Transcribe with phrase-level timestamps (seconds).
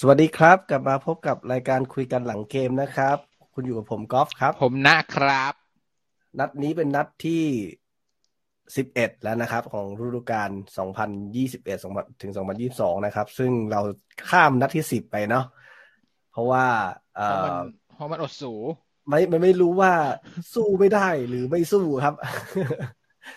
[0.00, 3.16] สวัสดีครับ กลับมาพบกับรายการคุยกันหลังเกมนะครับ
[3.54, 5.52] คุณอยู่กับผมกอล์ฟครับ ผมนะครับ
[6.38, 7.44] นัดนี้เป็นนัดที่
[8.76, 11.78] สิบเอ็ดแล้วนะครับ ของฤดูกาลสองพันยี่สิบเอ็ด
[12.22, 13.80] ถึงสองพันยี่สองนะครับ ซึ่งเรา
[14.30, 15.44] ข้ามนัดที่สิบไปเนาะ
[16.32, 16.66] เพราะว่า
[17.16, 17.58] เอเพราะมันอ
[17.92, 18.52] เพราะมันอดสู
[19.08, 19.92] ไม่มันไม่รู้ว่า
[20.54, 22.14] สู้ไม่ได้หรือไม่สู้ครับ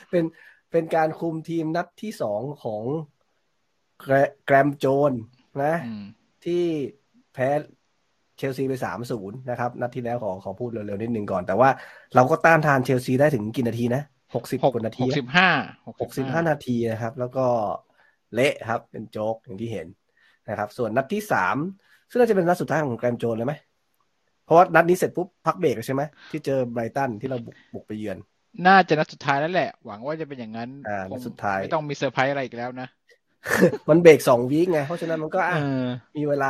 [0.10, 0.24] เป็น
[0.72, 2.84] เป็นการคุมทีมนัดที่สองของ
[4.02, 4.14] แกร
[4.46, 5.12] แกรมโจนส์
[5.66, 6.06] นะอืม
[6.46, 6.64] ที่
[7.34, 7.50] แพ้
[8.38, 11.70] เชลซีไปสามศูนย์นะครับนัดที่แล้วของของพูดเร็วๆนิดนึงก่อน แต่ว่า
[12.16, 14.02] เราก็ต้านทานเชลซีได้ถึงกี่นาทีนะ
[14.36, 15.50] หกสิบหกกว่านาหทีกสิบห้า
[16.02, 17.46] หกสิบห้านาทีนะครับ แล้วก็
[18.34, 19.88] เละครับเป็นโจ๊กอย่างที่เห็น
[20.50, 21.58] นะครับ ส่วนนัดที่สาม
[22.10, 23.54] ซึ่งน่าจะเป็นนัดสุดท้ายของแกรมโจนส์เลยไหม
[24.46, 28.18] เพราะว่านัดนี้เสร็จปุ๊บพักเบรกแล้วใช่ไหมที่เจอไบรตันที่เราบุกบุกไปเยือน
[28.68, 32.88] น่าจะนัดสุดท้ายแล้วแหละ หวังว่าจะเป็นอย่างนั้นอ่าคนังดสุดท้ายไม่ต้องมีเซอร์ไพรส์อะไรอีกแล้วนะ
[33.90, 35.58] มันเบรกสองวีคไง เพราะฉะนั้นมันก็อะเออ
[36.18, 36.48] มีเวลา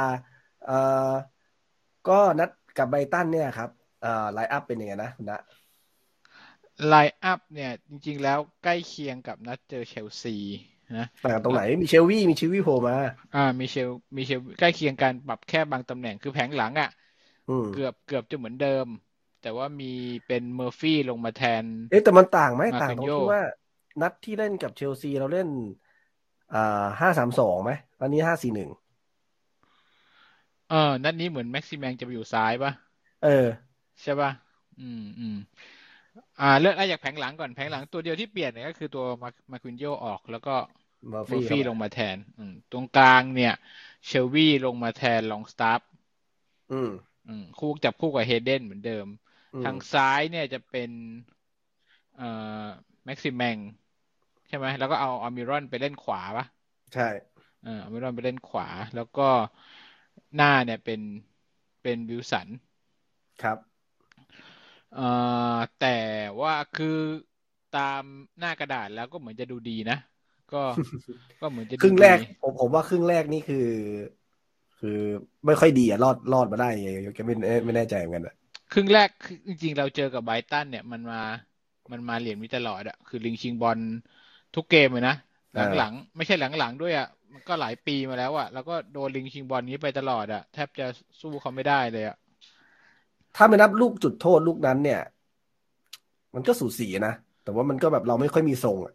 [0.65, 0.73] เอ่อ
[2.07, 3.69] ก็นัดกับไบรตันเนี่ยครับ
[4.01, 5.39] เอ่อไลน์อัพเป็นยังไงนะคุณนะ
[6.87, 10.35] ไลน์อัพเนี่ย จริง ๆ แล้วใกล้เคียงกับนัดเจอเชลซี
[10.97, 12.95] นะต่างกันตรงไหนมีเชลวี่มีเชลวี่โผล่มา
[13.33, 16.87] อ่า มีเชลมีเชลใกล้เคียงกันปรับแค่บางตำแหน่งคือแผงหลังอะ
[17.47, 18.87] อืมเกือบเกือบจะเหมือนเดิม
[19.39, 19.85] แต่ว่ามี
[20.25, 23.39] เป็นเมอร์ฟี่ลงมาแทน เอ๊ะแต่มันต่างไหมมาต่างร์ตรติงนโญ่ที่ว่า
[24.01, 25.47] นัดที่เล่นกับเชลซีเราเล่น
[26.53, 26.57] อ่า
[26.99, 28.69] ห้าสามสองไหมวันนี้ห้าสี่หนึ่ง
[30.69, 32.71] เออ นัดนี้เหมือนแม็กซิแมงจะไปอยู่ซ้ายปะ
[33.21, 33.29] เออ
[34.01, 34.31] ใช่ป่ะ
[34.77, 35.35] อืมอืม
[36.39, 40.55] อ่าเลือกได้จากแผงหลังก่อนแผงหลังตัวเดียวที่เปลี่ยนเนี่ยก็คือตัวมามานกิโญ่ออกแล้วก็
[41.09, 43.53] เมอร์เมอร์ฟี่ฟี่ลงมาแทน อืมตรงกลางเนี่ย
[44.07, 45.81] เชลวี่ลงมาแทนลองสตาฟฟ์
[46.71, 46.89] อืม
[47.25, 49.07] อืมคู่จับคู่กับเฮเดนเหมือนเดิม
[49.53, 50.89] อืมทางซ้ายเนี่ยจะเป็น
[52.15, 52.27] เอ่
[52.65, 52.67] อ
[53.05, 53.57] แม็กซิแมง
[54.49, 56.45] ใช่ไหมแล้วก็เอาอามิรอนไปเล่นขวาปะ
[56.93, 57.07] ใช่
[57.61, 59.21] เอออามิรอนไปเล่นขวา แล้วก็
[60.35, 61.01] หน้าเนี่ยเป็น
[61.81, 62.47] เป็นวิลสัน
[63.41, 63.57] ครับ
[64.91, 65.01] เอ่อ
[65.77, 65.87] แต่
[66.41, 66.87] ว่าคือ
[67.71, 68.03] ตาม
[68.39, 69.95] หน้ากระดาษแล้วก็เหมือนจะดูดีนะ
[70.49, 70.57] ก็
[71.39, 73.57] ก็เหมือนจะดูครึ่งแรกดีผมผมว่าครึ่งแรกนี่คือ
[74.77, 74.97] คือ
[75.45, 78.35] ไม่ค่อยดีอะรอดรอดมาได้ยังไงก็ไม่ไม่ไม่แน่ใจเหมือนกันอะ
[78.71, 81.21] ครึ่งแรกคือจริงๆเราเจอกับไบรตันเนี่ยมันมา
[81.91, 83.79] มันมาเหรียญวิตลอดอะคือลิงชิงบอล
[84.55, 85.15] ทุกเกมเลยนะ
[85.53, 90.85] หลังๆ ไม่ใช่หลังๆ ด้วยอะมันก็หลายปีมาแล้วอะแล้วก็โดนลิงชิงบอลนี้ไปตลอดอะแทบจะ
[91.21, 92.15] สู้เขาไม่ได้เลยอะ
[93.35, 94.99] ถ้าไม่นับลูกจุดโทษลูกนั้นเนี่ย
[96.35, 97.11] มันก็สูสีนะ
[97.43, 98.93] แต่ว่ามันก็แบบเราไม่ค่อยมีทรงอะ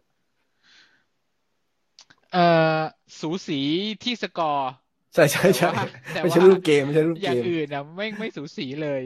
[2.31, 2.83] เอ่อ
[3.19, 3.59] สูสี
[4.03, 4.69] ที่สกอร์
[5.13, 5.83] ใช่ใช่ใช่แต่ว่า
[6.21, 9.01] ไม่ใช่แต่ว่ารูปเกมไม่ใช่รูปอเกย่างมอื่นอะไม่ไม่สูสีเลย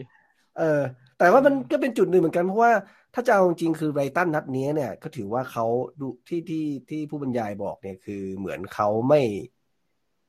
[0.53, 0.63] เออ
[1.17, 2.73] แต่ว่ามันก็เป็นจุดหนึ่งเหมือนกันเพราะว่า
[3.13, 5.65] ถ้าจะเอาจริงๆคือไบรตันนัดนี้เนี่ย ก็ถือว่าเขา
[6.01, 9.21] ดูที่ที่ที่ผู้บรรยายบอกเนี่ยคือเหมือนเขาไม่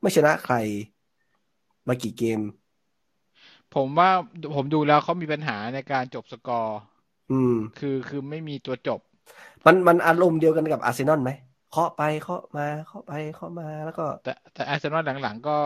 [0.01, 0.55] ไม่ชนะใคร
[1.89, 2.41] มากี่เกม
[3.75, 4.11] ผมว่า
[4.55, 6.79] ผมดูแล้วเขามีปัญหาในการจบสกอร์
[7.31, 9.01] อืม คือคือไม่มีตัวจบ
[9.67, 11.31] มันมันอารมณ์เดียวกันกับอาร์เซนอลไหม
[11.71, 15.57] เคาะไปเคาะมาเคาะไปเคาะมาแล้วก็ แต่แต่อาร์เซนอลหลังๆก็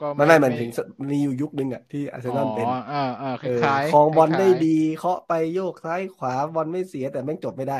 [0.00, 0.70] ก็ไม่ไม่หมายถึง
[1.10, 7.76] มีอยู่ยุคนึงอะที่อาร์เซอ๋นอลเป็นออ่าอ่าคเออล้ายๆครองบอลคล้ายๆได้ดีเคาะไปโยกซ้ายขวาบอลไม่เสียแต่แม่งจบไม่ได้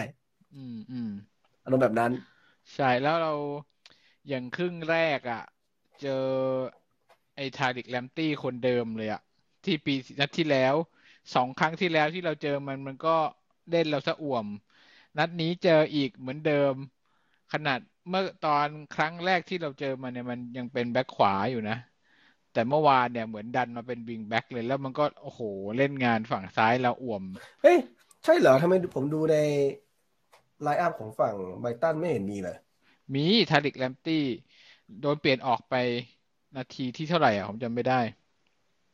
[0.54, 1.10] อืมอืม
[1.64, 2.12] อารมณ์แบบนั้น
[2.74, 3.32] ใช่แล้วเรา
[4.28, 5.42] อย่างครึ่งแรกอะ
[6.00, 6.10] เจอ
[7.36, 9.20] ไอ้ทาริกแลมตี้คนเดิมเลยอะ
[9.64, 10.74] ที่ปีนัดที่แล้ว
[11.34, 13.10] สองครั้งที่แล้วที่เราเจอมันมันก็
[13.70, 14.46] เล่นเราสะอ่วม
[15.18, 16.74] นัดนี้เจออีกเหมือนเดิม
[17.52, 17.78] ขนาด
[18.08, 21.74] เมื่อตอนครั้งแรกที่เราเจอมันเนี่ยมันยังเป็นแบ็คขวาอยู่นะ
[22.56, 25.42] แต่เมื่อวานเนี่ยเหมือนดันมาเป็น wing back เลยแล้วมันก็โอ้โห
[25.76, 27.22] เล่นงานฝั่งซ้ายเราอ่วม
[27.62, 27.76] เฮ้ย
[28.24, 29.34] ใช่เหรอทำไมผมดูใน
[30.62, 32.56] line up ของฝั่งไบรตันไม่เห็นมีเลย
[33.14, 33.20] มี
[33.50, 34.14] ทาริกแลมป์ตีย์
[35.00, 35.74] โดนเปลี่ยนออกไป
[36.56, 37.94] นาทีที่เท่าไหร่อะผมจำไม่ได้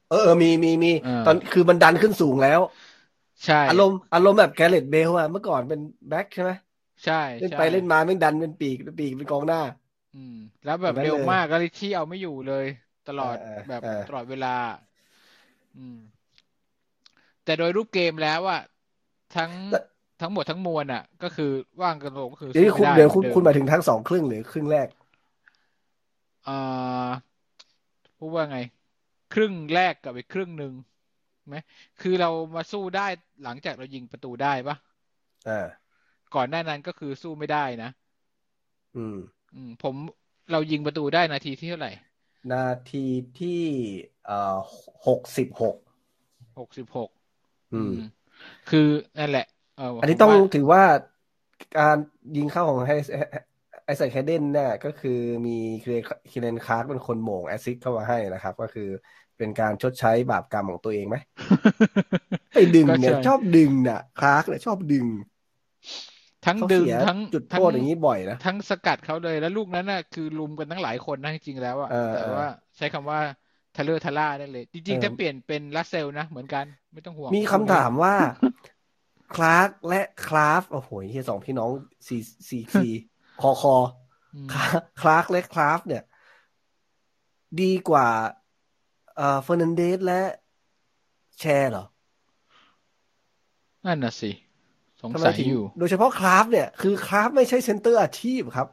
[0.09, 2.61] เออเออมีมีมีเออตอนคือมันดันขึ้นสูงแล้ว
[3.45, 6.53] ใช่อารมณ์อารมณ์แบบแกเรตเบลอะเมื่อก่อนเป็นแบ็คใช่ไหม
[7.05, 9.59] ใช่เล่นใช่ไปเล่นมาแม่งดันเป็นปีกเป็นปีกเป็นกองหน้า
[10.13, 12.65] อืม แล้วแบบแบบนั้นเร็วเลยมากแล้วลิชชี่เอาไม่อยู่เลย
[13.09, 14.49] ตลอดเออเออแบบเออตลอดเวลา
[15.77, 15.97] อืม
[17.45, 18.61] แต่โดยรูปเกมแล้วอะ
[19.37, 19.79] ทั้งแต่
[20.21, 21.51] ทั้งหมดทั้งมวลอะ ก็คือ
[21.83, 24.89] ว่างกันลงก็คือเดี๋ยวสู้คุณไม่ได้เดี๋ยวเหคุมืณอนเดิคุณมหมายถึงทั้งสองครึ่งหรือครึ่งแรก
[26.45, 26.53] เอ่อ
[28.19, 28.59] พูดว่าไง
[29.35, 30.73] ครึ่งแรกกับอีกครึ่งหนึ่ง
[31.49, 31.57] ไหม
[32.01, 33.07] คือเรามาสู้ได้
[33.45, 34.77] หลังจากเรายิงประตูได้ปะ
[35.47, 35.93] อ่า
[36.35, 37.91] ก่อนหน้านั้นก็คือสู้ไม่ได้นะ
[38.97, 39.17] อืม
[39.55, 39.97] อืม ผม
[40.51, 41.91] เรายิงประตูได้นาทีที่เท่าไหร่
[42.53, 43.07] นาที
[43.41, 43.63] ที่
[44.25, 44.57] เอ่อ
[45.07, 45.77] หกสิบหก
[46.59, 47.11] หกสิบหก
[47.73, 47.95] อืม
[48.71, 49.47] คือนั่นแหละ
[49.79, 50.83] เอออันนี้ผมต้องว่าถือว่า
[51.79, 51.97] การ
[52.37, 53.07] ยิงเข้าของแฮร์
[53.85, 55.57] ไอแซคเฮย์เดนเนี่ยก็คือมี
[56.31, 58.89] เคียแรนคลาร์กเป็นคนโหม่ง assist เข้ามาให้นะครับ ก็คือ
[59.39, 61.17] เป็นการชดใช้บาปกรรมของตัวเองไหม
[62.55, 65.07] ไปดึงเนี่ยชอบดึงน่ะคลาร์กเนี่ยชอบดึง
[66.47, 73.21] ทั้งดึงทั้งจุดโทษอย่างนี้บ่อยนะทั้งสกัดเขาเลยแล้วลูกนั้นน่ะคือรุมกันทั้งหลายคนนะจริงๆแล้วอะแต่ว่าใช้คำว่า
[73.77, 78.15] ทะเลอทะล่าได้เลย จริงๆถ้าเปลี่ยนเป็นลาสเซลส์นะ เหมือนกันไม่ต้องห่วง มีคำถามว่า
[79.35, 81.71] คลาร์กและคลาฟโอ้โหเฮียสองพี่น้อง
[82.07, 82.89] สี่สี่คี
[83.43, 83.77] คอคอ
[85.01, 86.03] คลาร์กและคลาฟเนี่ย
[87.63, 88.09] ดีกว่า
[89.17, 90.23] เอ่อเฟอร์นันเดสและ
[91.41, 91.85] แชร์เหรอ
[93.87, 94.31] นั่นน่ะสิ
[95.03, 98.69] สงสัยอยู่ โดยเฉพาะคลาฟเนี่ย คือคลาฟไม่ใช่เซนเตอร์อาชีพครับ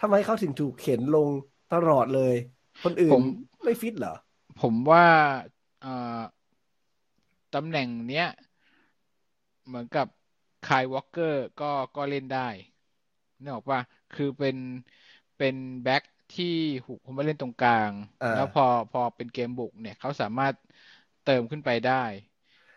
[0.00, 1.28] ทำไมเขาถึงถูกเข็นลง
[1.72, 2.34] ตลอดเลย
[2.84, 3.20] คนอื่น
[3.64, 4.14] ไม่ฟิตเหรอ
[4.60, 5.04] ผมว่า
[7.54, 8.26] ตำแหน่งเนี้ย
[9.66, 10.06] เหมือนกับ
[10.68, 12.48] คายวอลเกอร์ก็ก็เล่นได้
[13.40, 13.80] นึกออกว่า
[14.12, 14.56] คือเป็น
[15.36, 16.02] เป็นแบ็ก
[16.32, 16.44] ที่
[16.86, 17.92] หุกผมมาเล่นตรงกลาง
[18.32, 20.54] แล้วพอพอเป็นเกมบุกเนี่ยเขาสามารถ
[21.22, 21.92] เติมขึ้นไปได้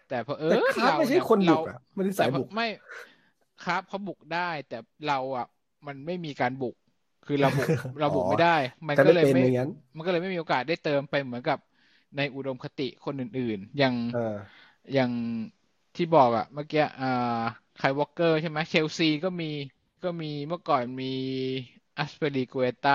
[0.09, 2.65] แต่พอเออเราไม่ใช่คนบุกอะมันสายบุกไม่
[3.59, 4.75] ครับเขาบุกได้ แต่
[5.05, 5.45] เราอะ
[5.87, 6.75] มันไม่มีการบุก
[7.23, 7.69] คือเราบุก
[7.99, 8.47] เราบุกไม่ได้
[8.89, 9.39] มันก็เลยไม่
[9.95, 11.57] มันก็เลยไม่มีโอกาสได้เติมไปเหมือนกับ
[12.15, 13.95] ในอุดมคติคนอื่น ๆ อย่าง
[14.93, 15.11] อย่าง
[15.95, 17.05] ที่บอกอะเมื่อกี้อ่า
[17.75, 19.45] ไคล์วอล์คเกอร์ใช่ไหมเชลซีก็มี
[20.03, 21.05] ก็มีเมื่อก่อนมี
[21.97, 22.91] อัซปิลิกวยตา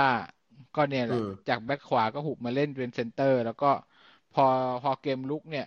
[0.74, 3.66] ก็เนี่ยแหละจากแบ็คขวาก็หุบมาเล่นเป็นเซนเตอร์ แล้วก็
[4.32, 4.42] พอ
[4.82, 5.64] พอเกมลุกเนี่ย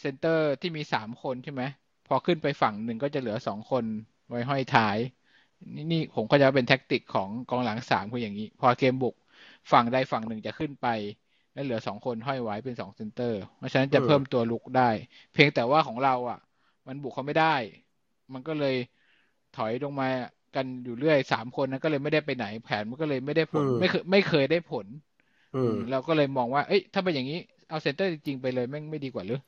[0.00, 1.62] เซนเตอร์ที่มีสามคนใช่ไหม
[2.06, 3.84] พอขึ้นไปฝั่งหนึ่งก็จะเหลือสองคน
[4.28, 4.98] ไว้ห้อยท้าย
[5.74, 9.14] นี่นี่ผมก็จะเป็น tactic ของกองหลังสามคืออย่างนี้ พอเกมบุก
[9.72, 10.86] ฝั่งใดฝั่งหนึ่งจะขึ้นไป
[11.52, 14.82] แล้วเหลือสองคนห้อยไว้เป็นสองเซนเตอร์ เพราะฉะนั้นจะเพิ่มตัวรุกได้
[15.32, 16.38] เพียงแต่ว่าของเราอะ
[16.86, 17.46] มันบุกเขาไม่ได้
[18.34, 18.74] มันก็เลย
[19.52, 20.06] ถอยลงมา
[20.54, 24.86] กันอยู่เรื่อยสามคนนั้นก็เลยไม่ได้ไปไหนแผนมันก็เลยไม่ได้ผลไม่เคยไม่เคยได้ผล
[25.90, 27.38] เราก็เลยมองว่า เอ้ย ถ้าเป็นอย่างนี้
[27.68, 29.38] เอาเซนเตอร์จริงๆไปเลยแม่งไม่ดีกว่าหรือ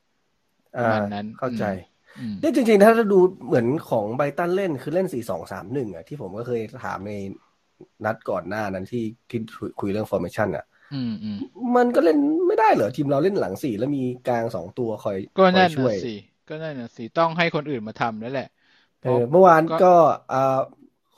[0.76, 1.64] ประมาณนั้นเข้าใจ
[2.40, 7.12] เนี่ยจริงๆ ถ้าเราดูเหมือนของไบตันเล่นคือเล่นสี่สองสามหนึ่งอะที่ผมก็เคยถามใน
[8.04, 9.40] นัดก่อนหน้านั้นที่ที่
[9.80, 10.64] คุยเรื่องฟอร์เมชันอะ
[11.76, 12.18] มันก็เล่น
[12.48, 16.14] ไม่ได้เหรอ ทีมเราเล่นหลังสี่แล้วมีกลางสองตัวคอยก็นั่นช่วยสิ
[16.48, 18.48] ก็นั่นน่ะสิต้องให้คนอื่นมาทำแล้วแหละ
[19.02, 19.94] เออเมื่อวานก็
[20.32, 20.60] อ่า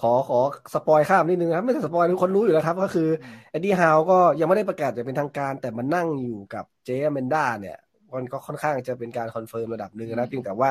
[0.00, 0.40] ขอขอ
[0.74, 3.08] spoil ข้ามนิดนึงนะครับ ไม่ใช่ spoil ทุกคนรู้อยู่แล้วครับ ก็คือ
[3.50, 7.76] เอ็ดดี้ฮาวก็ยังไม่ได้ประกาศจะเป็นทางการ แต่มันนั่งอยู่กับเจ๊อแมนด้าเนี่ย
[8.16, 10.70] มันก็ค่อนข้างจะเป็นการ confirm ระดับหนึ่งนะเพียงแต่ว่า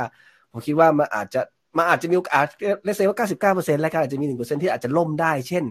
[0.51, 1.41] ผมคิดว่ามันอาจจะ
[1.77, 2.45] มันอาจจะมีโอกาส
[2.85, 5.65] ratio ว่าเก้าสิบเก้าเปอร์เซ็นต์และก็อาจจะมีหนึ่งเปอร์เซ็นต์ที่อาจจะล่มได้ เช่น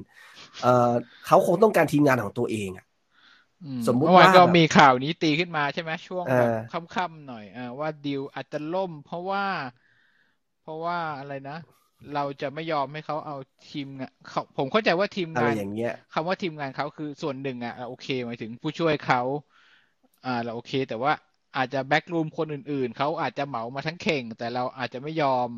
[0.63, 0.93] เออ
[1.27, 2.85] เขาคงต้องการทีมงานของตัวเองอะ
[3.87, 9.45] สมมุติว่าก็มีข่าวนี้ตีขึ้นมาใช่ไหมช่วงแบบค่ำๆหน่อยอ่าว่าดิวอาจจะล่ม เพราะว่า
[10.63, 11.59] เพราะว่าอะไรนะ
[12.15, 13.37] เราจะไม่ยอมให้เขาเอา
[13.71, 19.21] ทีมงานเขาผมเข้าใจว่าทีมงานอย่างเงี้ยคำว่าทีมงานเขาคือส่วนหนึ่งอะโอเคหมายถึงผู้ช่วยเขา
[20.25, 21.13] อ่าเราโอเค แต่ว่า
[21.57, 25.49] อาจจะ backroom คนอื่น ๆ เขาอาจจะเหมามาทั้งเข่ง แต่เราอาจจะไม่ยอม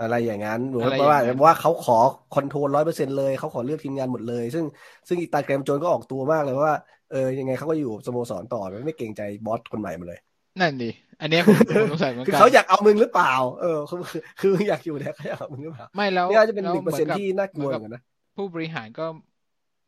[0.00, 1.98] อะไรอย่างนั้นหรือว่าว่าเขาขอ
[2.34, 4.64] control ร้อยเปอร์เซ็นต์เลยเขาขอเลือกทีมงานหมดเลย ซึ่ง
[5.08, 6.72] ซึ่งอีตาแกรมโจนก็ออกตัวมากเลยว่า
[7.10, 10.20] เออยังไงเขาก็อยู่สโมสรต่อไม่เกรงใจ boss คนใหม่มาเลย
[10.60, 11.56] นั่นดิอันนี้ผม
[11.92, 14.00] สงสัยเหมือนกันคือเขาอยากเอามึงหรือเปล่า เออคือ
[14.40, 18.02] คืออยากอยู่เนี่ยเขาอยากเอามึงหรือเปล่าไม่แล้วนี่อาจจะเป็นหนึ่งเปอร์เซ็นต์ที่น่ากลัวเหมือนกันนะ
[18.36, 19.06] ผู้บริหารก็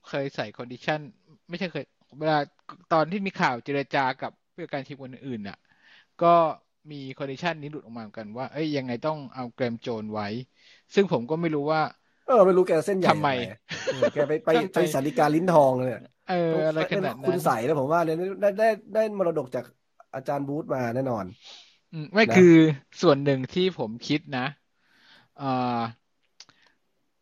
[0.08, 1.00] เคยใส่ condition
[1.49, 1.84] ไม่ใช่เคย
[2.20, 2.38] เวลา
[2.92, 5.59] ตอนที่มีข่าวเจรจากับ ผู้จัดการทีมคนอื่นๆน่ะ
[6.23, 6.35] ก็
[6.90, 10.28] มี condition นี้หลุดออกมาเหมือนกันว่า เอ้ยยังไงต้องเอาแกรมโจนไว้
[10.94, 11.82] ซึ่งผมก็ไม่รู้ว่า
[12.26, 13.28] เออไม่รู้แกเส้นใหญ่ทำไม
[14.14, 15.92] แกไปไปไปสาริกาลิ้นทองเลย
[16.30, 19.64] เอออะไรขนาดนั้นคุณใส่แล้วผมว่าเนี่ยได้ได้ได้มรดกจาก
[20.14, 21.25] อาจารย์บูธมาแน่นอน
[21.92, 22.54] อืมไม่คือ
[23.02, 24.47] ส่วนหนึ่งที่ผมคิดนะ
[25.42, 25.80] อ่า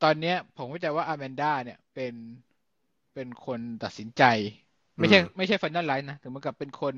[0.03, 2.15] ตอนเนี้ย ผมเข้าใจว่าอาแมนด้าเนี่ยเป็น
[3.15, 4.23] เป็นคนตัดสินใจ
[4.99, 6.95] ไม่ใช่ ไม่ใช่ฟันนัลไลน์นะถึงมันกับเป็นคน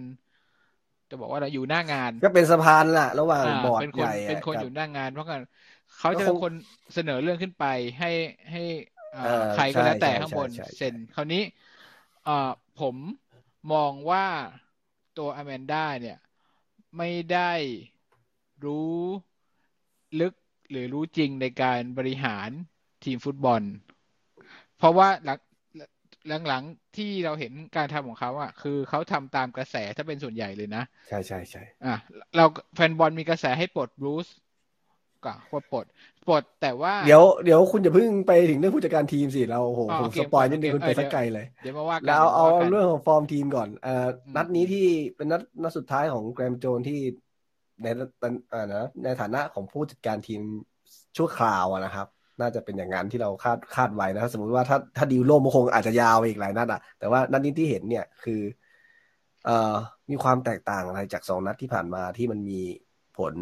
[1.14, 5.40] จะบอกว่าเราอยู่หน้างาน ก็เป็นสะพานล่ะ ระหว่างบอร์ดใหญ่เป็นคนอยู่หน้างาน เพราะกัน
[5.98, 6.52] เขาจะเป็นคน
[6.94, 7.64] เสนอเรื่องขึ้นไป
[7.98, 8.10] ให้
[8.50, 8.62] ให้
[9.54, 11.42] ใครก็แล้วแต่ข้างบนเซ็นคราวนี้
[12.80, 12.94] ผม
[13.72, 14.26] มองว่า
[15.18, 16.18] ตัวอแมนด้าเนี่ย
[16.98, 17.52] ไม่ได้
[18.64, 18.96] รู้
[20.20, 20.34] ลึก
[20.70, 22.48] หรือรู้จริงในการบริหาร
[23.04, 23.62] ทีมฟุตบอล
[24.78, 25.38] เพราะว่าหลัง
[26.48, 31.96] หลังๆที่เราเห็นการทำของเขาอะ คือเขาทำตามกระแสถ้าเป็นส่วนใหญ่เลยนะ ใช่ใช่ใช่อะ
[32.36, 34.28] เราแฟนบอลมีกระแสให้ปลดบรูซ
[35.24, 35.32] ก็
[35.72, 35.84] ปลด
[36.28, 44.86] ปลดแต่ว่าเดี๋ยวเดี๋ยวคุณจะเพิ่งไปถึงเรื่องผู้จัดการทีมสิเราโอ้โหผม spoil นิดนึงคุณไปสักไกลเลยเดี๋ยวมาว่ากันแล้วเอาเรื่องของฟอร์มทีมก่อนเอ่อนัดนี้ที่
[45.16, 47.00] เป็นนัดนัดสุดท้ายของแกรมโจนที่
[47.82, 47.86] ใน
[48.52, 50.42] อ่านะในฐานะของผู้จัดการทีม
[51.16, 52.06] ชั่วคราวนะครับ
[52.40, 58.40] น่าจะเป็นอย่างนั้นที่เราคาดคาดไว้นะสมมติว่าถ้าถ้าดีลล่มคงอาจจะยาวไปอีกหลายนัดอะแต่ว่านัดนี้ที่เห็นเนี่ยคือ
[59.46, 59.74] เอ่อ
[60.10, 62.60] มีความแตกต่างอะไรจากสองนัดที่ผ่านมาที่มันมี
[63.18, 63.34] ผล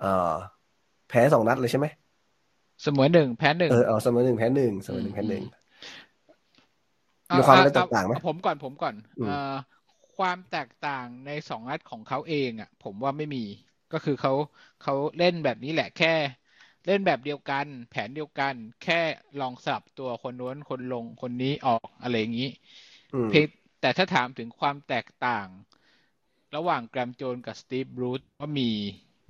[0.00, 0.32] เอ่อ
[1.08, 1.86] แพ้สองนัดเลยใช่ไหม
[2.82, 5.44] เสมอหนึ่งแพ้หนึ่งเออเอาเสมอหนึ่งแพ้หนึ่งเสมอหนึ่งแพ้หนึ่ง
[7.28, 9.54] เอามีความเอาแตกต่างไหมเอผมก่อนผมก่อนอืมเอ่อ
[10.18, 13.44] ความแตกต่างในสองนัดของเขาเองอะ ผมว่าไม่มี
[13.92, 14.32] ก็คือเขา
[14.82, 16.14] เขาเล่นแบบนี้แหละแค่
[16.88, 19.00] เล่นแบบเดียวกัน แผนเดียวกัน แค่
[19.40, 22.48] ลองสลับตัวคนโน้นคนลงคนนี้ออกอะไรอย่างนี้
[23.12, 23.46] อืมเพียง
[23.80, 25.48] แต่ถ้าถามถึงความแตกต่าง
[26.56, 28.70] ระหว่างแกรมโจนกับสตีฟบรูซว่ามี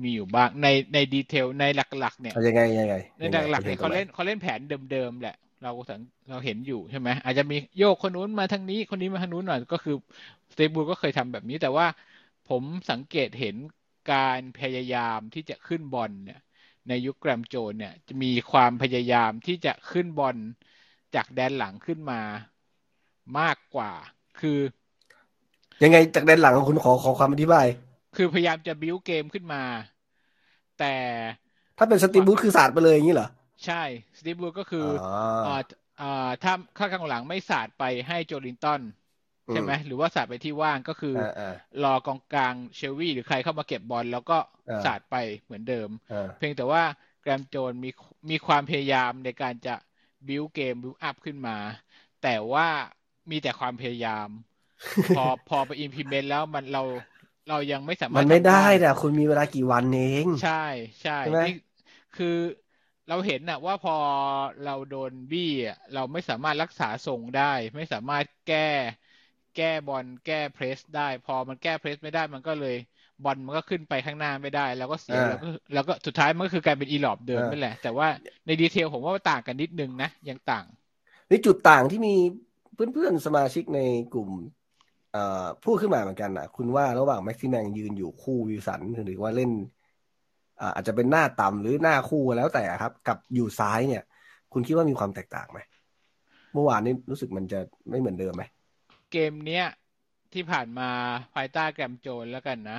[0.02, 9.94] มีอยู่บ้างในในดีเทลในหลักๆ เนี่ยเอายังไงยังไงในหลักๆเนี่ยเขาเล่นเขาเล่นแผนเดิมๆแหละ เราสังเราเห็นอยู่ใช่ไหมอาจจะมีโยกคนนู้นมาทางนี้ คนนี้มาทางนู้นหน่อยก็คือ
[10.52, 11.86] สตีฟบูลก็เคยทำแบบนี้แต่ว่า
[12.44, 13.56] ผมสังเกตเห็น
[14.08, 16.38] การพยายามที่จะขึ้นบอลเนี่ย
[16.88, 20.36] ในยุคแกรมโจนเนี่ยจะมีความพยายามที่จะขึ้นบอล
[21.14, 22.20] จากแดนหลังขึ้นมา
[23.38, 23.92] มากกว่า
[24.40, 24.58] คือ
[25.82, 27.66] ยังไงจากด้านหลังของคุณขอขอความอธิบาย
[28.16, 29.62] คือพยายามจะบิ้วเกมขึ้นมา
[30.76, 30.94] แต่
[31.78, 33.28] ถ้าเป็นสตีฟบูธคือศาสตร์ไปเลยอย่างนี้เหรอ
[33.64, 33.82] ใช่
[34.18, 34.88] สตีฟบูลก็คืออ๋อ
[35.40, 35.60] เอ่อ
[35.96, 38.80] เอ่อถ้าข้างกลางหลังไม่สาดไปให้โจลินตัน
[39.50, 41.46] ใช่ไหมหรือว่าสาดไปที่ว่างก็คือออ่าอ่า
[41.80, 44.34] รอกองกลางเชลวี่หรือใครเข้ามาเก็บบอลแล้วก็
[44.68, 45.14] อ่าสาดไป
[45.44, 46.82] เหมือนเดิมอ่าเพียงแต่ว่า
[47.20, 47.88] แกรมโจนมี
[48.30, 49.70] มีความพยายามในการจะ
[50.26, 51.52] บิวเกมบิวอัพขึ้นมา
[52.20, 52.66] แต่ว่า
[53.30, 54.28] มีแต่ความพยายาม
[55.10, 56.80] พอพอไป implement แล้วมันเรา
[57.46, 60.50] เรายังไม่สามารถมันไม่ทำได้แต่คุณมีเวลากี่วันเอง ใช่
[61.00, 61.48] ใช่ใช่ไหมนี่
[62.12, 62.26] คือ
[63.06, 63.92] เราเห็นน่ะว่าพอ
[64.62, 67.42] เราโดนบี้อะเราไม่สามารถรักษาทรงได้
[67.76, 68.58] ไม่สามารถแก้
[69.58, 72.76] แก้บอลแก้ press ได้ พอมันแก้ press ไม่ได้มันก็เลย
[73.24, 78.08] บอลมันก็ขึ้นไปข้างหน้าไม่ได้ แล้วก็เสียอ่าแล้วก็แล้วก็สุดท้ายมันก็คือกลายเป็นอีหลอบเดิมอ่านั่นแหละ แต่ว่า
[78.46, 80.64] ในดีเทลผมว่ามันต่างกันนิดนึงนะ ยังต่าง
[81.30, 82.14] นี่จุดต่างที่มี
[82.74, 83.80] เพื่อนๆสมาชิกใน
[84.12, 84.30] กลุ่ม
[85.12, 89.50] เอ่อพูดขึ้นมาเหมือนกันนะคุณว่าระหว่างแม็กซิแมงยืนอยู่คู่วิลสันหรือว่าเล่น
[90.60, 94.02] อ่าอาจจะเป็นหน้าต่ำหรือหน้าคู่แล้วแต่ครับ กับอยู่ซ้ายเนี่ย
[94.52, 95.58] คุณคิดว่ามีความแตกต่างไหม
[96.52, 97.60] เมื่อวานนี้รู้สึกมันจะ
[97.90, 98.44] ไม่เหมือนเดิมไหม
[99.10, 99.62] เกมเนี้ย
[100.32, 100.84] ที่ผ่านมา
[101.34, 102.74] ภายใต้แกรมโจนแล้วกันนะ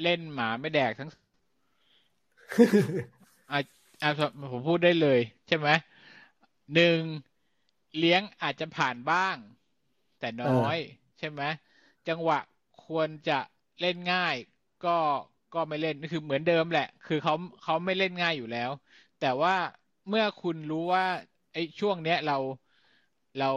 [0.00, 1.08] เล่นหมาไม่แดกทั้ง
[3.50, 3.58] อะ
[4.02, 4.08] อะ
[4.52, 5.68] ผมพูดได้เลย ใช่ไหม
[6.72, 7.02] หนึ่ง
[7.96, 9.36] เลี้ยงอาจจะผ่านบ้าง
[10.18, 10.76] แต่น้อย
[11.18, 11.42] ใช่ไหม
[12.06, 12.38] จังหวะ
[12.78, 13.32] ควรจะ
[13.80, 14.34] เล่นง่าย
[14.82, 14.90] ก็
[15.52, 18.70] ก็ไม่เล่นคือเหมือนเดิมแหละ คือเขาเขาไม่เล่นง่ายอยู่แล้ว
[19.18, 19.52] แต่ว่า
[20.08, 21.04] เมื่อคุณรู้ว่า
[21.52, 22.34] ไอ้ช่วงเนี้ยเรา
[23.38, 23.50] เรา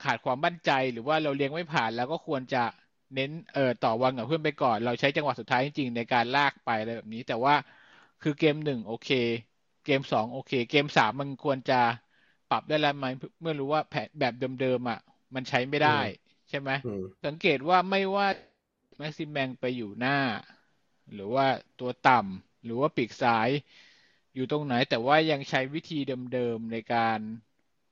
[0.00, 2.58] ขาดความมั่นใจหรือว่าเราเลี้ยงไม่ผ่านแล้วก็ควรจะ
[3.14, 7.54] เน้นเอ่อต่อวันกับเพื่อนไปก่อน เราใช้จังหวะสุดท้ายจริงๆในการลากไปอะไรแบบนี้ แต่ว่า
[8.20, 9.08] คือเกมหนึ่งโอเค
[9.84, 11.74] เกมสองโอเค เกมสามมันควรจะ
[12.48, 13.06] ปรับได้แล้วไหม
[13.40, 14.98] เมื่อรู้ว่าแผนแบบเดิมๆอะ
[15.34, 15.90] มันใช้ไม่ได้
[16.48, 18.26] ใช่ไหมอืมสังเกตว่าไม่ว่า
[18.98, 20.12] แม็กซิมแมงไปอยู่หน้า
[21.12, 21.46] หรือว่า
[21.80, 23.50] ตัวต่ำหรือว่าปีกซ้าย
[24.34, 27.20] อยู่ตรงไหนแต่ว่ายังใช้วิธีเดิมๆในการ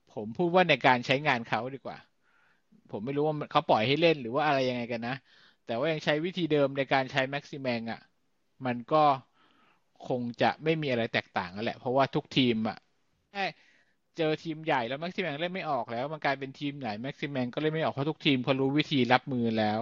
[0.09, 1.97] ผมพูดว่าในการใช้งานเขาดีกว่า
[2.89, 5.13] ผมไม่รู้ว่าเขาปล่อยให้เล่นหรือว่าอะไรยังไงกันนะ
[5.65, 7.99] แต่ว่ายังใช้วิธีเดิมในการใช้แม็กซิแมงอะ
[8.65, 8.97] มันก็
[10.01, 12.77] คงจะไม่มีอะไรแตกต่างกันแหละ เพราะว่าทุกทีมอะ
[13.29, 13.41] แค่
[14.17, 19.81] เจอทีมใหญ่แล้วแม็กซิแมงเล่นไม่ออกแล้ว มันกลายเป็นทีมใหญ่แม็กซิแมงก็เล่นไม่ออกเพราะทุกทีมเขารู้วิธีรับมือแล้ว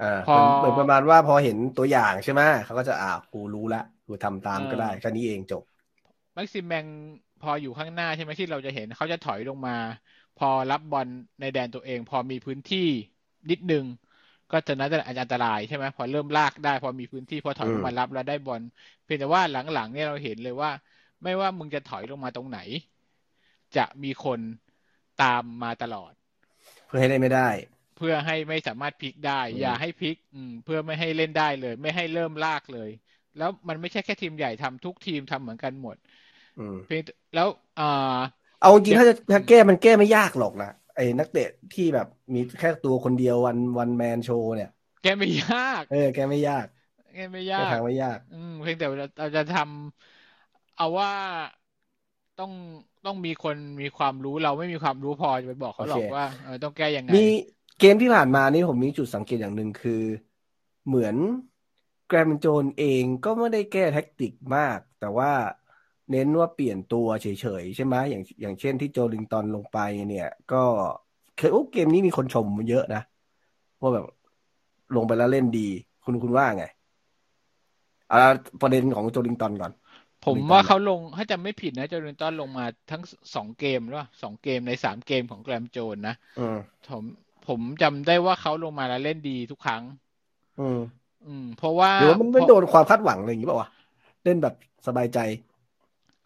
[0.00, 5.62] อ่าพอเหมือนเหมือนประมาณว่าพอเห็นตัวอย่างใช่ไหมเขาก็จะอ่ากูรู้ละกูทำตามเออก็ได้แค่นี้เองจบ
[6.34, 6.86] แม็กซิแมง
[7.44, 9.72] พออยู่ข้างหน้าใช่ไหมที่เราจะเห็นเขาจะถอยลงมา
[10.36, 11.08] พอรับบอล
[11.40, 12.78] ในแดนตัวเอง พอมีพื้นที่
[13.50, 13.84] นิดนึง
[14.50, 18.62] ก็จะน่าจะอันตรายใช่ไหมพอเริ่มลากได้ พอมีพื้นที่พอถอยลงมารับแล้วได้บอล
[19.04, 20.70] เพียงแต่ว่าหลังๆเนี่ยเราเห็นเลยว่า
[21.22, 22.58] ไม่ว่ามึงจะถอยลงมาตรงไหน
[23.76, 24.40] จะมีคน
[25.22, 26.12] ตามมาตลอด
[26.86, 27.48] เพื่อให้ได้ไม่ได้
[27.96, 32.90] เพื่อให้ไม่สามารถพลิกได้อืมอย่าให้พลิก อืม เพื่อไม่ให้เล่นได้เลย ไม่ให้เริ่มลากเลย
[33.36, 36.13] แล้วมันไม่ใช่แค่ทีมใหญ่ทำทุกทีมทำเหมือนกันหมดอืมเพียง
[36.86, 36.94] แต่
[37.34, 37.84] แล้วอ่า
[38.58, 41.40] เอาจริงๆถ้าจะถ้าแก้มันแก้ไม่ยากหรอกนะไอ้นักเตะ
[41.72, 44.68] ที่แบบมีแค่ตัวคนเดียววันวันแมนโชว์เนี่ย
[45.02, 46.66] แกไม่ยาก เออ แก้ไม่ยาก
[47.14, 51.10] แกไม่แก้ยากทางไม่ยาก อืมเพียงแต่เราเราจะทำเอาว่า
[52.38, 52.52] ต้อง
[53.04, 57.18] ต้องมีคนมีความรู้เราไม่มีความรู้พอจะไปบอกเขาหรอกโอเคว่าเออต้องแก้ยังไงมี
[57.78, 59.92] เกมที่ผ่านมานี่ผมมีจุดสังเกตอย่างหนึ่งคือ
[60.86, 61.16] เหมือน
[62.06, 65.30] แกรมโจนเองก็ไม่ได้แก้แท็กติกมาก แต่ว่า
[66.10, 67.26] เน้นว่าเปลี่ยนตัวเฉ
[67.62, 70.62] ยๆ ใช่ไหมอย่างอย่างเช่นที่โจลิงตันลงไปเนี่ย ก็
[71.36, 73.02] เคยโอ้เกมนี้มีคนชมเยอะนะ
[73.80, 74.06] ว่าแบบ
[74.96, 75.68] ลงไปแล้วเล่นดี
[76.04, 76.64] คุณคุณว่าไง
[78.08, 78.18] เอา
[78.60, 79.72] ประเด็นของโจลิงตันก่อน
[80.26, 83.02] ผมว่าเขาลงถ้าจำไม่ผิดนะโจลิงตันลงมาทั้ง
[83.34, 86.14] สองเกมหรือว่าสองเกมในสามเกมของแกรมโจนนะ
[86.88, 87.04] ผม
[87.48, 89.82] ผมจำได้ว่าเขาลงมาแล้วเล่นดีทุกครั้ง
[90.60, 90.80] อืม
[91.26, 93.68] อืม เพราะว่าหรือว่ามันไม่โดนความคาดหวังอะไรอย่างนี้ป่าวะ
[94.24, 94.54] เล่นแบบ
[94.86, 95.18] สบายใจ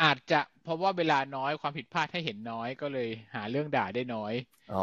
[0.03, 4.33] อาจจะเพราะว่าเวลาน้อยความผิดพลาดให้เห็นน้อยก็เลยหาเรื่องด่าได้น้อย
[4.71, 4.77] อ๋อ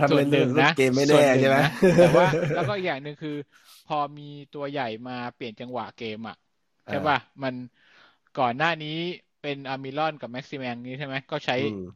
[0.00, 1.58] ถ้าเป็นเรื่องเกมไม่แน่ใช่ไหม
[1.98, 3.30] แต่ว่าแล้วก็อย่างหนึ่งคือ
[3.84, 4.22] พอมี
[4.52, 6.36] ตัวใหญ่มาเปลี่ยนจังหวะเกมอะ
[6.88, 7.54] ใช่ป่ะมัน
[8.34, 8.88] ก่อนหน้านี้
[9.40, 11.54] เป็นอามิลอนกับแม็กซิแมงนี้ใช่ไหมก็ใช้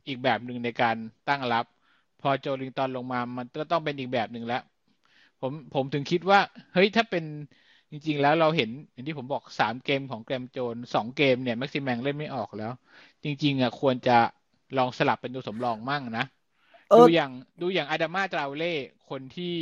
[0.08, 1.64] อีกแบบหนึ่งในการตั้งรับ
[2.18, 4.58] พอโจลิงตันลงมามันก็ต้องเป็นอีกแบบหนึ่งแล้ว
[5.40, 6.40] ผมผมถึงคิดว่า
[6.72, 7.24] เฮ้ยถ้าเป็น
[7.94, 12.72] จริง ๆ แล้วเราเห็นอย่างที่ผมบอกสามเกมของแกรมโจนสองเกมเนี่ยแม็กซิแมงเล่นไม่ออกแล้ว
[13.24, 14.12] จริง ๆอะควรจะ
[14.76, 16.24] ลองสลับเป็นตัวสำรองมั่งนะ
[16.96, 18.66] ดูอย่างดูอย่างอาดามาตราเล่
[19.10, 19.54] คนที่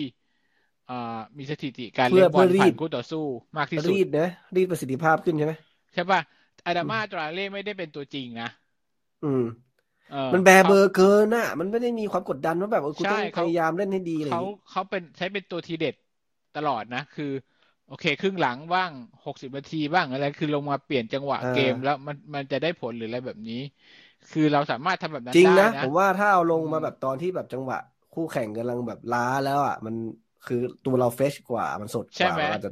[1.39, 3.25] มีสถิติการเล่นบอลผ่านคู่ต่อสู้
[3.59, 5.55] มากที่สุดรีดนะรีดประสิทธิภาพขึ้นใช่ไหม
[5.95, 6.21] ใช่ป่ะ
[6.67, 8.49] อาดามาตราเล่ไม่ได้เป็นตัวจริงนะ
[9.25, 9.43] อืม
[10.35, 15.95] มันแบเบอร์เกินน่ะ มันไม่ได้มีความกดดันว่าแบบคุณต้องพยายามเล่นให้ดีเลยเขาเขาเป็นใช้เป็นตัวทีเด็ด
[16.57, 17.33] ตลอดนะ คือ
[17.93, 18.93] โอเค ครึ่งหลังบ้าง
[19.25, 23.55] หกสิบนาทีบ้างอะไร คือลงมาเปลี่ยนจังหวะเกมแล้วมันมันจะได้ผลหรืออะไรแบบนี้
[24.31, 27.77] คือเราสามารถทำแบบนั้นจริงนะผมว่าถ้าเอาลงมาแบบตอนที่แบบจังหวะ
[28.12, 29.95] คู่แข่งกำลังแบบล้าแล้วอะมัน
[30.45, 32.69] คือตัวเราเฟชกว่ามันสดกว่าเราจะ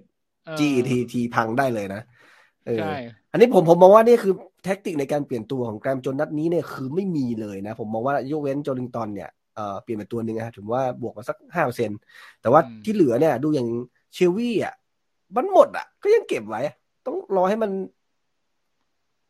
[0.59, 1.99] จีทีทีพังได้เลยนะ
[2.77, 2.85] ใช่
[3.31, 4.33] อันนี้ผมผมมองว่านี่คือ
[4.65, 11.91] แท็กติกในการเปลี่ยนตัวของแกรมจนนัดนี้เนี่ยคือไม่มีเลยนะ ผมมองว่ายกเว้นโจลิงตันเนี่ยเอ่อเปลี่ยนเป็นตัวหนึ่งนะถือว่าบวกมาสักห้าเปอร์เซ็น
[12.41, 13.69] แต่ว่าที่เหลือเนี่ย ดูอย่าง
[14.15, 14.73] เชลวี่อะ
[15.37, 16.63] มันหมดอะ ก็ยังเก็บไว้
[17.07, 17.71] ต้องรอให้มัน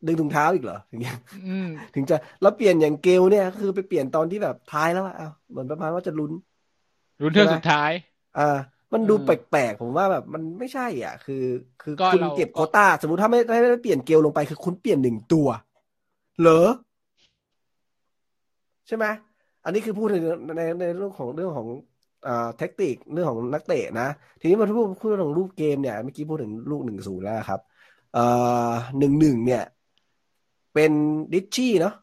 [0.07, 1.01] ดึงถุงเท้าอีกเหรอถึง
[1.95, 5.15] ถึงจะแล้วเปลี่ยนอย่างเกลเนี่ย คือไปเปลี่ยนตอนที่แบบท้ายแล้วอะ
[5.49, 6.31] เหมือนประมาณว่าจะลุ้น
[7.21, 7.91] ลุ้นเท่าสุดท้าย
[8.37, 8.57] อ่า
[8.93, 11.43] มันดูแปลกๆผมว่าแบบมันไม่ใช่อะ คือ
[11.81, 15.47] คือคุณเก็บโคต้า สมมติถ้าไม่ไม่เปลี่ยนเกลลงไปคือคุณเปลี่ยนหนึ่งตัว
[16.41, 16.67] เหรอ
[18.87, 19.05] ใช่ไหม
[19.63, 20.15] อันนี้คือพูดใน
[20.57, 21.90] ในในเรื่องของเรื่องของอ่า
[22.57, 24.07] เทคนิคเรื่องของนักเตะนะ
[24.39, 27.59] ทีนี้มาพูดพูดเรื่องรูปเกมเนี่ยเมื่อกี้พูดถึงลูกหนึ่งศูนย์แล้วครับ
[28.13, 28.25] เอ่
[28.69, 29.63] อหนึ่งหนึ่งเนี่ย
[30.73, 30.91] เป็น
[31.33, 31.95] ดิชชี่เนาะ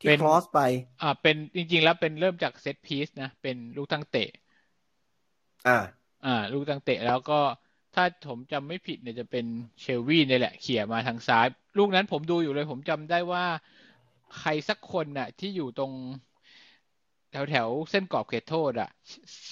[0.00, 0.60] ที่ครอสไป
[1.02, 4.28] อ่า เป็นจริง ๆ แล้วเป็นเริ่มจากเซตพีซนะ เป็นลูกตั้งเตะ
[5.68, 5.78] อ่า
[6.26, 7.40] อ่า ลูกตั้งเตะแล้วก็
[7.94, 9.44] ถ้าผมจำไม่ผิดเนี่ยจะเป็น
[9.80, 11.46] เชลวี่นี่แหละเขี่ยมาทางซ้าย
[11.78, 13.44] ลูกนั้นผมดูอยู่เลย ผมจำได้ว่า
[14.38, 15.92] ใครสักคนน่ะ ที่อยู่ตรง
[17.34, 18.88] แถวแถวเส้นกรอบเขตโทษอะ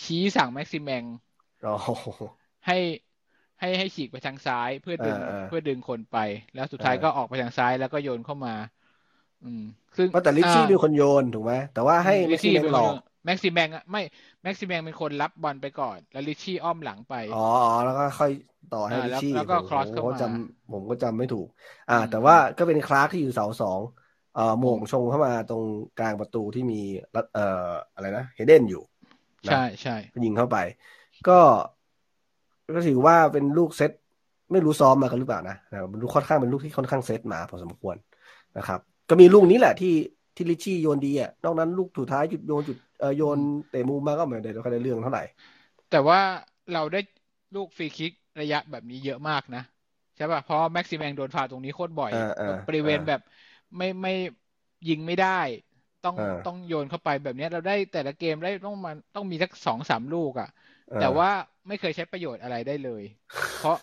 [0.04, 1.04] ชี้สั่งแม็กซิมแมง
[2.66, 2.76] ให้
[3.60, 6.16] ให้ให้ฉีกไปทางซ้ายเพื่อดึงเพื่อดึงคนไป
[6.54, 8.54] แล้วสุดท้ายก็ออกไปทางซ้ายแล้วก็โยนเข้ามา
[9.42, 9.60] อืม
[9.96, 14.02] ซึ่งแต่ลิชี่เป็นคนโยนถูกไหมแต่ว่าให้ลิชี่เป็นหลอกแม็กซิแมงไม่
[14.42, 17.38] แม็กซิแมงเป็นคนรับบอลไปก่อน แล้วลิชี่อ้อมหลังไป อ๋อ
[17.84, 18.30] แล้วก็ค่อย
[18.70, 21.46] ต่อให้ลิชี่แล้วก็ครอสเข้ามาจำผมก็จำไม่ถูก
[21.88, 23.80] อ่า แต่ว่าก็เป็นคลาร์กที่อยู่เสาสอง
[24.34, 25.64] เอ่อโมงชงเข้ามาตรง
[25.98, 26.80] กลางประตูที่มี
[27.34, 28.82] เอ่ออะไรนะเฮเดนอยู่
[29.46, 30.56] ใช่ใช่ยิงเข้าไป
[31.28, 31.38] ก็
[32.74, 33.90] ก็ถือว่าเป็นลูกเซต
[34.52, 37.96] ไม่รู้ซ้อมมากันหรือเปล่านะนะมันลูกค่อนข้างเป็นลูกที่ค่อนข้างเซตมาพอสมควร
[38.58, 39.94] นะครับ ก็มีลูกนี้แหละที่
[40.36, 43.38] ที่ลิชี่โยนดีอะนอกนั้นลูกสุดท้ายจุดโยนจุดเออโยน
[43.70, 45.22] เตะมุมมาก็ไม่ได้ค่อยได้เรื่องเท่าไหร่
[45.90, 46.20] แต่ว่า
[46.72, 47.00] เราได้
[47.54, 49.62] ลูกฟรีคิกระยะแบบนี้เยอะมากนะ
[50.16, 52.12] ใช่ป่ะเพราะแม็กซิมแมงโดนฟาตรงนี้โคตรบ่อย
[52.68, 53.20] บริเวณแบบ
[53.76, 54.10] ไม่ไม่
[54.88, 55.28] ยิงไม่ได้
[56.02, 60.46] ต้องต้องโยนเข้าไปแบบนี้เราได้แต่ละเกมได้ต้องมันต้องมีสักสองสามลูกอะ
[60.96, 61.28] แต่ว่า
[61.68, 63.02] ไม่เคยใช้ประโยชน์อะไรได้เลย
[63.56, 63.74] เพราะ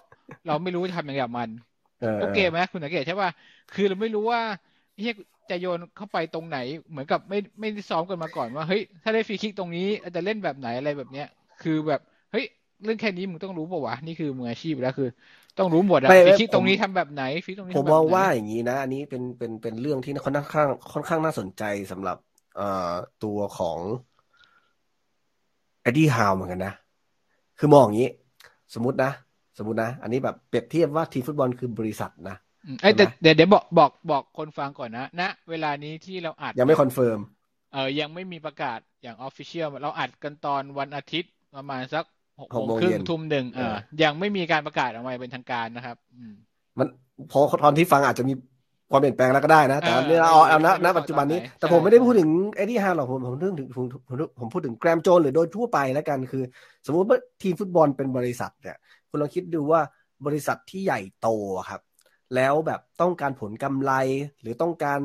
[0.46, 1.50] เราไม่รู้จะทำยังไงกับมัน
[2.16, 3.32] โอเคไหมคุณสังเกตใช่ป่ะ
[3.72, 4.42] คือเราไม่รู้ว่า
[4.98, 5.14] เฮีย
[5.50, 6.56] จะโยนเข้าไปตรงไหน
[6.90, 9.82] เหมือนกับไม่ไม่ได้ซ้อมกันมาก่อนว่าเฮ้ยถ้าได้ฟรีคิกตรงนี้
[10.16, 11.26] จะเล่นแบบไหนอะไรแบบเนี้ย
[11.60, 12.00] คือแบบ
[12.32, 12.44] เฮ้ย
[12.84, 15.06] เรื่องแค่นี้มึงต้องรู้ป่าวะนี่คือมืออาชีพแล้วคือ
[15.58, 22.18] ต้องรู้หมดอะฟรีคิกตรงนี้ทำแบบไหนฟรีตรงนี้ผมมองว่าอย่างนี้นะ อันนี้เป็นเป็นเป็นเรื่องที่ค่อนข้าง ค่อนข้างน่าสนใจสำหรับ
[22.56, 23.80] เอ่อตัวของ
[25.82, 26.74] เอ็ดดี้ฮาวเหมือนกันนะ
[27.60, 28.10] คือมองอย่างนี้
[28.74, 29.12] สมมตินะ
[29.58, 32.38] สมมตินะ อันนี้แบบเปรียบเทียบว่าทีมฟุตบอลคือบริษัทนะ
[32.82, 37.20] เอ้แต่เดี๋ยวเดี๋ยวบอกบอกบอกคนฟังก่อนนะณเวลานี้ที่เราอัดยังไม่ confirm
[37.74, 42.06] เออยังไม่มีประกาศอย่าง official เราอัดกันตอนวันอาทิตย์ประมาณสัก
[42.40, 45.98] หกโมงครึ่งทุ่มหนึ่งเออยังไม่มีการประกาศออกมาเป็นทางการนะครับ
[46.78, 46.88] มัน
[47.32, 48.34] พอตอนที่ฟังอาจจะมี
[48.92, 53.86] ความเปลี่ยนแปลงแล้วก็ได้นะ แต่เนี่ยเอาเอาณณปัจจุบันนี้ แต่ผมไม่ได้พูดถึงไอ้ที่ฮาหรอกผมผมพูดถึงผม
[54.40, 56.44] ผมพูดถึงแกรมโจนหรือโดยทั่วไปแล้วกันคือ
[56.86, 58.78] สมมุติว่าทีมฟุตบอลเป็นบริษัทเนี่ย
[59.10, 59.82] คุณลองคิดดูว่า
[60.26, 61.28] บริษัทที่ใหญ่โต
[61.70, 61.82] ครับ
[62.36, 63.92] แล้วแบบต้องการผลกำไร
[64.42, 65.00] หรือต้องการ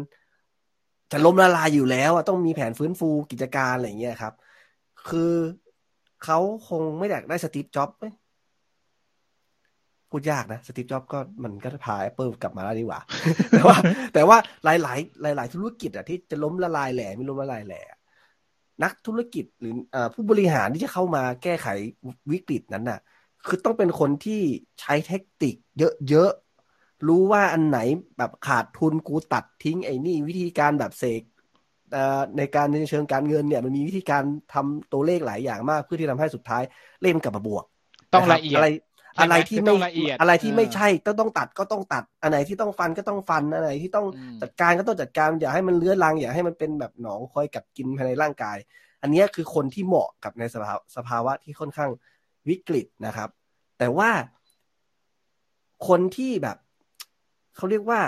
[1.12, 4.34] จะล้มละลายอยู่แล้วต้องมีแผนฟื้นฟูกิจการอะไรเงี้ยครับ
[5.08, 5.32] คือ
[6.24, 8.04] เขาคงไม่อยากได้สตีฟจ็อบผ
[10.10, 13.00] พูดยากนะสตีฟจ็อบก็มันก็พา Apple กลับมาแล้วดีกว่า
[13.52, 13.76] แต่ว่า
[14.14, 17.82] แต่ว่าหลายหลายหลายหลายธุรกิจอะที่จะล้มละลายแหล่ไม่ล้มละลายแหล่
[18.82, 21.68] นักธุรกิจหรืออผู้บริหารที่จะเข้ามาแก้ไข
[22.32, 23.00] วิกฤตนั้นน่ะ
[23.46, 24.40] คือต้องเป็นคนที่
[24.80, 25.54] ใช้เทคนิค
[26.08, 26.30] เยอะ
[26.70, 27.78] ๆ รู้ว่าอันไหน
[28.18, 31.22] แบบขาดทุนกูตัดทิ้งไอ้นี่ วิธีการแบบเสก
[32.38, 34.22] ในการในเชิงการเงินเนี่ยมันมีวิธีการ
[34.54, 36.62] ทำตัวเลขหลายอย่างมากเพื่อที่ทำให้สุดท้าย
[37.02, 37.64] เลขมันกลับมาบวก
[38.14, 38.68] ต้องละเอียดอะไร
[39.20, 44.06] อะไรที่ไม่ละเอียดอะไรที่ไม่ใช่ต้องต้องตัดก็ต้องตัดอันไหนที่ต้องฟันก็ต้องฟันอันไหนที่ต้อง
[44.42, 48.58] จัดการก็ต้องจัดการอย่าให้มันเลื้อรังอย่าให้มันเป็นแบบหนองคอยกัดกินภายในร่างกาย
[49.02, 51.90] อันนี้คือคนที่เหมาะกับในสภาวสภาวะที่ค่อนข้าง
[52.48, 53.28] วิกฤตนะครับ
[53.78, 54.10] แต่ว่า
[55.88, 56.56] คนที่แบบ
[57.56, 58.00] เขาเรียกว่า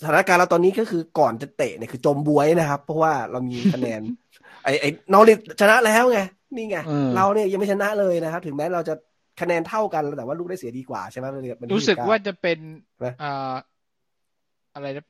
[0.00, 4.00] สถานการณ์เราตอนนี้ก็คือก่อนจะเตะเนี่ยคือจมบวยนะครับ เพราะว่าเรามีคะแนน
[4.64, 6.20] ไอ้ไอ้นอริชนะแล้วไง
[6.56, 6.76] นี่ไง
[7.16, 8.94] เราเนี่ยยังไม่ชนะเลยนะครับ ถึงแม้เราจะ
[9.40, 12.58] คะแนนเท่ากันแต่ว่าลูกได้เสียดีกว่าใช่ไหมมันรู้สึกว่าจะเป็น
[13.22, 13.54] อ่า
[14.74, 15.04] อะไรนะ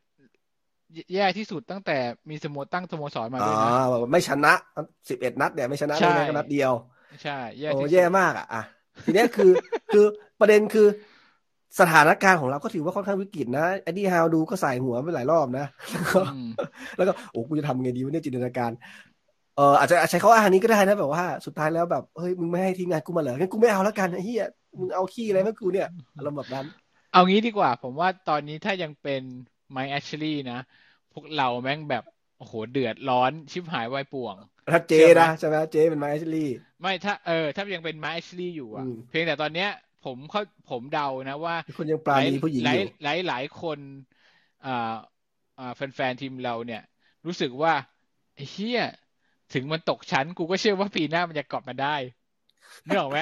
[1.15, 1.97] แย่ที่สุดตั้งแต่
[2.31, 3.71] มีสโมตั้งสโมสรมาด้วยนะ
[4.11, 4.53] ไม่ชนะ
[5.09, 6.73] สิบเอ็ดนัดเนี่ยไม่ชนะเลยแค่นัดเดียว
[7.23, 8.63] ใช่ แย่โอ้แย่มากอะอะ
[9.05, 9.53] ทีนี้คือ
[9.93, 10.05] คือ
[10.41, 10.87] ประเด็นคือ
[11.81, 15.67] สถานการณ์ของเราก็ถือว่าค่อนข้างวิกฤตนะไอ้ดี้ฮาวดูก็ใส่หัวไปหลายรอบนะ
[16.97, 18.71] แล้วก็โอ้กูจะทำไงดีวะเนี่ยจินตนาการ
[19.57, 24.47] เอออาจจะใช้เขาอ้างนี้ก็ได้นะแบบว่าสุดท้ายแล้วแบบเฮ้ยมึงไม่ให้ทีมงานกูมาเหรองั้นกูไม่เอาแล้วกันไอ้เหี้ย
[24.79, 26.67] มึงเอาขี้อะไรมากูเนี่ยอารมณ์แบบนั้น
[27.13, 29.23] เอางี้ดีกว่า ผมว่าตอนนี้ถ้ายังเป็น
[29.71, 30.59] ไมค์แอชลี่นะ
[31.13, 32.05] พวกเราแม่งแบบ
[32.39, 34.37] โอ้โหเดือดร้อนชิบหายวายป่วง
[34.73, 39.71] ถ้าเจนะใช่ไหมเจเป็นไมค์แอชลี่ไม่ถ้าเออถ้ายังเป็นไมค์แอชลี่อยู่อะ เพียงแต่ตอนเนี้ย
[40.07, 43.79] ผมเขาผมเดานะว่าคนยังปลาณีผู้หญิงอยู่หลายหลายคน
[44.67, 44.95] อ่า
[45.59, 46.83] อ่าแฟนๆทีมเราเนี่ย
[47.27, 47.73] รู้สึกว่า
[48.35, 48.81] ไอ้เฮีย
[49.55, 51.97] ถึงมันตกชั้น กูก็เชื่อว่าปีหน้ามันจะกลับมาได้
[52.85, 53.21] เนอะไหม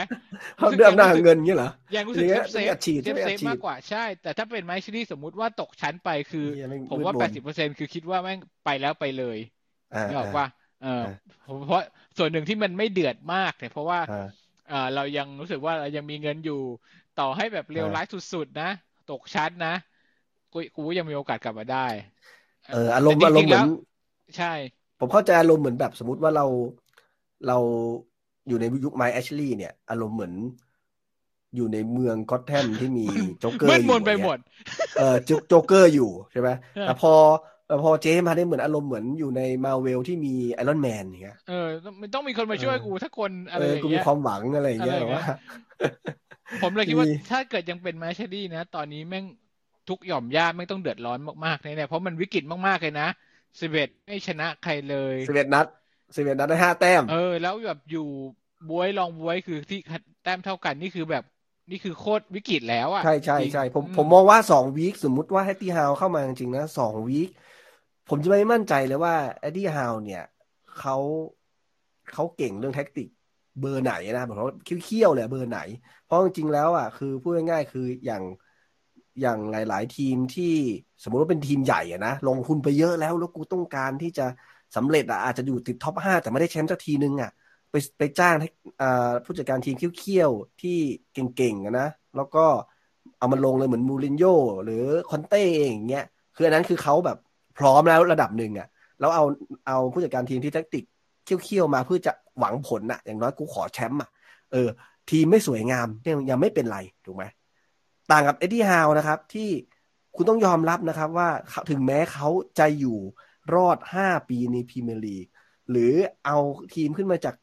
[0.56, 6.46] เขาเดือมหน้าเงินเงี้ยเหรอยังรู้สึกเซฟเซฟเซฟเซฟมากกว่าใช่ แต่ถ้าเป็นไมชิลี่สมมุติว่าตกชั้นไปคือ
[6.88, 9.38] ผมว่าแปดสิบเปอร์เซ็นคือคิดว่าแม่งไปแล้วไปเลย
[10.04, 10.46] เนอะว่า
[10.80, 10.88] เออ
[11.66, 11.80] เพราะ
[12.18, 14.28] ส่วนหนึ่งที่มันไม่เดือดมากเนี่ยเพราะว่าอ่า
[14.94, 16.60] เรายังรู้สึกว่าเรายังมีเงินอยู่
[17.14, 18.70] ต่อให้แบบเร็วร้ายสุดๆนะ
[19.10, 19.74] ตกชั้นนะ
[20.52, 21.86] กูกูยังมีโอกาสกลับมาได้
[22.72, 23.66] เอออารมณ์อารมณ์เหมือน
[24.36, 24.52] ใช่
[25.00, 26.46] ผมเข้าใจอารมณ์เหมือนแบบสมมติว่าเรา
[27.46, 27.58] เรา
[28.48, 30.32] อยู่ในยุคไมค์ แอชลีย์เนี่ย อารมณ์เหมือน
[31.56, 33.06] อยู่ในเมืองก็อตแทมที่มี
[33.40, 34.38] โจ๊กเกอร์อยู่ไปหมด
[34.98, 35.16] เออ
[35.48, 36.48] โจ๊กเกอร์อยู่ใช่ไหม
[36.80, 37.12] แต่พอ
[37.74, 41.66] แต่พอเจมาได้เหมือนอารมณ์เหมือนอยู่ในมาเวลที่มี Iron Man อย่างเงี้ย เออ
[42.00, 45.24] มันต้องมีคนมาช่วยกูถ้าคนอะไรอย่างเงี้ยกูมีความหวังอะไรอย่างเงี้ยว่า
[46.62, 49.24] ผมเลยคิดว่าถ้าเกิดยังเป็นแอชลีย์นะ ตอนนี้แม่ง
[49.88, 53.08] ทุกหย่อมหญ้าแม่งต้องเดือดร้อนมากๆเนี่ยเพราะมันวิกฤตมากๆเลยนะ
[53.60, 55.66] สิบเอ็ดไม่ชนะใครเลยสิบเอ็ดนัด
[56.16, 58.06] สิบเอ็ดนัดได้ห้าแต้ม เออ แล้วแบบอยู่
[58.70, 59.80] บ๊วยรองบ๊วยคือที่
[60.22, 61.24] แต้มเท่ากันนี่คือแบบ
[61.70, 67.30] นี่คือโคตรวิกฤตแล้วอะ ใช่ใช่ใช่ผมผมมองว่าสอง week สมมุติว่าเอ็ดดี้ฮาวเข้ามาจริงๆนะสอง week
[68.08, 70.24] ผมจะไม่มั่นใจเลยว่าเอ็ดดี้ฮาวเนี่ย
[70.78, 70.96] เขา
[72.12, 73.08] เขาเก่งเรื่องแท็กติก
[73.60, 75.60] เบอร์ไหนนะผมว่าเขี้ยวๆเลยเบอร์ไหน
[76.04, 78.22] เพราะจริงๆแล้วอะคือพูดง่ายๆคืออย่าง
[79.20, 80.52] อย่างหลาย ๆ ทีมที่
[81.02, 84.26] สมมติว่าเป็นทีมใหญ่อะนะลงทุนไปเยอะแล้วแล้วกูต้องการที่จะ
[84.76, 87.30] สำเร็จอะอาจจะอยู่ติด top ห้าแต่ไม่ได้แชมป์สักทีนึงอะ
[87.70, 88.36] ไปไปจ้าง
[89.24, 90.78] ผู้จัดการทีมเขี้ยวๆที่
[91.12, 92.44] เก่งๆนะแล้วก็
[93.18, 97.18] เอามันลงเลยเหมือนมูรินโญ่หรือคอนเต้อย่างเงี้ยคืออันนั้นคือเขาแบบ
[97.58, 98.68] พร้อมแล้วระดับหนึ่งอะ
[99.00, 99.24] แล้วเอา
[99.66, 100.84] เอาผู้จัดการทีมที่แทคติก
[101.24, 104.10] เขี้ยวๆมาเพื่อจะหวังผลอะ อย่างน้อยกูขอแชมป์อะ
[104.52, 104.68] เออ
[105.10, 107.24] ทีมไม่สวยงามยังยังไม่เป็นไรถูกไหม
[108.10, 109.48] ต่างกับเอ็ดดี้ฮาวนะครับ ที่
[110.16, 111.28] คุณต้องยอมรับนะครับว่า
[111.70, 112.98] ถึงแม้เขาจะอยู่
[113.54, 115.26] รอดห้าปีในพรีเมียร์ลีก
[115.70, 115.92] หรือ
[116.24, 116.38] เอา
[116.74, 117.34] ทีมขึ้นมาจาก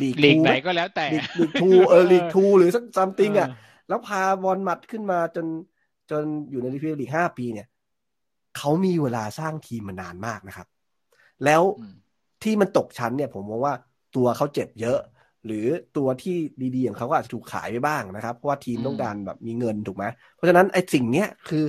[0.00, 1.06] ลีกไหนก็แล้วแต่
[1.38, 3.48] ลีกทูเออลีกทูหรือสักซัมติงอะ
[3.88, 5.46] แล้วพาบอลมัดขึ้นมาจน
[6.10, 7.66] จนอยู่ในพรีเมียร์ลีกห้าปีเนี่ย
[8.56, 10.66] เขามีเวลาสร้างทีมมานานมากนะครับ
[11.44, 11.62] แล้ว
[12.42, 13.74] ที่มันตกชั้นเนี่ย ผมมองว่า
[14.16, 14.98] ตัวเขาเจ็บเยอะ
[15.46, 16.36] หรือตัวที่
[16.74, 21.64] ดีๆอย่างเขาก็อาจจะถูกขายไปบ้างนะครับ เพราะว่าทีมต้องการแบบมีเงินถูกไหมเพราะฉะนั้นไอ้สิ่งเนี้ยคือ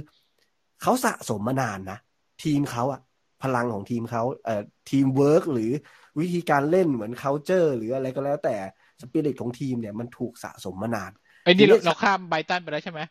[0.82, 2.00] เขาสะสมมานานนะ
[2.44, 3.02] ทีมเขาอะ
[3.44, 5.72] พลังของทีมเขาเอ่อทีมเวิร์กหรือ
[6.20, 8.56] วิธีการเล่นเหมือน culture หรืออะไรก็แล้วแต่
[9.02, 11.12] สปิริตของทีมเนี่ยมันถูกสะสมมานาน
[11.44, 13.02] ไอ้นี่เราข้ามไบรท์ตันไปแล้วใช่ไหม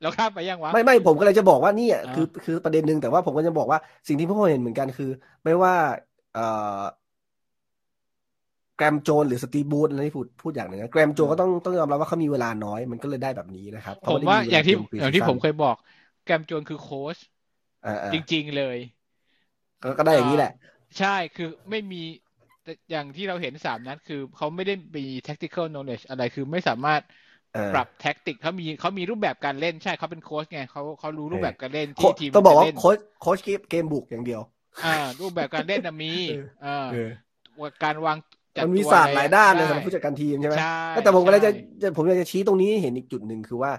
[0.00, 5.10] เราข้ามไปยังวะไม่ไม่ผมก็เลยจะบอกว่านี่คือคือประเด็นหนึ่งแต่ว่าผมก็จะบอกว่าสิ่งที่พวกเราเห็นเหมือนกันคือ
[5.44, 5.74] ไม่ว่า
[6.32, 6.82] เอ่อ
[8.76, 15.76] แกรมโจนส์หรือสตีฟ บรูซอะไรที่พูดพูดอย่างหนึ่งนะแกรมโจนส์ก็ต้องต้องยอมรับว่าเขามีเวลาน้อยมันก็เลยได้แบบนี้นะครับผมว่าอย่างที่อย่างที่ผมเคยบอก
[16.24, 17.18] แกรมโจนคือโค้ช
[18.12, 18.78] จริง ๆเลย
[19.98, 20.52] ก็ได้อย่างนี้แหละ
[20.98, 21.96] ใช่คือไม่มี
[22.90, 27.12] อย่างที่เราเห็นสามนั้นคือเขาไม่ได้มี tactical knowledge อะไรคือไม่สามารถเออ
[27.74, 33.38] ปรับแท็กติกเขามีเขามีรูปแบบการเล่นใช่เขาเป็นโค้ชไงเขาเขารู้รูปแบบการเล่นโคที่ทีมต้องบอกว่าจะเล่นโค้ชโค้ช
[33.70, 34.40] เกมบุกอย่างเดียว
[34.84, 36.12] อ่า รูปแบบการเล่นนะมี
[36.62, 37.10] เออเออ
[37.84, 38.16] การวาง
[38.56, 43.72] จัดมันมีตัวศาสตร์หลายด้านเลยได้สำหรับผู้จัดการทีมใช่ไหมใช่แต่ผมก็เลยจะใช่จะผมอยากจะชี้ตรงนี้ให้เห็นอีกจุดหนึ่งคือว่า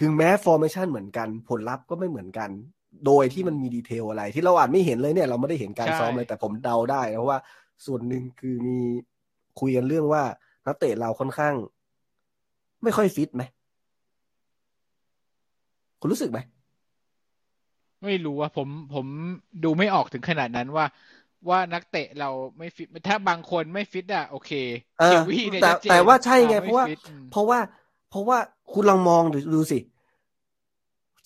[0.00, 2.50] ถึงแม้ formation เหมือนกันผลลัพธ์ก็ไม่เหมือนกัน
[3.06, 7.38] โดยที่มันมี detail อะไร ที่เราอาจไม่เห็นเลยเนี่ย เราไม่ได้เห็นการซ้อมเลยแต่ผมเดาได้เพราะว่า
[7.86, 8.78] ส่วนหนึ่งคือมี
[9.60, 10.22] คุยกันเรื่องว่า
[10.66, 11.54] นักเตะเราค่อนข้าง
[12.82, 13.42] ไม่ค่อยฟิตไหม
[16.00, 16.38] คุณรู้สึกไหม
[18.04, 19.06] ไม่รู้ว่าผมผม
[19.64, 20.86] ดูไม่ออกถึงขนาดนั้นว่า
[21.48, 24.50] ว่านักเตะเราไม่ฟิตถ้าบางคนไม่ฟิตอะโอเค
[25.00, 27.58] เออเชลวี่เนี่ยแต่ชัดเจนแต่ว่าใช่ไงอ่เพราะว่าไม่ฟิตอืมเพราะว่า
[28.10, 28.38] เพราะว่า
[28.72, 29.78] คุณลองมองดูดูสิ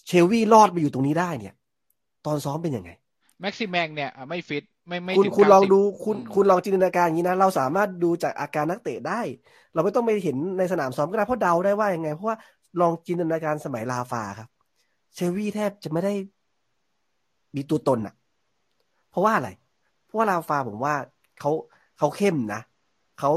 [0.07, 1.55] เชลวี่รอดไปอยู่ตรงนี้ได้เนี่ย
[2.27, 2.91] ตอนซ้อมเป็นยังไง
[3.41, 9.21] แม็กซิแมงเนี่ยอะไม่ฟิต ไม่ไม่คุณถึงคุณลอง90ดูคุณอืมคุณลองจินตนาการอย่างนี้นะ เราสามารถดูจากอาการนักเตะได้
[9.75, 12.37] เราไม่ต้องไปเห็นในสนามซ้อมก็ได้เพราะเดาได้ว่ายังไง เพราะว่า
[12.81, 14.49] ลองจินตนาการสมัยลาฟาครับ
[15.15, 16.13] เชลวี่แทบจะไม่ได้
[17.57, 18.15] มีตัวตนอะ
[19.11, 19.49] เพราะว่าอะไร
[20.05, 20.95] เพราะว่าลาฟาผมว่า
[21.41, 21.51] เขา
[21.99, 22.61] เขาเข้มนะ
[23.19, 23.31] เขา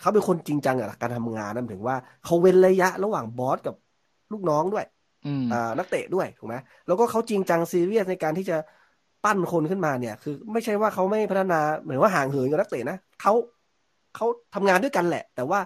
[0.00, 3.74] เขาเป็นคนจริงจังกับการทำงานนั่นถึงว่าเขาเว้นระยะระหว่างบอสกับ
[4.32, 4.86] ลูกน้องด้วย
[5.26, 8.56] อืมอ่านักเตะด้วยถูกไหมแล้วก็เขาจริงจังซีเรียสในการที่จะ
[9.24, 13.32] ปั้นคนขึ้นมาเนี่ย คือ ไม่ใช่ว่าเขาไม่พัฒนาเหมือนว่าห่างเหินกับนักเตะนะเขา
[14.16, 15.60] เขาทำงานด้วยกันแหละ แต่ว่า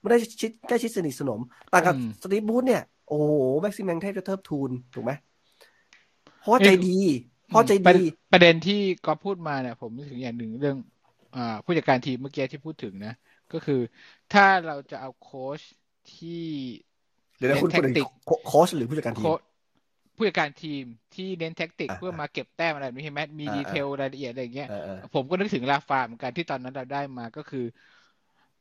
[0.00, 1.40] ไม่ได้ชิดใกล้ชิดสนิทสนม
[1.72, 5.12] ต่างกับอืมสตีฟบูธเนี่ยโอ้โหแม็กซิมแมงแทบจะเทิบทูนถูกไหม
[6.40, 6.96] เพราะว่าใจดี
[7.48, 10.76] เพราะใจประดีประเด็นที่ก็พูดมาเนี่ย ผมนึกถึงอย่างหนึ่งเรื่อง
[11.36, 13.14] อ่าผู้จัดการทีมเมื่อกี้ที่พูดถึงนะ
[13.52, 13.80] ก็คือ
[14.32, 15.60] ถ้าเราจะเอาโค้ช
[16.14, 16.44] ที่
[17.36, 19.40] เดี๋ยวนะคุณเน้คุณนแท็กติกโคโค้ชหรือผู้จัดการทีมโค้ช
[20.16, 27.60] ผู้จัดการทีมที่เน้นแท็กติกอ่าเพื่อมาเก็บแต้มอะไรแบบนี้ใช่ไหมมีอ่าดีเทลรายละเอียดอะไรอย่างเงี้ยเออเออผมก็นึกถึงลาฟาเหมือนกันที่ตอนนั้นเราได้มาก็คือ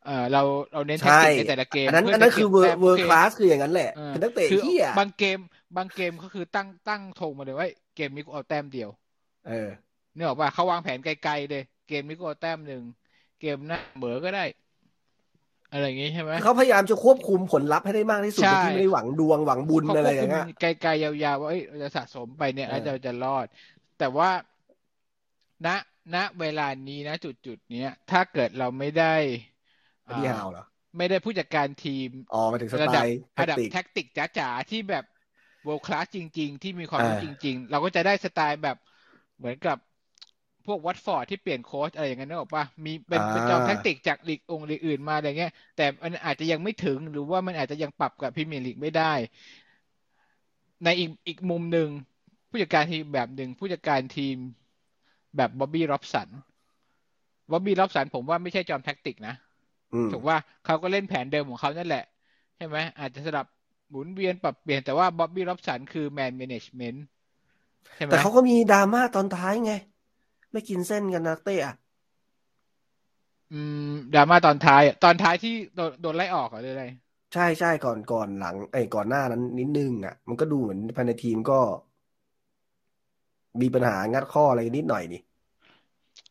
[0.02, 0.40] เออเรา
[0.74, 5.38] เราเน้นแท็กใช่ติกในแต่ละเกมอันนั้นเพื่อันนั้นจะคือก็บเวอแต้ร์มเวอร์โอคลาสคืออย่างนั้นแหละเออเป็นนักเตะคือเฮียบางเกม
[5.76, 8.90] บางเกมก็คือตั้งตั้งธงมาเลยว่าเกมนี้กูเอาแต้มเดียว
[9.46, 9.70] เออ
[10.14, 12.84] เนี่ยบอกว่าเขาวางแผนไกลๆเลย เกมนี้กูเอาแต้มหนึ่ง
[13.38, 14.42] เกมหน้าเหมือก็ได้
[15.72, 23.48] อะไรอย่างงี้ใช่ไหมเขาพยายามจะควบคุมผลลัพธ์ให้ได้มากที่สุดใช่โดยที่ไม่ได้หวังดวงหวังบุญเขาอะไรควบอคุย่ามงเงี้ยไกลๆยาวๆว่าเอ้ยเราจะสะสมไปเนี่ยเออแล้วเราจะรอด
[23.98, 24.30] แต่ว่า
[25.66, 25.68] ณ
[26.14, 29.16] ณเวลานี้นะจุดจุดๆเนี้ยถ้าเกิดเราไม่ได้
[30.08, 30.64] อันนี้ฮาวเหรอ
[30.98, 35.04] ไม่ได้ผู้จัดการทีมอ๋อหมายถึงสระไตดับล์แท็ระกดับติกแท็กติกจ๋าๆที่แบบ
[35.66, 38.78] world class จริง ๆ ที่มีความรู้อ่าจริง ๆ เราก็จะได้สไตล์แบบ
[39.38, 39.78] เหมือนกับ
[40.68, 49.14] พวกวัตฟอร์ดที่เปลี่ยนโค้ชอะไรอย่างเงี้ยนึกออกปะมีเป็นเป็นจอมแท็กติกจากลีกองค์ลีกอื่นมาอะไรเงี้ย แต่มันอาจจะยังไม่ถึงหรือว่ามันอาจจะยังปรับกับพรีเมียร์ลีกไม่ได้
[50.84, 51.90] ในอีกอีกมุมหนึ่ง
[52.50, 54.38] ผู้จัดการทีมแบบหนึ่งผู้จัดการทีม
[55.36, 56.30] แบบบ๊อบบี้ร็อบสัน
[57.52, 59.36] บ๊อบบี้ร็อบสันผมว่าไม่ใช่จอมแท็กติกนะ
[59.94, 62.04] อืมถูกว่าเขาก็เล่นแผนเดิมของเขานั่นแหละ
[62.58, 63.46] ใช่ไหมอาจจะสลับ
[63.90, 67.06] หมุนเวียนปรับเปลี่ยนแต่ว่าบ๊อบบี้ร็อบสันคือแมน a ม a จเมนต์
[67.96, 69.74] ใช่ไหมแต่เขาก็มีดราม่าตอนท้ายไง
[70.52, 71.74] ไม่กินเส้นกันนักเตะอะ
[73.50, 73.78] อืม
[74.14, 76.86] ดราม่าตอนท้ายอะตอนท้ายที่โดนโดนไล่ออกเหรอหรืออะไร
[77.34, 81.60] ใช่ใช่ก่อนก่อนหลังไอ้ก่อนหน้านั้นนิดนึงอะ มันก็ดูเหมือนภายในทีมก็
[83.62, 85.22] มีปัญหางัดข้ออะไรนิดหน่อยนี่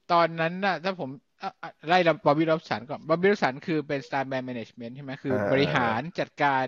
[0.09, 1.11] ตอนนั้นน่ะ ถ้าผม
[1.43, 6.67] อะอะไล่บ๊อบบี้ร็อบสันก่อนบ๊อบบี้ร็อบสันคือเป็นสตาร์แมน a ม a จเมนต์ใช่ไหมคืออ่าบริหารจัดการ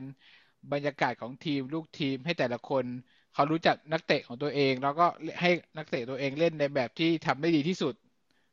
[0.72, 2.86] บรรยากาศของทีมลูกทีมให้แต่ละคน
[3.34, 5.06] เขารู้จักนักเตะของตัวเอง แล้วก็
[5.40, 7.94] ให้นักเตะตัวเองเล่นในแบบที่ทำได้ดีที่สุด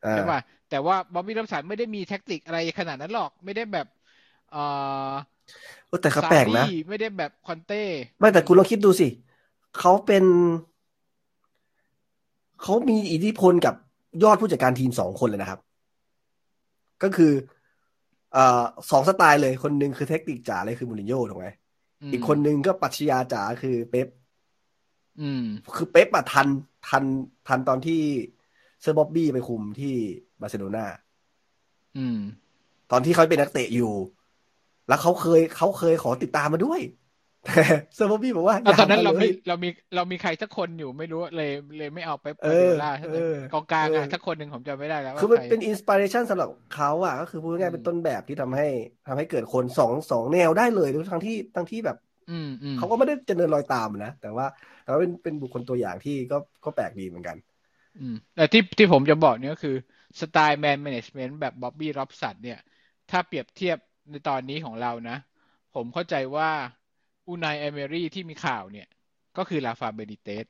[0.06, 0.40] อ่าใช่ป่ะ
[0.70, 3.88] แต่ว่าบ๊อบบี้ร็อบสันไม่ได้มีแท็กติกอะไรขนาดนั้นหรอกไม่ได้แบบ
[4.52, 4.64] เอ่
[5.10, 5.12] อ
[5.88, 7.84] เออแต่ก็แปลกนะซารี่ไม่ได้แบบคอนเต้
[8.20, 9.08] ไม่แต่คุณลองคิดดูสิ
[9.80, 10.24] เขาเป็น
[12.62, 13.76] เขามีอิทธิพลกับ
[14.24, 15.60] ยอดผู้จัดการทีมสองคนเลยนะครับ
[17.04, 17.32] ก็คือ
[18.34, 24.08] เอ่อสองสไตล์เลยคนหนึ่งคือเทคนิคจ๋าเลยคือมูรินโญ่ถูกไหมอีกคนหนึ่งก็ปรัชญาจ๋าคือเป๊ป
[25.22, 25.44] อืม
[25.76, 26.48] คือเป๊ปอะทัน
[26.90, 27.04] ทัน
[27.48, 28.02] ทันตอนที่
[28.82, 29.94] เซอร์บ๊อบบี้ไปคุมที่
[30.42, 30.86] บาร์เซโลนา
[31.98, 32.18] อืม
[32.92, 33.94] ตอนที่เขาเป็นนักเตะอยู่
[34.88, 36.82] แล้วเขาเคยเขาเคยขอติดตามมาด้วย
[37.44, 37.64] แต่
[37.96, 48.68] เซอร์บ๊อบบี้บอกว่าเอาตอนนั้นย่เราไม่ลยเรามีเรามีใครสักคนอยู่ไม่รู้เลยเลยไม่เอาไปเอเปอโดล่าเออกองกลางอะเออสักคนหนึ่งผมจำไม่ได้แล้วคือว่ามันใครเป็นอินสปิเรชันสำหรับเขาอะ ก็คือพูดง่ายๆอืมเป็นต้นแบบที่ทำให้
[49.08, 51.98] ทำให้เกิดคนสองสองแนวได้เลยทั้งที่ทั้งที่แบบ
[52.32, 54.46] อืมอืมเขาก็ไม่ได้เจริญรอยตามนะแต่ว่า
[54.90, 57.38] แต่ว่าเป็นเป็นบุคคลตัวอย่างที่ก็ก็แปลกดีเหมือนกัน
[58.00, 59.76] อืมแต่ที่ที่ผมจะบอกเนี่ยก็คือ
[60.22, 62.60] สไตล์แมน a ม a จเมนต์แบบบ๊อบบี้ร็อบสันเนี่ย
[63.12, 63.78] ถ้าเปรียบเทียบ
[64.10, 65.18] ในตอนนี้ของเรานะ
[65.76, 66.50] ผมเข้าใจว่า
[67.28, 68.88] อูไนเอเมรี่ที่มีข่าวเนี่ย
[69.38, 70.46] ก็คือราฟาเบนิเตซ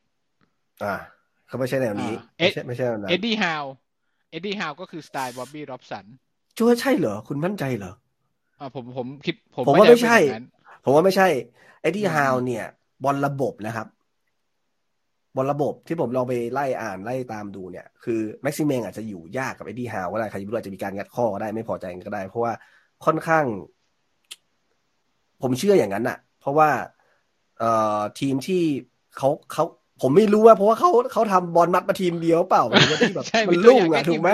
[0.84, 0.96] อ่า
[1.48, 3.66] เขาไม่ใช่แนวนี้อ่าไม่ใช่ไม่ใช่แนวนั้นเอ็ดดี้ฮาว
[4.32, 6.06] เอ็ดดี้ฮาวก็คือสไตล์บ๊อบบี้ร็อบสัน
[6.58, 7.94] ชัวร์ใช่เหรอ คุณมั่นใจเหรอ
[8.60, 10.44] อ่าผมผมคิดผมผมว่าเข้ไม่ใจใช่เป็นอย่างนั้น
[10.84, 11.28] ผมว่าไม่ใช่
[11.82, 12.66] เอ็ดดี้ฮาวเนี่ย
[13.04, 13.88] บอลระบบนะครับ
[15.40, 22.54] บอลระบบที่ผมลองไปไล่อ่านไล่ตามดูเนี่ย คือแม็กซิเมงอาจจะอยู่ยากกับไอ้ที่ฮาวก็ได้ใครรู้อาจจะมีการงัดข้อก็ได้ไม่พอใจกันก็ได้ เพราะว่า
[23.06, 23.46] ค่อนข้าง
[25.42, 26.70] ผมเชื่ออย่างนั้นอะเพราะว่า
[27.60, 28.64] เอ่อทีมที่
[29.18, 29.66] เขาเขา
[30.02, 34.30] ผมไม่รู้ว่าเพราะว่าเขาเขาทำบอลมัดมาทีมเดียวเปล่ามันที่แบบมันลุ่งอะถูกไหม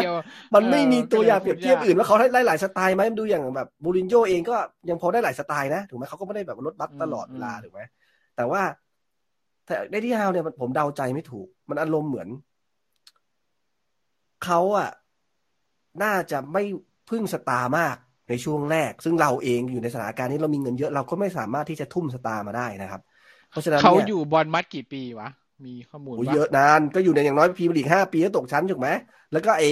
[0.56, 4.56] มันไม่มีตัวอย่างเปรียบเทียบอื่นว่าเขาได้หลายสไตล์ไหมมันดูอย่างแบบบูรินโญ่เองก็
[4.90, 7.82] ยังพอได้หลายสไตล์นะถูกไหมเขาก็ไม่ได้แบบลดบัตตลอดเวลาถูกไหม
[8.36, 8.62] แต่ว่า
[9.66, 12.30] แต่เอ็ดดี้ฮาวเนี่ยผมเดาใจไม่ถูก มันอารมณ์เหมือน
[14.46, 14.90] เขาอะ
[16.04, 16.64] น่าจะไม่
[17.10, 17.96] พึ่งสตาร์มาก
[18.30, 23.02] ในช่วงแรก ซึ่งเราเองอยู่ในสถานการณ์นี้เรามีเงินเยอะเราก็ไม่สามารถที่จะทุ่มสตาร์มาได้นะครับ
[23.50, 25.30] เพราะฉะนั้นเขาอยู่บอร์นมัธกี่ปีวะ
[25.66, 28.90] มีข้อมูลเยอะนานก็อยู่ในอย่างน้อยพรีเมียร์ลีกห้าปีก็ตกชั้นถูกไหม
[29.32, 29.64] แล้วก็ไอ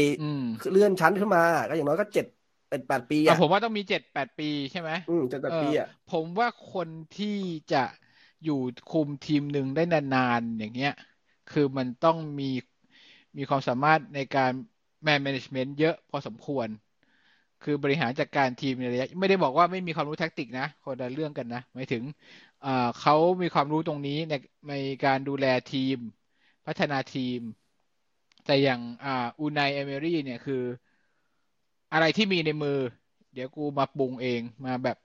[0.71, 2.25] เลื่อนชั้นขึ้นมาก็อย่างน้อยก็เจ็ด
[2.69, 7.37] เป็นแปดปีอะผมว่าต้องมีเจ็ดแปดปีใช่ไหมอืมเจ็ดแปดปีอะผมว่าคนที่
[7.73, 7.83] จะ
[8.43, 8.53] อยู่
[8.87, 10.89] คุมทีมหนึ่งได้นานๆอย่างเงี้ย
[11.47, 12.45] คือมันต้องมี
[13.37, 14.51] มีความสามารถในการ
[15.03, 16.67] แมนแมネจเมนต์เยอะพอสมควร
[17.61, 22.03] คือบริหารจัดการทีมในระยะไม่ได้บอกว่าไม่มีความรู้แท็กติกนะ คนละเรื่องกันนะ หมายถึง
[22.99, 24.33] เขามีความรู้ตรงนี้ใน
[24.69, 24.73] ใน
[25.05, 25.97] การดูแลทีม
[26.65, 27.39] พัฒนาทีม
[28.45, 28.81] แต่อย่าง
[29.39, 30.63] อูนายเอเมรี่เนี่ยคือ
[31.93, 32.77] อะไรที่มีในมือ
[33.33, 34.97] เดี๋ยวกูมาปรุงเองมาแบบ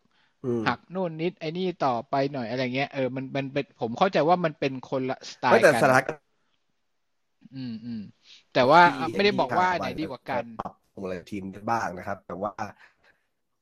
[0.68, 5.72] หักนู่นนิดไอ้นี่ต่อไปหน่อยอะไรเงี้ยเออมันมันเป็นผมเข้าใจว่ามันเป็นคนละสไตล์กันแต่
[7.54, 8.02] อืมอืม
[8.54, 8.80] แต่ว่า
[9.12, 12.50] ไม่ได้บอกว่าไหนดีกว่ากันปรับปรุงอะไรทีมบ้างนะครับ แต่ว่า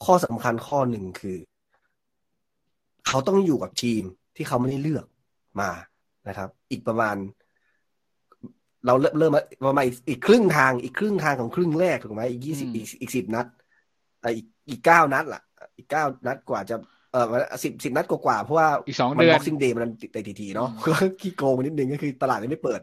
[0.04, 1.38] ข้อสำคัญข้อหนึ่งคือ
[3.06, 4.02] เขาต้องอยู่กับทีม
[4.36, 5.06] ที่เขาไม่ได้เลือก
[5.60, 5.70] มา
[6.28, 7.16] นะครับ อีกประมาณ
[8.86, 12.68] เราเริ่มเริ่มมาประมาณอีกครึ่งทาง อีกครึ่งทางของครึ่งแรกถูกไหมอีกยี่สิบ
[13.00, 13.46] อีกสิบนัด
[14.36, 15.42] อีกอีกเก้านัดล่ะ
[15.76, 16.76] อีกเก้านัดกว่าจะ
[17.12, 17.26] เออ
[17.62, 22.80] สิบสิบนัดกว่าเพราะว่าอีกสองเดือน Boxing Day มันติดทีทีเนาะก็ขี้โกงนิดนึงก็คือตลาดยังไม่เปิด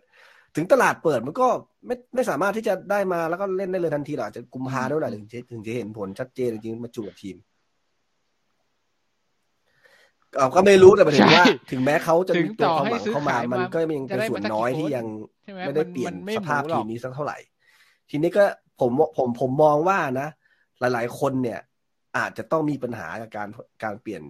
[0.55, 1.47] ถึงตลาดเปิดมันก็
[1.87, 7.35] ไม่ไม่สามารถที่จะได้มาแล้วก็เล่นได้เลยทันทีหรอกจะกุมภาด้วยแหละถึงจะถึงจะเห็นผลชัดเจนจริงๆมาจูนกับทีม
[10.39, 15.05] เราก็ไม่รู้แต่หมายถึงว่า ถึงแม้เขาจะมีตัวความหวังเข้ามา มันก็ยังเป็นส่วนน้อยที่ยัง
[15.65, 17.37] ไม่ได้เปลี่ยนสภาพทีมนี้สักเท่าไหร่
[18.09, 18.43] ทีนี้ก็
[18.79, 20.27] ผมผมผมมองว่านะ
[20.79, 21.59] หลาย ๆ คนเนี่ย
[22.17, 23.47] อาจจะต้องมีปัญหากับการ
[23.83, 24.23] การเปลี่ยน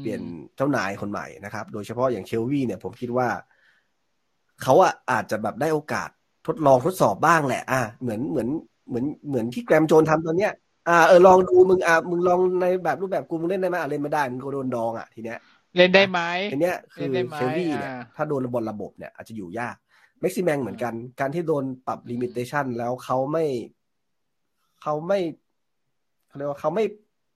[0.00, 0.20] เปลี่ยน
[0.56, 3.28] เจ้านายคนใหม่นะครับ โดยเฉพาะอย่างเชลวี่เนี่ยผมคิดว่า
[4.62, 6.08] เขาอะอาจจะแบบได้โอกาส
[6.46, 8.48] ทดลองทดสอบบ้างแหละ อะเหมือนเหมือน
[8.88, 10.52] เหมือนเหมือนที่แกรมโจนทำตอนเนี้ย
[10.88, 15.38] อ่าเออลองดูมึงอ่ามึงลองในแบบรูปแบบกูมึงเล่นได้ไหมอะเล่นไม่ได้มึงก็โดนดองอะทีเนี้ย
[15.76, 16.20] เล่นได้ไหม
[16.52, 19.76] ทีเนี้ยคือเชลวี่เนี่ยถ้าโดนบอลระบบเนี่ยอาจจะอยู่ยาก
[20.20, 23.44] แม็กซิแมงเหมือนกัน การที่โดนปรับลิมิเตชันแล้วเขาไม่
[24.82, 25.20] เขาไม่
[26.26, 26.84] เขาเรียกว่าเขาไม่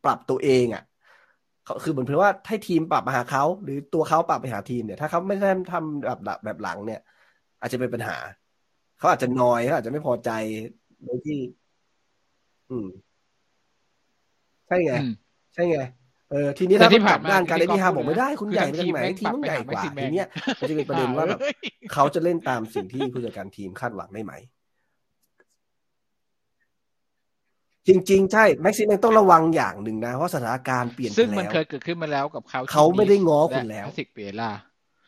[0.05, 0.83] ปรับตัวเองอะ
[1.65, 7.01] เขาคือเหมือนเพื่อว่าให้ทีมปรับมาหาเขาหรือตัวเขาปรับไปหาทีมเนี่ยถ้าเขาไม่ได้ทำแบบแบบหลังเนี่ย
[7.61, 8.17] อาจจะเป็นปัญหา
[8.99, 10.31] เขาอาจจะนอยเขาอาจจะไม่พอใจ
[11.05, 11.39] โดยที่
[12.71, 12.89] อืม
[14.67, 14.93] ใช่ไง
[15.55, 15.79] ใช่ไง
[16.31, 20.27] เออทีนี้ถ้าที่ผ่านด้านการเล่นที่ฮาบอกไม่ได้คุณใหญ่เป็นไหนทีมต้องใหญ่กว่าทีเนี้ย
[20.61, 21.41] มันจะเป็นประเด็นว่าแบบ
[21.93, 24.33] เขาจะเล่นตามสิ่งที่ผู้จัดการทีมคาดหวังได้ไหม
[27.89, 34.53] จริง ๆ ใช่แม็กซิมต้องระวังอย่างหนึ่งนะ เพราะสถานการณ์เปลี่ยนซึ่งมันเคยเกิดขึ้นมาแล้วกับเขาเขาไม่ได้ง้อคุณแล้วสิกเปล่า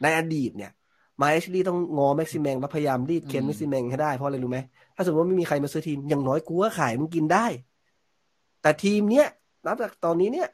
[0.02, 0.72] ในอดีตเนี่ย
[1.20, 4.59] มาเอชลีต้องงอแม็กซิมแมงแล้วพยายามรีดเคนแม็กซิมแมงให้ได้เพราะอะไรรู้ไหม
[4.96, 7.46] ถ้าสมมติว่าไม่มีใครมาซื้อทีมอย่างน้อยกูก็ขายมึงกินได้
[8.62, 9.26] แต่ทีมเนี้ย
[9.66, 10.48] นับจากตอนนี้เนี่ย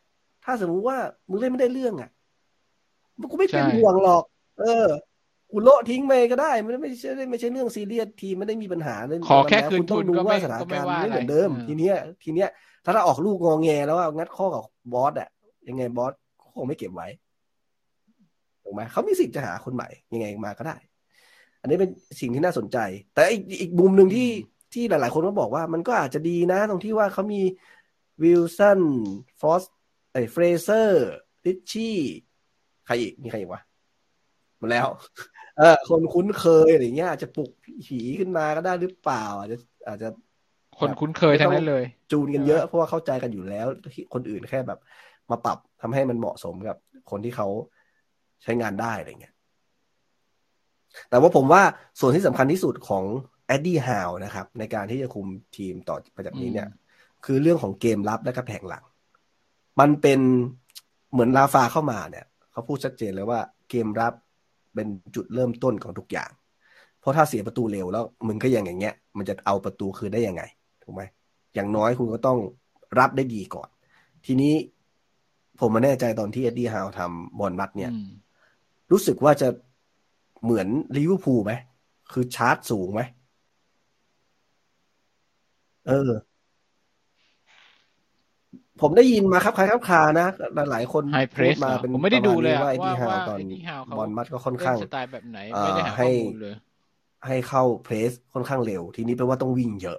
[0.44, 0.98] ถ้าสมมุติว่า
[1.28, 2.10] มึงเล่นไม่ได้เรื่องอะ
[3.30, 4.24] กูไม่เป็นห่วงหรอก
[4.60, 4.86] เออ
[5.50, 12.48] กูโละทิ้งไปก็ได้มันไม่ใช่ไม่ใช่เรื่องซีเรียสทีไม่ได้มีปัญหาเลยขอแค่คืนทุนก็ไม่สถานการณ์ไม่เหมือนเดิม ทีเนี้ย ทีเนี้ย
[12.84, 15.28] ถ้าเราออกลูกงองแงแล้วว่างัดข้อกับบอสอะ
[15.68, 16.12] ยังไงบอส
[16.56, 17.08] คงไม่เก็บไว้
[18.62, 20.76] ถูกไหมเขามีสิทธิ์จะหาคนใหม่ ยังไงมาก็ได้
[21.60, 21.90] อันนี้เป็น
[22.20, 22.78] สิ่งที่น่าสนใจ
[23.14, 24.30] แต่อีกอีกมุมหนึ่งที่
[24.74, 27.40] ที่หลาย ๆ คนก็บอกว่า มันก็อาจจะดีนะ ตรงที่ว่าเขามี
[28.22, 28.80] วิลสัน
[29.40, 29.62] ฟอส
[30.12, 31.10] ไอเฟรเซอร์
[31.44, 31.96] ริตชี่
[32.86, 33.62] ใครอีกมีใครอีกวะ
[34.60, 34.88] มาแล้ว
[35.58, 37.50] เออ คนคุ้นเคยอะไรเงี้ยอาจจะปลุก
[37.86, 40.08] ผีขึ้นมาก็ได้หรือเปล่า อาจจะอาจจะ
[40.78, 43.66] คนคุ้นเคยทั้งนั้นเลย จูนกันเยอะเพราะว่าเข้าใจกันอยู่แล้ว
[44.14, 44.78] คนอื่นแค่แบบ
[45.30, 46.76] มาปรับทำให้มันเหมาะสมกับ
[47.10, 47.48] คนที่เขา
[48.42, 49.34] ใช้งานได้อะไรเงี้ย
[51.10, 51.62] แต่ว่าผมว่า
[52.00, 53.04] ส่วนที่สำคัญที่สุดของ
[53.46, 55.26] เอ็ดดี้ฮาวนะครับ ในการที่จะคุม
[55.56, 56.68] ทีมต่อไปจากนี้เนี่ย
[57.24, 58.84] คือเรื่องของเกมรับและก็แผงหลัง
[59.80, 60.20] มันเป็น
[61.12, 63.40] เหมือนราฟาเข้ามาเนี่ย เขาพูดชัดเจนเลยว่า
[63.70, 64.12] เกมรับ
[64.76, 66.30] เป็นจุดเริ่มต้นของทุกอย่าง
[67.00, 70.42] เพราะถ้าเสียประตูเร็วแล้วมึงก็ยังอย่างเงี้ย มันจะเอาประตูคืนได้ยังไง
[70.82, 71.02] ถูกไหม
[71.54, 72.38] อย่างน้อยคุณก็ต้อง
[72.98, 73.68] รับได้ดีก่อน
[74.26, 74.54] ทีนี้
[75.60, 78.08] ผมไม่แน่ใจตอนที่เอ็ดดี้ฮาวทำบอลมัดเนี่ยอืม
[78.92, 79.48] รู้สึกว่าจะ
[80.42, 81.52] เหมือนลิเวอร์พูลไหม
[82.12, 83.00] คือชาร์จสูงไหม
[85.86, 86.10] เออ
[88.80, 90.28] ผมได้ยินมาครับใครครับคานะ
[90.70, 96.54] หลายๆคนไฮเพพูรดสมาเหรอเป็นผมไม่ได้ประดูมาณเลยนี้อะว่าไอ้ว่าที่ฮาวว่าตอนไอ้ที่ฮาวเขาบอลมัดก็ค่อนเล่ข้างนสไตล์แบบไหนเอ่อไม่ได้หาให้ข้อมูลเลย
[97.26, 99.98] ให้เข้าเพรสค่อนข้างเร็ว ทีนี้แปลว่าต้องวิ่งเยอะ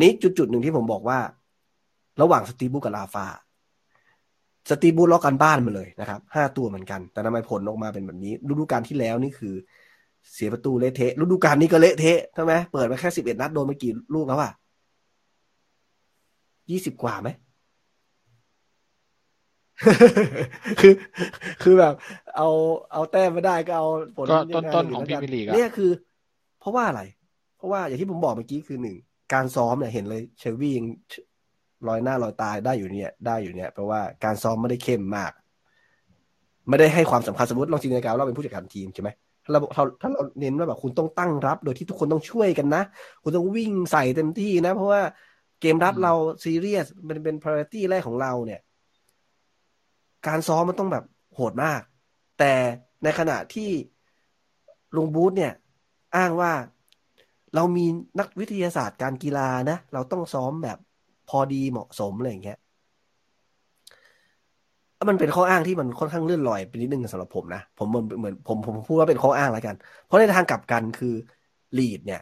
[0.00, 1.18] นี้จุดจุดๆหนึ่งที่ผมบอกว่า
[2.22, 3.26] ระหว่างสตีบูกับลาฟา
[4.70, 9.54] สตีบูล็อกกันบ้านมาเลยนะครับห้าตัวเหมือนกัน แต่ทำไมผลออกมาเป็นแบบนี้ฤดูกาลที่แล้วนี่คือ
[10.32, 14.52] เสียประตูเละเทะฤดูกาลนี้ก็เละเทะใช่ไหมเปิดมาแค่สิบเอ็ดนัดโดนไปกี่ลูกแล้วอะ
[16.70, 17.28] ยี่สิบกว่าไหม
[20.80, 20.92] คือ
[21.62, 21.94] คือแบบ
[22.36, 22.48] เอา
[22.92, 25.90] เอาแต้มไม่ได้ก็เอาผลก็ยังไงต้นๆของแล้วกั Premier League อะเนี่ยคือ
[26.60, 27.02] เพราะว่าอะไร
[27.56, 28.96] เพราะว่าอย่างที่ผมบอกเมื่อกี้คือหนึ่ง
[29.34, 30.86] การซ้อมเนี่ยเห็นเลยเชลวี่ยัง
[31.88, 35.32] ลอยหน้าลอยตาได้อยู่เนี่ย ได้อยู่เนี่ยเพราะว่าการซ้อมไม่ได้เข้มมาก
[36.68, 39.08] ไม่ได้ให้ความสำคัญสมมติลองจินตนาการว่าเราเป็นผู้จัดการทีมใช่ไหม
[39.44, 42.82] ถ้าเราถ้าถ้าเราเน้นว่าแบบคุณต้องตั้งรับ โดยที่ทุกคนต้องช่วยกันนะ
[43.22, 45.02] คุณต้องวิ่งใส่เต็มที่นะ เพราะว่า
[45.60, 46.12] เกมรับอืมเรา
[46.44, 48.60] ซีเรียสเป็นเป็น priority แรกของเราเนี่ย
[50.26, 51.04] การซ้อมมันต้องแบบ
[51.34, 51.80] โหดมาก
[52.38, 52.52] แต่
[53.02, 53.70] ในขณะที่
[54.96, 55.52] ลุงบูธเนี่ย
[56.16, 56.52] อ้างว่า
[57.54, 57.84] เรามี
[58.20, 60.78] นักวิทยาศาสตร์การกีฬานะ เราต้องซ้อมแบบ
[61.26, 62.58] พอดีเหมาะสมอะไรอย่างเงี้ย
[65.08, 69.74] มันเป็นข้ออ้างที่มันค่อนข้างเลื่อนลอยไปนิดนึงสำหรับผมนะ ผมเหมือนเหมือนผมผมพูดว่าเป็นข้ออ้างแล้วกัน
[70.04, 71.14] เพราะในทางกลับกันคือ
[71.78, 72.20] ลีดเนี่ย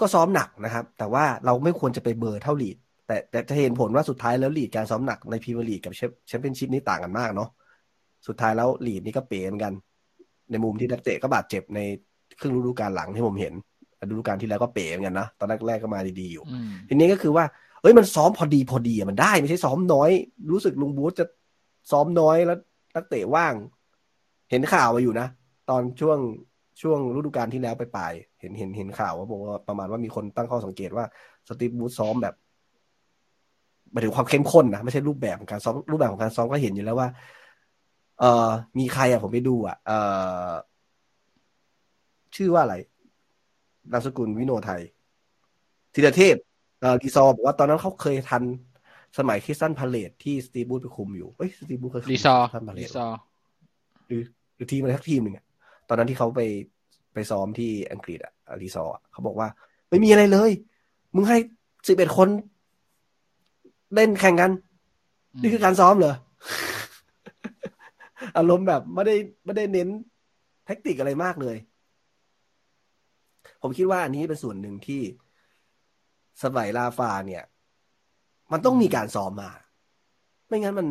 [0.00, 2.76] ก็ซ้อมหนักนะครับ แต่ว่าเราไม่ควรจะไปเบอร์เท่าลีด
[3.12, 5.92] แต่แต่จะเห็นผลว่าสุดท้ายแล้วลีดการซ้อมหนักในพรีเมียร์ลีกกับ
[6.28, 7.48] แชมเปี้ยนชิพนี่ต่างกันมากเนาะ
[8.26, 9.72] สุดท้ายแล้วลีดนี่ก็เป๋เหมือนกัน
[10.50, 11.80] ในมุมที่นักเตะก็บาดเจ็บใน
[12.40, 13.54] ครึ่งฤดูกาลหลังที่ผมเห็น
[14.08, 17.44] ฤดูกาลที่แล้วก็เป๋เหมือนกันนะตอนแรกๆก็มาดีๆอยู่อืมทีนี้ก็คือว่า
[17.82, 20.10] เอ้ยมันซ้อมพอดีพอดีอะมันได้ไม่ใช่ซ้อมน้อย
[20.52, 21.24] รู้สึกลุงบูธจะ
[21.90, 22.58] ซ้อมน้อยแล้ว
[22.94, 23.54] นักเตะว่าง
[24.50, 25.26] เห็นข่าวมาอยู่นะ
[25.70, 26.18] ตอนช่วง
[26.82, 31.04] ช่วงฤดูกาลที่แล้วไปปลายๆเห็นเห็นเห็นข่าวว่าบอกว่าประมาณว่ามีคนตั้งข้อสังเกตว่า
[31.48, 32.34] สตีฟบรูซซ้อมแบบ
[33.92, 37.08] หมายถึงความเข้มข้นนะไม่ใช่รูปแบบของการซ้อมรูปแบบของการซ้อมก็เห็นอยู่แล้วว่า
[38.18, 39.98] เอ่อมีใครอะผมไปดูอะเอ่
[40.48, 40.50] อ
[42.36, 42.76] ชื่อว่าอะไร
[43.92, 44.82] นามสกุลวิโนไทย
[45.94, 46.36] ธีรเทพ
[46.80, 48.42] เอ่อรีซอร์บอกว่าตอนนั้นเขาเคยทัน
[49.18, 53.18] สมัยคริสตัลพาเลซที่สตีฟบรูซไปคุมอยู่เอ้ยสตีฟบรูซเคยคุมรีซอร์คริสตันพาเลรีตซอร์
[54.06, 54.22] หรือ
[54.54, 55.44] หรือทีมอะไรทักทีมหนึ่งอะ
[55.88, 56.40] ตอนนั้นที่เขาไป
[57.14, 58.32] ไปซ้อมที่อังกฤษอะ
[58.62, 59.48] รีซอร์อะเขาบอกว่า
[59.90, 60.50] ไม่มีอะไรเลย
[61.14, 61.38] มึงให้
[61.88, 62.28] สิบเอ็ดคน
[63.94, 64.52] เล่นแข่งกัน
[65.42, 66.14] นี่คือการซ้อมเหรอ
[68.36, 69.88] อารมณ์แบบไม่ได้ไม่ได้เน้น
[70.66, 71.56] แท็กติกอะไรมากเลย
[73.62, 75.02] ผมคิดว่าอันนี้เป็นส่วนหนึ่งที่
[76.42, 77.44] สมัยลาฟาเนี่ย
[78.52, 79.50] มันต้องมีการซ้อมมา
[80.48, 80.88] ไม่งั้นมัน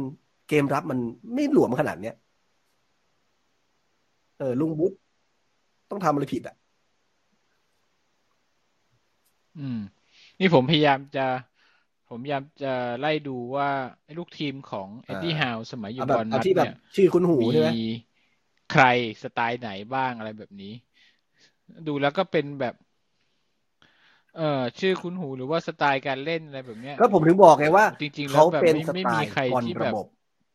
[0.49, 0.99] เกมรับมัน
[1.34, 2.16] ไม่หลวมขนาดเนี้ย
[4.39, 4.93] เออลุงบุ๊ท
[5.89, 6.56] ต้องทำอะไรผิดอะ
[9.60, 9.80] อืม
[10.39, 11.26] นี่ผมพยายามจะ
[12.14, 13.70] ผมพยายามจะไล่ดูว่า
[14.05, 17.70] ไอ้ลูกทีมของเอ็ดดี้อ่าฮาวสมัยอยู่เอาแบบบอลเอามัดที่แบบเนี่ยชื่อคุณหูมีใช่ไหม
[18.72, 18.84] ใคร
[19.24, 20.74] สไตล์ไหนบ้างอะไรแบบนี้
[21.88, 22.76] ดูแล้วก็เป็นแบบ
[24.36, 30.05] เออชื่อคุ้นหูหรือว่าสไตล์การเล่นอะไรแบบเนี้ยก็ผมถึงบอกไงว่า จริงๆแล้เขาวแบบเป็นไม่สไม่ไตมีล์ใครบอลที่ระแบบบบ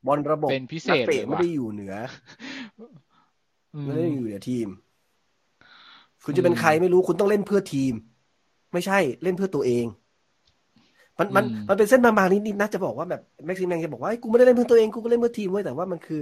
[0.06, 1.94] บอลระบบเป็นพิเศนักษเตะเลยไม่ว่ะได้อยู่เหนือ
[3.74, 4.68] อืไม่มได้อยู่เหนือทีม
[6.24, 7.92] คุณจะเป็นใครไม่รู้คุณต้องเล่นเพื่อทีม
[8.72, 9.86] ไม่ใช่เล่นเพื่อตัวเอง
[11.18, 16.20] มันมันอืมมันเป็นเส้นบางๆนิดๆนะจะบอกว่าแบบแม็กซิมแมงจะบอกว่าไอ้ยกูไม่ได้เล่นเพื่อตัวเองกูก็เล่นเพื่อทีมเว้ยแต่ว่ามันคือ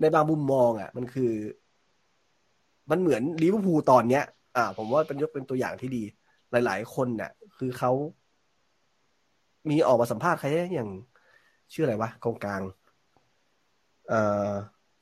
[0.00, 1.32] ในบางมุมมองอะ มันคือ
[2.90, 4.24] มันเหมือนลิเวอร์พูลตอนเนี้ย
[4.56, 6.02] อ่า ผมว่าเป็นยกเป็นตัวอย่างที่ดี
[6.50, 7.92] หลาย ๆ คนเนี่ยคือเขา
[9.70, 10.90] มีออกมาสัมภาษณ์ใครนะอย่าง
[11.72, 12.62] ชื่ออะไรวะกองกลาง
[14.08, 14.20] เอ่
[14.50, 14.52] อ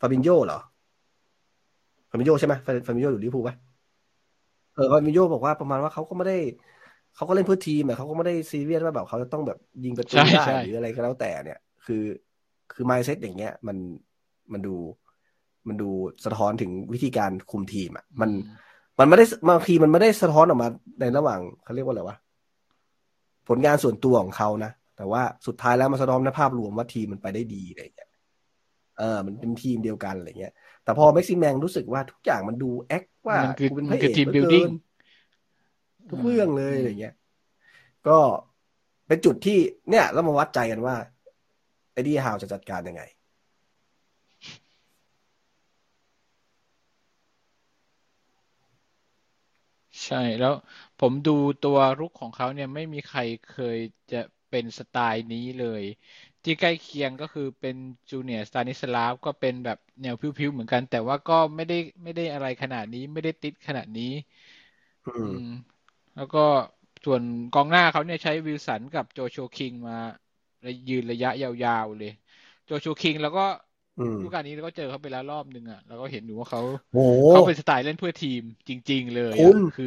[0.00, 0.60] ฟาบินโยเหรอ
[2.10, 3.56] ฟาบินโยใช่ไหมฟาฟาบินโยอยู่ลิเวอร์พูลปะ
[4.74, 6.38] เออฟาบินโยบอกว่าประมาณว่าเขาก็ไม่ได้
[7.16, 12.02] เขาก็เล่นเพื่อทีมแต่เขาก็ไม่ได้ซีเรียสว่าแบบเขาจะต้องแบบยิงประตูใช่ได้ใช่หรืออะไรก็แล้วแต่เนี่ย คือ
[12.72, 13.76] คือ mindset อย่างเงี้ย มัน
[14.52, 14.76] มันดู
[15.68, 15.90] มันดู
[16.24, 18.30] สะท้อนถึงวิธีการคุมทีมอะ มัน
[18.98, 20.68] มันไม่ได้บางทีมันไม่ได้สะท้อนออกมา
[21.00, 22.16] ในระหว่างเขาเรียกว่าอะไรวะ
[23.48, 28.10] ผลงานส่วนตัวของเขานะแต่ว่าสุดท้ายแล้วมันสะท้อนในภาพรวมว่าทีมมันไปได้ดีอะไรอย่างเงี้ย
[28.98, 30.52] เออ มันเป็นทีมเดียวกันอะไรเงี้ย
[30.84, 34.72] แต่พอแม็กซิมแมงรู้สึกว่าทุกอย่างมันดูแอคว่ามันคือกูเป็นพมันระเอคือกทีมเหลือ building เกิน
[36.10, 37.14] ทุกเรื่องเลยอะไรเงี้ย
[38.06, 38.12] ก็
[39.06, 39.58] เป็นจุดที่
[39.90, 40.96] เนี่ยเรามาวัดใจกันว่า
[41.92, 43.02] เอ็ดดี้ฮาวจะจัดการยังไง
[50.06, 50.52] ใช่แล้ว
[50.98, 51.30] ผมดู
[51.60, 53.78] ตัวรุกของเขาเนี่ยไม่มีใครเคย
[54.10, 54.16] จะ
[54.48, 55.82] เป็นสไตล์นี้เลย
[56.42, 57.76] ที่ใกล้เคียงก็คือเป็น
[58.10, 64.04] จูเนียร์สตานิสลาฟก็เป็นแบบแนวพลิ้วๆเหมือนกัน แต่ว่าก็ไม่ได้ไม่ได้อะไรขนาดนี้ไม่ได้ติดขนาดนี้
[65.16, 65.36] อืม
[66.14, 66.38] แล้วก็
[67.04, 69.94] ส่วนกองหน้าเขาเนี่ยใช้วิลสันกับโจโชคิงมา
[70.88, 72.10] ยืนระยะยาวๆเลย
[72.64, 73.40] โจโชคิงแล้วก็
[73.98, 79.86] อืมฤดูกาลนี้เราก็เจอเขาไปแล้วรอบนึงอะแล้วก็เห็นอยู่ว่าเขาโอ้เขาเป็นสไตล์เล่นเพื่อทีมจริง ๆ เลยอะคุณคือ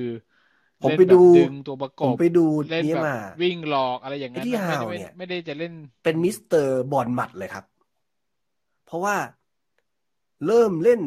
[0.81, 7.65] ผมเล่นไปดูแบบดึงตัวประกผมบไปดูเล่นนี้แบบมาวิ่งหลอกอะไรอย่างนั้นไอ้ที่นะไม่ฮาวได้ไม่เนี่ยไม่ได้จะเล่นเป็นมิสเตอร์บอลหมัดเลยครับ
[8.85, 9.15] เพราะว่า
[10.45, 11.01] เริ่มเล่น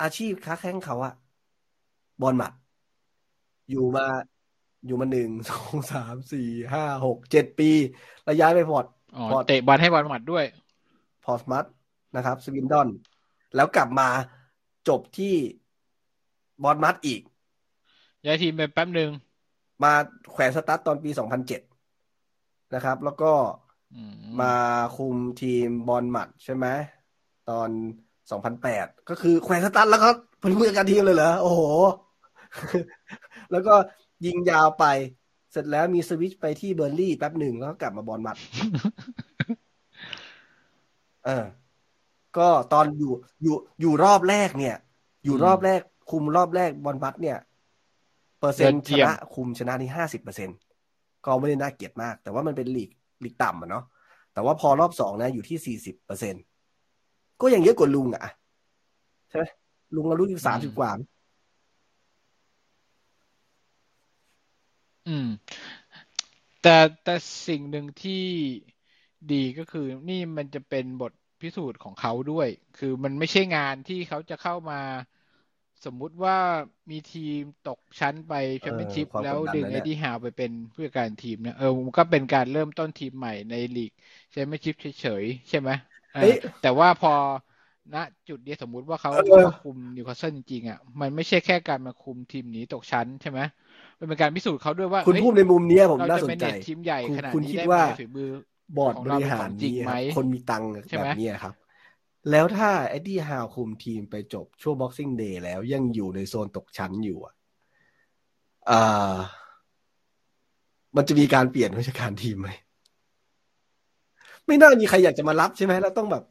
[0.00, 1.12] อาชีพค้าแข้งเขาอะ
[2.20, 2.52] บอร์นมัธ
[3.72, 4.06] อยู่มา
[4.86, 7.70] อยู่มาหนึ่งสองสามสี่ห้าหกเจ็ดปี
[8.24, 8.84] แล้วย้ายไปพอร์ต
[9.16, 10.44] อ๋อพอร์ตเตะบอลให้บอร์นมัธด้วย
[11.24, 11.64] พอร์ตสมัธ
[12.16, 12.88] นะครับสวินดอน
[13.56, 14.08] แล้วกลับมา
[14.88, 15.34] จบที่
[16.62, 17.20] บอร์นมัธอีก
[18.24, 19.10] ย้ายทีมไปแป๊บหนึ่ง
[19.82, 19.92] มา
[20.32, 21.10] แขวนสตั๊ดตอนปี
[21.92, 23.32] 2007นะครับ แล้วก็
[23.94, 24.54] อืมมา
[24.96, 26.66] คุมทีมบอร์นมัธใช่ไหม
[27.50, 27.68] ตอน
[28.38, 30.10] 2008ก็คือแขวนสตั๊ดแล้วก็
[30.40, 31.60] เป็นผู้จัดการทีมเลยเหรอ โอ้โห
[33.52, 33.74] แล้วก็
[34.26, 34.84] ยิงยาวไป
[35.52, 38.36] เสร็จแล้วมีสวิตช์ไปที่เบอร์นลี่แป๊บหนึ่งแล้วก็กลับมาบอร์นมัธ
[41.24, 41.44] เออ
[42.38, 44.76] ก็ตอนอยู่อยู่อยู่รอบแรกเนี่ย
[45.24, 45.80] อยู่รอบแรก
[46.10, 47.38] คุมรอบแรกบอร์นมัธเนี่ย
[48.40, 50.50] เปอร์เซ็นต์ต์ชนะคุมชนะนี่ห้าสิบเปอร์เซ็น
[51.24, 52.90] ก็ไม่ได้น่าเกลียดมาก แต่ว่ามันเป็นลีก
[53.24, 53.84] ลีกต่ำอะเนาะ
[54.32, 56.34] แต่ว่าพอรอบสองนะอยู่ที่สี่สิบเปอร์เซ็น
[57.40, 58.22] ก็ยังเยอะกว่าลุงอะ
[59.28, 59.44] ใช่ไหม
[59.94, 60.90] ลุงอายุสามสิบกว่า
[65.06, 65.26] อืม
[66.62, 67.14] แต่แต่
[67.46, 68.24] สิ่งหนึ่งที่
[69.32, 72.48] ดีก็คือนี่มันจะเป็นบทพิสูจน์ของเขาด้วย
[72.78, 74.80] คือมันไม่ใช่งานที่เขาจะเข้ามา
[75.84, 76.36] สมมุติว่า
[76.90, 83.92] มีทีมตกชั้นไปแชมเปี้ยนชิพความแล้วกดดันดึงนะเนี่เอ็ยดดี้ฮาวไปเป็นผู้จัดการทีมเนี่ยเออมันก็เป็นการเริ่มต้นทีมใหม่ในลีก
[84.30, 85.70] แชมเปี้ยนชิพเฉยๆ ใช่ไหม
[86.12, 87.10] เออเอ้ยแต่ว่าพอ
[87.94, 87.96] ณ
[88.28, 93.40] จุดนี้สมมุติว่าเขาเออเขาคุมนิวคาสเซิลจริงๆอะมันไม่ใช่แค่การมาคุมทีมหนีตกชั้นใช่ไหม
[94.02, 98.30] มันเป็นการพิสูจน์เขาด้วยว่า คุณเฮ้ยพูดในมุมเนี้ยผมเราน่าจะสนเป็นใจเน็ตทีมใหญ่คุณขนาดคุณนี้คิดได้ว่าไหมฝีมือ
[98.76, 101.54] บอร์ดของบเราริเป็นหาขรองจริงนี้ไหมครับคนมีตังค์ใช่แบไหมบนี้ครับ
[102.30, 107.34] แล้วถ้าเอ็ดดี้ฮาวคุมทีมไปจบช่วง Boxing Day แล้วยังอยู่ในโซนตกชั้นอยู่อะ
[108.70, 109.14] อ่า
[110.96, 112.48] มันจะมีการเปลี่ยนผู้จัดการทีมไหม
[114.46, 116.22] ไม่น่ามีใครอยากจะมารับใช่ไหมแล้วต้องแบบ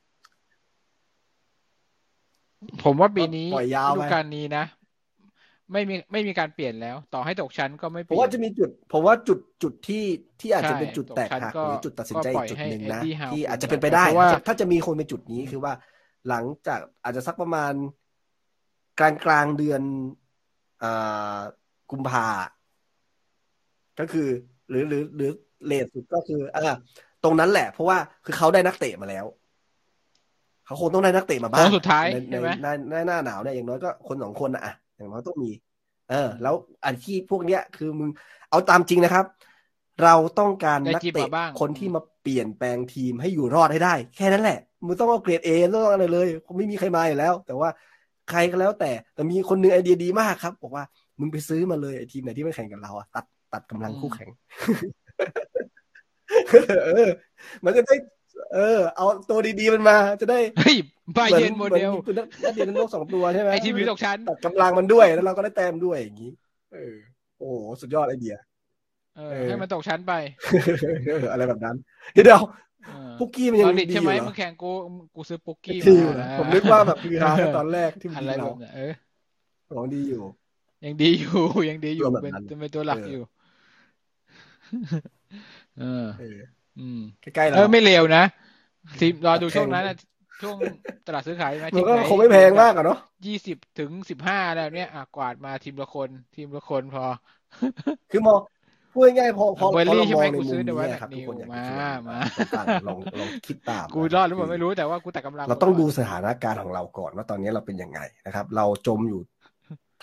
[2.84, 4.64] ผมว่าปีนี้ปล่อยยาวฤไปดูกาลนี้นะ
[5.72, 10.06] ไม่มีไม่มีการเปลี่ยนแล้ว ต่อให้ตกชั้นก็ไม่เปผมลี่ยว่านจะมีจุดผมว่าจุดจุดที่
[10.40, 15.74] ที่อาจจะใช่เป็นจุดแตกตกชั้นหักก็หรือจุดตัดสินใจก็ปล่อีอยกจุดให้หนึ่งนะ Eddie Howe ที่อาจจะคุมเป็นไปได้เพราะว่าถ้าถ้าจะมีคนเป็นจุดนี้คือว่า
[16.30, 17.74] หลังจากอาจจะสักประมาณ
[19.00, 19.82] กลางกลางๆเดือน
[20.84, 21.40] อ่า
[21.92, 22.28] กุมภา
[24.00, 24.28] ก็คือ
[24.70, 25.32] หรือหรือหรือ
[25.66, 26.78] เลทสุดก็คืออ่า
[27.24, 29.26] ตรงนั้นแหละ เพราะว่าคือเขาได้นักเตะมาแล้ว
[30.66, 35.52] เขาคงต้องได้นักเตะมาบ้างโค้งสุดท้ายในในใช่ไหมในในหน้าหนาวเนี่ยอย่างน้อยก็คนสองคนนะอะ อย่างน้อยต้องมี
[36.10, 38.10] เออ แล้วอันที่พวกเนี้ย คือมึง
[38.50, 39.26] เอาตามจริงนะครับ
[40.04, 46.28] เราต้องการได้นักจิบเตะมาบ้างคนที่มาเปลี่ยนแปลงทีมให้อยู่รอดให้ได้ แค่นั้นแหละมึงต้องเอาเกรดเอต้องเอาอะไรเลย
[46.58, 47.70] ไม่มีใครมาอยู่แล้ว แต่ว่า
[48.30, 50.84] ใครก็แล้วแต่แต่มีคนหนึงไอเดียดีมากครับบอกว่า
[51.20, 54.30] มึงไปซื้อมาเลยไอทีมไหนที่ไม่แข่งกับเราอะตัดตัดกำลังคู่แข่ง
[56.86, 57.10] เออ
[57.64, 57.96] มันจะได้
[58.54, 60.78] เออ เอาตัวดีๆมันมาจะได้เฮ้ย
[61.18, 66.32] บาเยิร์นโมเดลหอนนักนักเรียนโลกสองตัวใช่ไหมไอทีมหนีตกชั้นตัดกำลังมันด้วยแล้วเราก็ได้แต้มด้วยอย่างนี้
[66.74, 66.94] เออ
[67.38, 68.36] โอ้โหสุดยอดไอเดีย
[69.18, 70.14] เออเออให้มันตกชั้นไป
[71.32, 71.76] อะไรแบบนั้น
[72.14, 72.42] เดี๋ยวเดี๋ยว
[72.88, 74.72] เออปุกกี้มันยังตอนดีเด็กอยู่ใช่ไหมเหรอมึงแข่งกู
[75.16, 78.92] กูซื้อปุกกี้ดีมาอยู่นะผมนึกว่าแบบคือฮาตอนแรกที่มันอะไรยิงแบเราบเนี้ยเออ
[79.70, 80.24] ของดีอยู่
[80.86, 83.24] ยังดีอยู่ยังดีอยู่ตัวแบบเป็นนั้นเป็นตัวหลักเออออยู่
[85.80, 88.24] เออเอออืมใกล้ๆเอเราอไม่เลวนะ
[89.00, 89.96] ทีมรอดูแข่งช่วงนั้นนะ
[90.42, 90.58] ช่วง
[91.08, 97.06] ตลาดซื้อขายไหมมันก็ทีหคงไม่แพงมากอะเนาะยี่สิบถึงสิบห้าแล้วเนี่ยอะกวาดมาทีมละคน ทีมละคนพอ
[98.12, 98.40] คือมอง
[98.94, 109.22] พูดง่ายๆพอพอเบอร์พอรี่เราใช่มไหอมงในกูมุซื้อมเดนี้วันครับนิทุกวคนอยากมาจะคิดว่ามาต่างๆลองลองคิดตามกูรอดหรือเปล่าไม่รู้แต่ว่ากูแต่กำลัง เราต้องไว้ก่นดูสถานการณ์ของเราก่อนว่าตอนนี้เราเป็นยังไงนะครับ เราจมอยู่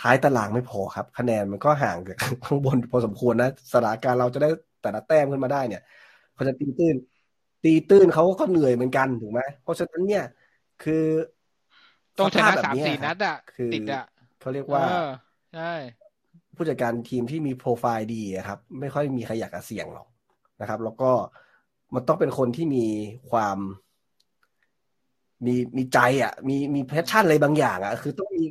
[0.00, 4.50] ท้ายตารางไม่พอครับ คะแนนมันก็ห่างจากข้างบนพอสมควรนะสถานการณ์เราจะได้
[4.82, 5.82] แต่ละแต้มขึ้นมาได้เนี่ย
[6.38, 6.96] เขาจะตีตื้น
[7.62, 10.22] ตีตื้นเขาก็เหนื่อยเหมือนกันถูกไหมเพราะฉะนั้นเนี่ย
[10.80, 10.94] คือ
[12.18, 14.02] ต้องชสภานะพแบบสามเนี้ยสี่คนัรับดอะคือติดอะ
[14.38, 15.06] เขาเรียกว่าเออ
[15.52, 15.62] ใช่
[16.56, 20.06] ผู้จัดการทีมที่มีโปรไฟล์ดีอะครับ ไม่ค่อยมีใครอยากจะเสี่ยงหรอก
[20.60, 21.10] นะครับ แล้วก็
[21.94, 22.86] มันต้องเป็นคนที่มี
[23.30, 23.58] ความ
[25.46, 28.42] มีมีใจอะ มีมีแพชชั่นอะไรบางอย่าง อะ คือต้องมี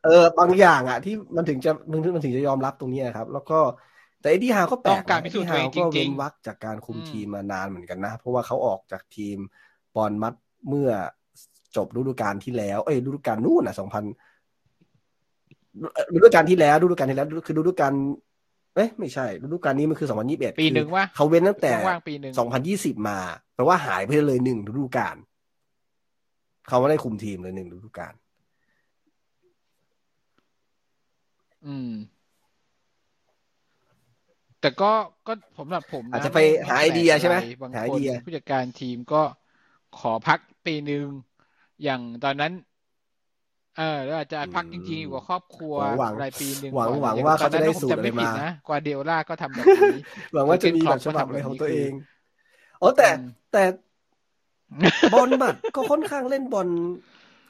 [0.00, 3.54] เออบางอย่างอะ ที่มันถึงจะมันมันถึงจะยอมรับตรงนี้ครับ แล้วก็
[4.24, 9.38] แต่เอ็ดดี้ฮาวก็แปลต้องกการนะพิเอ็ดสูจดี้น์ตัวฮาเอวงจริงๆก็เว้นวักจากการคุมอืมทีมมานานเหมือนกันนะ เพราะว่าเขาออกจากทีม
[9.94, 10.34] บอลมัด
[10.68, 10.90] เมื่อ
[11.76, 14.04] จบฤดูกาลที่แล้ว เอ้ยฤดูกาลนู่นน่ะสองพัน
[16.14, 17.92] ฤดูกาลที่แล้วฤดูกาลที่แล้วคือฤดูกาล
[18.74, 23.18] เอ้ยไม่ใช่ฤดูกาลนี้มันคือสองพันยี่สิบเอ็ดปีหนึ่งวะเขาเว้นตั้งแต่ว่างๆปีหนึ่งสองพันยี่สิบมา
[23.54, 25.16] แปลว่าหายไปเลยหนึ่งฤดูกาล
[26.68, 28.14] เขาไม่ได้คุมทีมเลยหนึ่งฤดูกาล
[31.66, 31.90] อืม
[34.64, 34.92] แต่ก็
[35.26, 36.38] ก็ผมสำหรับผมนอาจจะไป
[36.68, 39.22] หาไอเดียใช่ไหมบางหาไอคนเดียผู้จัดการทีมก็
[40.00, 41.04] ขอพักปีหนึ่ง
[41.84, 42.52] อย่างตอนนั้น
[43.76, 50.00] เออแล้วอาจจะพักจริงๆอยู่กับครอบครัวหวังรายปีหนึ่งหวังก่อนหวังอย่ว่าเขาตจะอนได้นั้นผมสูตรจำไม่อะไรผิดมานะกวาเดโอล่าก็ทำแบบนี้
[50.34, 51.90] หวังว่าจะมีแบบฉบับอะไรของตัวเอง
[52.80, 53.62] อ๋อแต่อืมแต่
[55.14, 56.68] บอลบัตก็ค่อนข้างเล่นบอล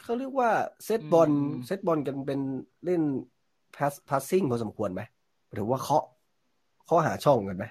[0.04, 0.50] เขาเรียกว่า
[0.84, 2.40] เซตบอลอืมเซตบอลกันเป็น
[2.84, 3.02] เล่น
[3.76, 5.02] พาสพาสซิ่งพอสมควรไหม
[5.54, 6.04] หรือว่าเคาะ
[6.84, 7.64] เคาะหาช่องกันไหม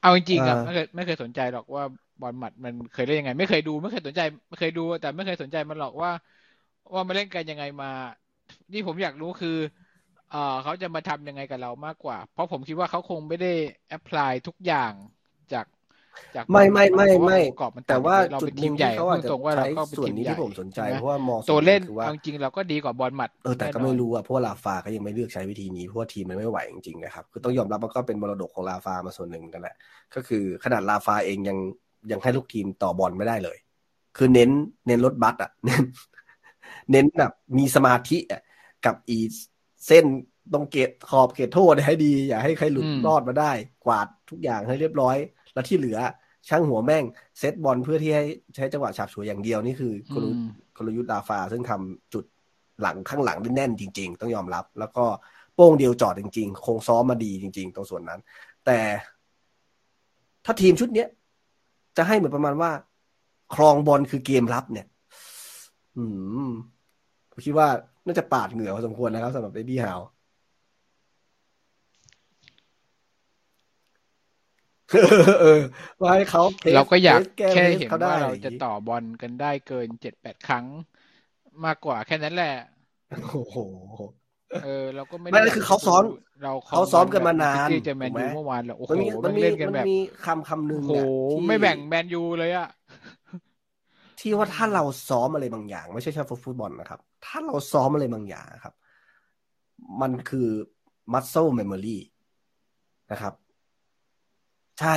[0.00, 1.82] เอาจริงๆอะอ่าไม่เคยไม่เคยสนใจหรอกว่า
[2.20, 6.10] บอลหมัดมันเคยเล่นยังไง ไม่เคยดูไม่เคยสนใจไม่เคยดู แต่ไม่เคยสนใจมันหรอกว่า
[6.94, 7.86] ว่ามันเล่นกันยังไงมา
[8.72, 9.50] ที่ผมอยากรู้คือ
[10.28, 13.46] เอ่อเขาจะมาทำยังไงกับเรามากกว่า เพราะผมคิดว่าเขาคงไม่ได้
[13.88, 14.92] แอพพลายทุกอย่าง
[15.52, 15.66] จาก
[16.36, 29.76] จากไม่ไม่ไม่เพราะว่าไม่องค์ประกอบมันแต่ว่าเราจุดเป็นหทีนึ่งมใหญ่ที่เขาอาจจะพูดตรงว่าเราใช้ก็เป็นส่วนทีมนี้ใหญ่ที่ผมสนใจใช่ไหมเพราะว่ามองตัวเล่นคือว่าเอาจริงๆเราก็ดีกว่าบอลหมัดเออแต่ก็แน่นอนไม่รู้อะเพราะว่าลาฟาก็ยังไม่เลือกใช้วิธีนี้เพราะว่าทีมมันไม่ไหวจริงๆนะครับคือต้องยอมรับว่าก็เป็นมรดกของลาฟามาส่วนหนึ่งกันแหละ
[30.14, 31.58] ก็คือขนาดลาฟาเองยัง
[32.10, 33.56] ยังให้ลูกทีมต่อบอลไม่ได้เลย
[34.16, 34.50] คือเน้น
[34.86, 35.82] เน้นรถบัสอะเน้น
[36.90, 38.42] เน้นแบบมีสมาธิอะ
[38.86, 39.18] กับอี
[39.86, 40.04] เส้น
[40.52, 43.52] ตรงเกตขอบเขตโทษให้ดี อย่าให้ใครหลุดอืมรอดมาได้
[43.84, 45.16] กวาดทุกอย่างให้เรียบร้อย
[45.56, 45.98] แล้วที่เหลือ
[46.48, 47.04] ช่างหัวแม่ง
[47.38, 52.24] เซตบอลเพื่อที่ให้ใช้จังหวะฉาบฉวยอย่างเดียวนี่คือกลยุทธ์อืมกลยุทธ์ลาฟา ซึ่งทำจุด
[52.80, 55.04] หลังข้างหลังได้แน่นจริง ๆ ต้องยอมรับ แล้วก็
[55.54, 58.20] โป้งเดียวจอดจริง ๆ คงซ้อมมาดีจริง ๆ ตรงส่วนนั้น
[58.66, 58.78] แต่
[60.44, 61.08] ถ้าทีมชุดเนี้ย
[61.96, 62.70] จะให้เหมือนประมาณว่า
[63.54, 64.86] ครองบอลคือเกมรับเนี่ย
[65.96, 66.04] อื
[66.46, 66.48] ม
[67.30, 67.68] ผมคิดว่า
[68.06, 70.00] น่าจะปาดเหงื่อพอสมควรนะครับสำหรับเอ็ดดี้ฮาว
[75.42, 75.60] เออ
[76.00, 80.66] ว่าให้เขาทสเราก็อยากทสแก้แค่ทสเห็นเขาได้ว่าเราอย่งจะงี้ต่อบอลกันได้เกินเจ็ดแปดครั้ง
[81.64, 82.54] มากกว่าแค่นั้นแหละ
[83.32, 83.56] โอ้โห
[84.64, 86.02] เออเราก็ไม่ไม่ได้คือเขาซ้อม
[86.42, 92.68] เราเขาซ้อมกันมานานที่เจอแมนถูกไหมยูเมื่อวานแหละโอ้โหมันมีมันมีเล่นกันมันแบบมีคำคำหนึ่งโอ้โหเนี่ยที่ไม่แบ่งแมนยูเลยอะ
[94.20, 98.74] ที่ว่าถ้าเราซ้อมอะไรบางอย่าง ไม่ใช่แค่ฟุตบอลนะครับ ถ้าเราซ้อมอะไรบางอย่างครับ
[100.00, 100.48] มันคือ
[101.12, 101.98] muscle memory
[103.12, 103.34] นะครับ
[104.80, 104.96] ใช่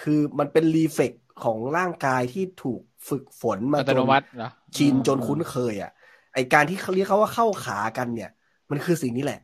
[0.00, 1.12] คือมันเป็นรีเฟก
[1.42, 5.90] ของร่างกายที่ถูกฝึกฝนมาอัจตนโนมัติเหรอชินจนคุ้นเคยอะ
[6.34, 8.30] ไอการที่เขาเรียกเขาว่าเข้าขากันเนี่ย
[8.70, 9.40] มันคือสิ่งนี้แหละ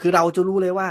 [0.00, 0.88] คือเราจะรู้เลยว่า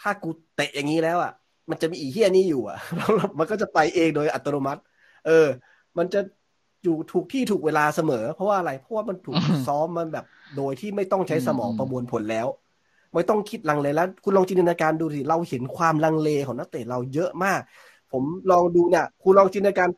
[0.00, 1.32] ถ้ากูเตะอย่างนี้แล้วอะ
[1.70, 4.80] มันจะมีอีเฮียนี่อยู่อะแล้วมันก็จะไปเองโดยอัตโนมัติ
[5.26, 5.46] เออ
[5.98, 6.20] มันจะ
[6.84, 12.46] อยู่ถูกที่ถูกเวลาเสมอ เพราะว่าอะไร เพราะว่ามันถูกซ้อมมันแบบ โดยที่ไม่ต้องใช้สมองประมวลผลแล้ว
[13.12, 17.60] ไม่ต้องคิดลังเลแล้ว คุณลองจินตนาการดูสิเราเห็นความลังเลของนักเตะเราเยอะมาก
[18.12, 19.88] ผมลองดูเนี่ยคุณลองจินตนาการ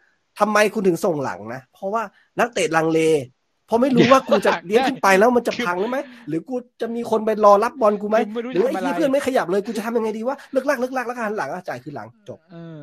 [0.41, 2.03] ทำไมคุณถึงส่งหลังนะ เพราะว่า
[2.41, 3.01] นักเตะลังเล
[3.67, 5.97] เพราะไม่รู้ว่ากูจะเลี้ยงขึ้นไปแล้วมันจะพังไหม
[6.29, 12.81] หรือกูจะมีคนไปรอรับบอลกูไหมคือไม่รู้หรือไอ้จะทำอะไรที่เพื่อนไม่ขยับเลยกูจะทำยังไงดีว่าเลิกลักเลิกลักแล้วก็หันหลังอะจ่ายคือหลังจบเออ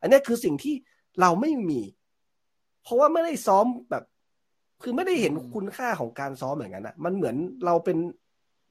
[0.00, 0.74] อันเนี้ยคือสิ่งที่
[1.20, 1.80] เราไม่มี
[2.82, 4.04] เพราะว่าไม่ได้ซ้อมแบบ
[4.82, 7.96] คือไม่ได้เห็นคุณค่าของการซ้อมอย่างนั้นอะ มันเหมือนเราเป็น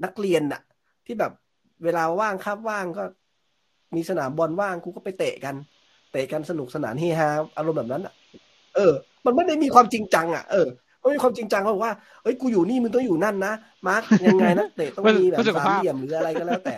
[0.03, 0.61] นักเรียนอะ
[1.05, 1.31] ที่แบบ
[1.83, 3.03] เวลาว่างคาบว่างก็
[3.95, 5.55] มีสนามบอลว่างกูก็ไปเตะกัน
[6.11, 8.13] เตะกันสนุกสนานเฮฮาอารมณ์แบบนั้นอะ
[8.75, 8.93] เออ
[9.25, 10.67] มันไม่ได้มีความจริงจังอะเออ
[11.01, 11.93] มันมีความจริงจังเขาบอกว่า
[12.23, 13.53] เอ้ยกูอยู่นี่มึงต้องอยู่นั่นนะ
[13.87, 16.75] มาร์กยังไงนะเตะต้องมีแบบเพื่อสุขสามภาพเหลี่ยมหรืออะไรก็แล้วแต่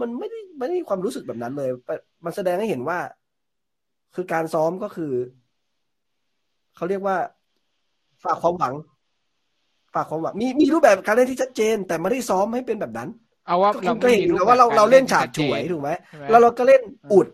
[0.00, 1.70] มันไม่ได้ไม่ได้มีความรู้สึกแบบนั้นเลย
[2.24, 2.98] มันแสดงให้เห็นว่า
[4.14, 5.12] คือการซ้อมก็คือ
[6.76, 7.16] เขาเรียกว่า
[8.24, 8.74] ฝากความหวัง
[9.94, 13.08] ฝากความหวังมีมีรูปแบบการเล่นที่ชัดเจน แต่ไม่ได้ซ้อมให้เป็นแบบนั้น
[13.46, 17.26] เอาว่าก็เราคุณก็เห็นอยู่แล้วว่าเราแบบเราเล่นกฉาบที่ฉวยชัดเจนถูกไหมใช่ไหมแล้วเราก็เล่นอืมอุด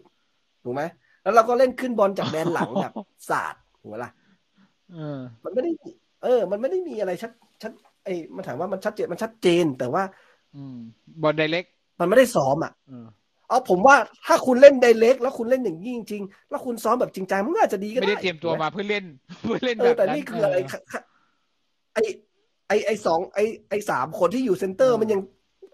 [0.64, 0.82] ถูกไหม
[1.22, 2.92] แล้วเราก็เล่นขึ้นบอลจากแดนหลังแบบ
[3.30, 4.10] ศาสตร์ถูกไหมล่ะ
[4.92, 5.90] เออมันไม่ได้มี
[6.22, 7.30] เออ มันไม่ได้มีอะไรชัด
[7.62, 7.72] ชัด
[8.04, 10.02] ไอ้มันถามว่ามันชัดเจนมันชัดเจนแต่ว่า
[10.56, 10.76] อืม
[11.22, 11.64] บอลไดเล็ก
[12.00, 13.06] มันไม่ได้ซ้อมอะเออ
[13.48, 13.96] เอาผมว่า
[14.26, 19.04] ถ้าคุณเล่นไดเล็ก แล้วคุณเล่นอย่างนี้จริงๆแล้วคุณซ้อมแบบจริงจังมันก็อาจจะดีก็ไม่ได้ได้เตรียมตัวมาเพื่อเล่น
[19.42, 21.02] เพื่อเล่นเอแบอบแต่นั้นนี่คืออะไรคะคะ
[21.94, 21.98] ไอ
[22.68, 25.20] ไอไอสองไอไอสามคนที่อยู่เซนเตอร์มันยัง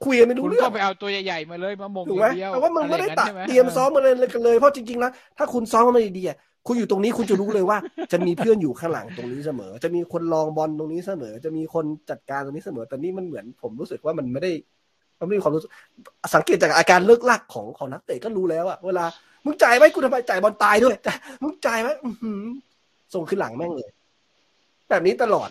[0.05, 6.37] คุยกันไม่รู้คุณเรื่อก็งไปเอาตัวใหญ่ๆมาเลยมาหมงถูกอไหมย่างเดียวแต่ว่ามันไม่ได้อะรตัดอย่างนั้นใช่หเตรียมซ้อมมาเลยกันเลย เพราะจริงๆแล้วถ้าคุณซ้อมมาดีๆอะ
[6.67, 7.79] คุณอยู่ตรงนี้คุณจะรู้เลยว่า
[8.13, 14.53] จะมีเพื่อนอยู่ข้างหลังตรงนี้เสมอ จะมีคนลองบอลตรงนี้เสมอ จะมีคนจัดการตรงนี้เสมอแต่นี่มันเหมือนผมรู้สึกว่ามันไม่ได้
[15.21, 15.71] มันไม่มีความรู้สึก
[16.35, 19.05] สังเกตจากอาการเลิกลักของของนักเตะก็รู้แล้วอะเวลา
[19.45, 20.97] มึงจ่ายไหมกูทำไมจ่ายบอลตายด้วย
[21.43, 21.89] มึงจ่ายไหม
[23.15, 23.91] ส่งขึ้นหลังแม่งเลย
[24.91, 25.49] แบบนี้ตลอด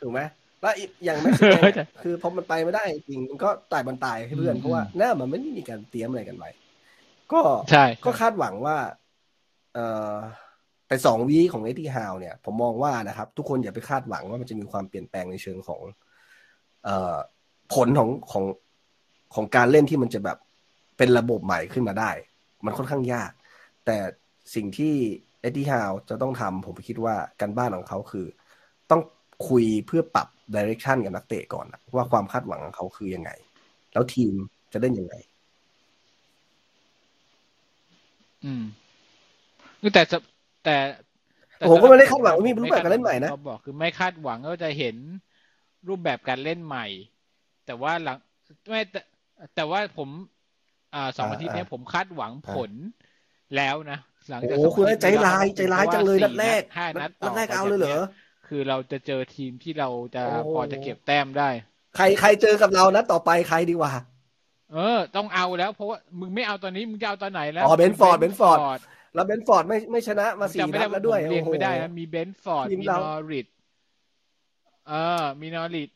[0.00, 0.20] ถูกไหม
[0.62, 1.44] แล้วอย่างแม็กซิ
[2.00, 6.50] เคือพอมันไปไม่ได้จริงมันก็ตายบอลตายให้เพื่อนเพราะว่าหน้ามันไม่มีการเตรียมอะไรกันไว้
[7.32, 7.40] ก็
[7.70, 8.76] ใช่ก็คาดหวังว่า
[9.74, 10.14] เอ่อ
[10.86, 15.82] แต่สอง week ของเอ็ดดี้ฮาวเนี่ย ผมมองว่านะครับ ทุกคนอย่าไปคาดหวังว่ามันจะมีความเปลี่ยนแปลงในเชิงของ
[16.84, 17.16] เอ่อ
[17.74, 18.44] ผลของของ
[19.34, 20.38] ของการเล่นที่มันจะแบบ
[20.98, 22.10] เป็นระบบใหม่ขึ้นมาได้
[22.64, 23.32] มันค่อนข้างยาก
[23.86, 23.96] แต่
[24.54, 24.94] สิ่งที่
[25.40, 28.41] เอ็ดดี้ฮาวจะต้องทำผมคิดว่าการบ้านของเขาคือต้อง
[29.48, 33.30] คุยเพื่อปรับ direction กับนักเตะก่อนว่าความคาดหวังของเขาคือยังไง
[33.92, 34.32] แล้วทีม
[34.72, 35.14] จะเล่นยังไง
[38.44, 38.64] อืม
[39.94, 40.02] แต่
[40.64, 40.76] แต่
[41.70, 44.96] ผมก็ไม่ได้คาดหวังว่ามีรูปแบบการเล่นใหม่นะเขาบอกคือไม่คาดหวังว่าจะเห็น
[45.88, 46.86] รูปแบบการเล่นใหม่
[47.66, 48.16] แต่ว่าหลัง
[48.70, 49.00] ไม่แต่
[49.54, 50.08] แต่ว่าผม
[50.94, 52.72] อ่าสองอาทิตย์นี้ผมคาดหวังผล
[53.56, 53.98] แล้วนะ
[54.30, 58.02] หลังจากโอ้คุณใจร้ายใจร้ายจังเลยนัดแรกห้านัดนัดแรกเอาเลยเหรอ
[58.54, 60.22] คือเราจะเจอทีมที่เราจะ
[60.52, 61.48] พอจะเก็บแต้มได้
[61.96, 63.92] ใครใครเจอกับเรานะต่อไปใครดีกว่า
[64.72, 68.58] เออ ต้องเอาแล้ว เพราะว่ามึงไม่เอาตอนนี้มึงจะเอาตอนไหนแล้วอ๋อเบรนท์ฟอร์ดเบรนท์ฟอร์ด
[69.14, 73.46] แล้วเบรนท์ฟอร์ดไม่ไม่ชนะมาสี่นัดแล้วด้วยเรียงไม่ได้นะมีเบรนท์ฟอร์ดมีนอริช
[74.88, 75.90] เออ มีนอริช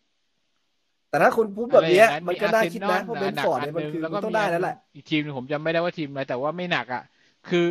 [1.11, 7.03] แต่ถ้าคุณพูดแบบนี้มันก็น่าคิดนะเพราะเบรนท์ฟอร์ดเนี่ยมันคือต้องได้แล้วแหละอีกทีมนึงผมจำไม่ได้ว่าทีมอะไรแต่ว่าไม่หนักอะ
[7.49, 7.67] คือ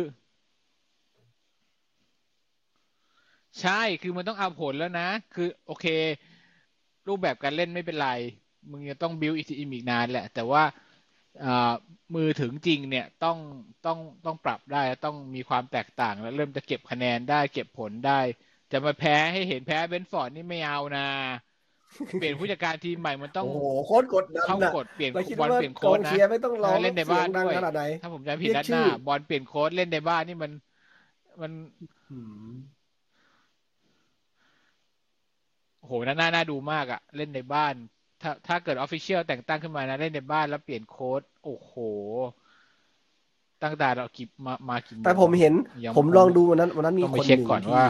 [3.62, 5.86] ใช่คือมันต้องเอาผลแล้วนะ คือโอเค
[7.08, 8.10] รูปแบบการเล่นไม่เป็นไร
[8.70, 10.62] มึงจะต้องบิวอีกทีอีกนานแหละ แต่ว่า
[12.14, 13.38] มือถึงจริงเนี่ยต้อง
[13.86, 18.20] ต้องต้องปรับได้ต้องมีความแตกต่างแล้วเริ่มจะเก็บคะแนนได้เก็บผลได้
[18.72, 21.06] จะมาแพ้ให้เห็นแพ้เบนฟอร์ดนี่ไม่เอานะ
[22.18, 27.54] เปลี่ยนผู้จัดการทีมใหม่มันต้องโอ้โหโคตรกดเข้ากดเปลี่ยนบอลเปลี่ยนโค้ดนะไม่ต้องรอเล่นในบ้านด้วย
[28.02, 30.52] ถ้าผมจำผิดนัดหน้าบอลเปลี่ยนโค้ชเล่นในบ้านนี่มัน
[31.40, 31.52] มัน
[35.86, 37.74] โหน่าน่าดูมากอะเล่นในบ้าน
[38.22, 41.72] ถ้าถ้าเกิด official แต่งตั้งขึ้นมานะเล่นในบ้านแล้วเปลี่ยนโค้ชโอ้โห
[43.62, 45.54] ตั้งแต่เรากิบมามากี่โมงแต่ผมเห็น
[45.96, 47.84] ผมลองดูวันนั้นวันนั้นมีคนหนึ่งที่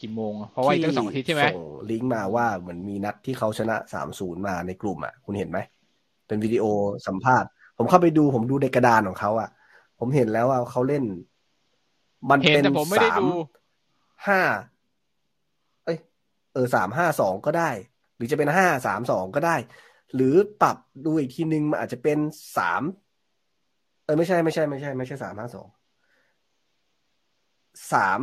[0.00, 1.58] กี่โมง เพราะว่าอีกตั้งสองอาทิตย์ใช่ไหมส่ง
[1.90, 5.58] ลิงก์มาว่าเหมือนมีนัดที่เขาชนะสามศูนย์มาในกลุ่มอะ คุณเห็นไหม
[6.26, 6.64] เป็นวิดีโอ
[7.06, 9.48] สัมภาษณ์ ผมเข้าไปดูผมดูในกระดานของเขาอะ
[9.98, 11.04] ผมเห็นแล้วว่าเขาเล่น
[12.30, 12.64] มันเป็น
[13.00, 13.22] สาม
[14.26, 14.40] ห้า
[16.52, 17.70] เออสามห้าสองก็ได้
[18.16, 19.56] หรือจะเป็นห้าสามสองก็ได้
[20.14, 22.18] หรือปรับดูอีกทีนึงมันอาจจะเป็น
[22.56, 22.82] สาม
[24.04, 25.68] เออไม่ใช่ไม่ใช่ไม่ใช่ ไม่ใช่สามห้าสอง
[27.92, 28.20] สาม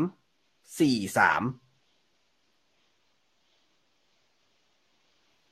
[0.79, 1.41] สี่สาม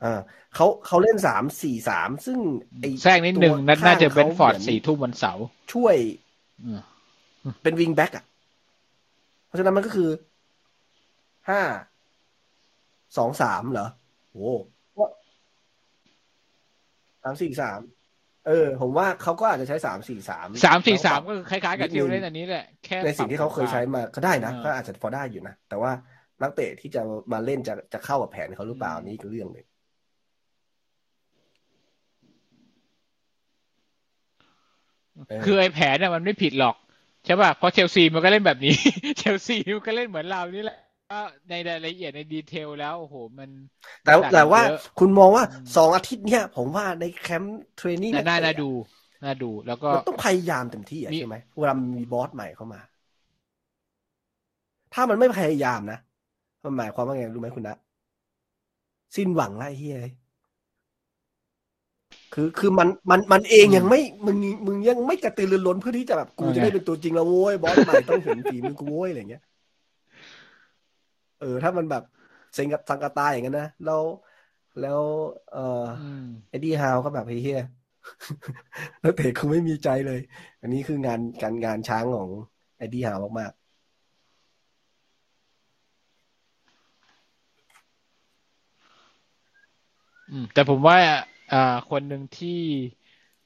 [0.04, 0.20] อ่า
[0.56, 2.40] เขาเขาเล่นสามสี่สามซึ่ง
[2.82, 5.96] ไอ้แทรกนิดหนึ่งนั่นน่าจะเป็นฟอร์ดสี่ทุ่มวันเสาร์ช่วย
[7.64, 8.26] เป็นวิงแบ็กอะ
[9.46, 10.10] เพราะฉะนั้นมันก็คือ
[11.50, 11.62] ห้า
[13.18, 13.88] สองสามเหรอ
[14.32, 14.52] โอ้
[17.24, 17.80] สามสี่สาม
[18.48, 25.92] เออ ผมว่าเขาก็อาจจะใช้สามสี่สามสามสี่สามก็คล้ายๆกับที่เล่นอันนี้แหละแค่ในสิ่งที่เขาเคยใช้มาก็ได้นะก็อาจจะพอได้อยู่นะ แต่ว่า
[26.42, 27.02] นักเตะที่จะ
[27.32, 29.68] มาเล่นจะจะเข้ากับแผนเขาหรือเปล่านี่ก็เรื่องหนึ่ง
[35.46, 36.76] คือไอ้แผนเนี่ยมันไม่ผิดหรอก
[37.26, 38.76] ใช่ป่ะเพราะเชลซีมันก็เล่นแบบนี้
[39.18, 40.80] เชลซีมันก็เล่นเหมือนเรานี่แหละ
[41.12, 43.50] ก็ในรายละเอียดใน detail แล้วโอ้โหมัน
[44.06, 44.62] แต่แต่ว่า
[45.00, 45.44] คุณมองว่า
[45.76, 48.70] สองอาทิตย์เนี้ยผมว่าใน camp training น่าน่าดู
[49.24, 52.80] น่าดูแล้วก็ต้องพยายามเต็มที่ใช่ไหมเวลามี boss ใหม่เข้ามา
[54.94, 56.00] ถ้ามันไม่พยายามนะ
[56.64, 57.76] มันหมายความว่าไงรู้ไหมคุณนะ
[59.16, 60.00] สิ้นหวังไรเฮีย
[62.34, 69.44] คือคือมันมันมันเองยังไม่มึงมึงยังไม่กระตือรือร้นเพื่อที่จะแบบกูจะได้เป็นตัวจริงแล้วโว้ยบอสใหม่ต้องเห็นฝีมือกูโว้ยอะไรเงี้ย
[71.40, 72.04] เออ ถ้ามันแบบ
[72.54, 74.02] เซ็งกับสังกตาอย่างนั้นนะแล้ว
[74.82, 75.02] แล้ว
[75.52, 75.86] เออ
[76.50, 77.62] เอ็ดดี้ฮาวก็แบบเฮีย
[79.02, 80.20] แล้วเตะคือไม่มีใจเลย
[80.62, 82.30] อันนี้คืองานการงานช้างของ
[82.78, 83.66] เอ็ดดี้ฮาวมากๆ
[90.54, 90.98] แต่ผมว่า
[91.54, 92.60] อ่าคนหนึ่งที่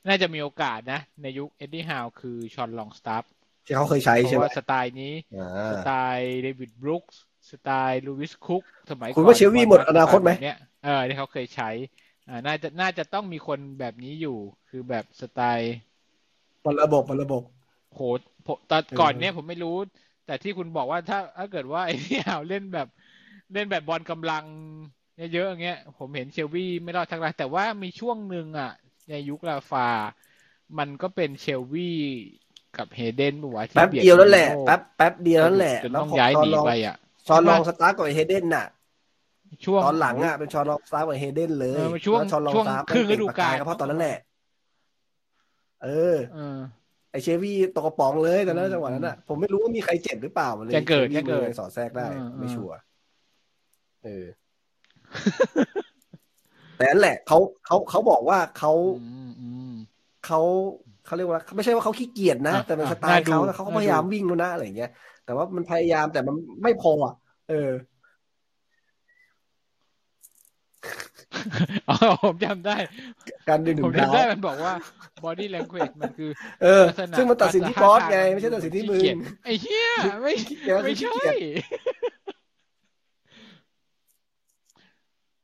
[0.08, 3.32] น่าจะมีโอกาสนะ ในยุคเอ็ดดี้ฮาวคือฌอนลองสตาฟฟ์
[3.66, 5.14] ที่เขาเคยใช้ใช่ไหมว่าสไตล์นี้
[5.72, 7.22] สไตล์เดวิดบรูคส์
[7.52, 11.70] สไตล์ลูวิสคุกสมัยก่อนคุณว่าเชลวีย์หมดอนาคตไหมเนี่ยเออที่เขาเคยใช้
[12.28, 14.38] อ่าน่าจะน่าจะต้องมีคนแบบนี้อยู่
[14.70, 15.74] คือแบบสไตล์
[16.64, 17.44] บอลระบบบอลระบบ
[17.94, 18.00] โห
[18.70, 19.76] ตอนก่อนเนี้ยผมไม่รู้
[20.26, 22.88] แต่ที่คุณบอกว่าถ้าถ้าเกิดว่าไอ้เนี่ยเล่นแบบ
[23.54, 24.46] เล่นแบบบอลกำลัง
[25.18, 28.72] เยอะๆอย่างเงี้ย ผมเห็นเชลวี่ไม่รอดทั้งไรแต่ว่ามีช่วงหนึ่งอะ
[29.10, 29.88] ในยุคลาฟา
[30.78, 31.98] มันก็เป็นเชลวี่
[32.78, 36.96] กับเฮเดนบอกว่าแป๊บเดียวแล้วแหละแป๊บแป๊บเดียวแล้วแหละจนต้องย้ายหนีไปอะ
[37.28, 38.68] ชอนลองสตาฟฟ์กับเฮเดนน่ะ
[39.66, 44.18] ช่วงตอนหลังอะเป็นฌอนลองสตาฟฟ์กับเฮเดนเลยช่วงฌอนลองสตาฟฟ์ครึ่งฤดูกาลก็เพราะตอนนั้นแหละ
[45.84, 46.16] เออ
[47.12, 52.08] ไอเชลวีย์ตกกระป๋องเลยแต่นั้นจังหวะนั้นอะผมไม่รู้ว่ามีใครเจ็บหรือเปล่าเลยจะเกิดจะเกิดสอดแทรกได้
[52.40, 52.78] ไม่ชัวร์
[54.04, 54.26] เออ
[56.78, 58.72] แต่นั่นแหละเขาเขาเขาบอกว่าเขา
[60.26, 60.40] เขา
[61.06, 64.92] เขาเรียกว่า ไม่ใช่ว่าเขาขี้เกียจนะ แต่เป็นสไตล์เขาแล้วเขาก็พยายามวิ่งแล้วนะอะไรเงี้ย
[65.30, 67.16] แต่ว่ามันพยายามแต่มันไม่พออะ
[67.50, 67.72] เออ
[71.90, 72.78] อ๋อผมจำได้
[73.50, 74.74] การดึงผมจำได้มันบอกว่า
[75.24, 76.30] body language มันคือ
[76.64, 76.84] เออ
[77.18, 79.02] ซึ่งมันตัดสินที่บอสไง ไม่ใช่ตัดสินที่มือ
[79.46, 80.34] ไอ้เหี้ยไม่
[80.84, 81.22] ไม่ใช่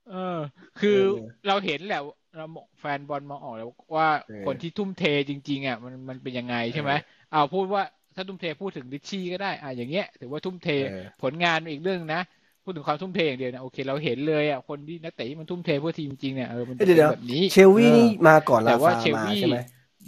[0.10, 0.40] เออ
[0.80, 0.98] คือ
[1.48, 2.02] เราเห็นแหละ
[2.38, 2.46] เรา
[2.80, 4.10] แฟนบอลมองออกแล้วว่า
[4.46, 6.92] คนที่ทุ่มเทจริง ๆอะมันมันเป็นยังไงใช่ไหม
[7.32, 7.84] เอาพูดว่า
[8.16, 10.68] ถ้าทุ่มเทพูดถึงดิชชี่ก็ได้อะอย่างเงี้ยถือว่าทุ่มเท
[11.22, 12.22] ผลงานอีกเรื่องนะ
[12.64, 19.58] พูดถึงความทุ่มเทอย่างเดียวนะโอเคเราเห็นเลยอะคนที่นักเตะที่มันทุ่มเทเพื่อทีมจริงเนี่ยเออมันเป็นแบบนี้เชลวี่นี่มาก่อนลาฟามาใช่ไหม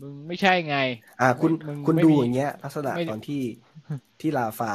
[0.02, 0.78] มึงไม่ใช่ไง
[1.22, 1.52] อ่าคุณ
[1.88, 3.44] คุณดูอย่างเงี้ยลักษณะตอนที่
[4.22, 4.72] ที่ลาฟา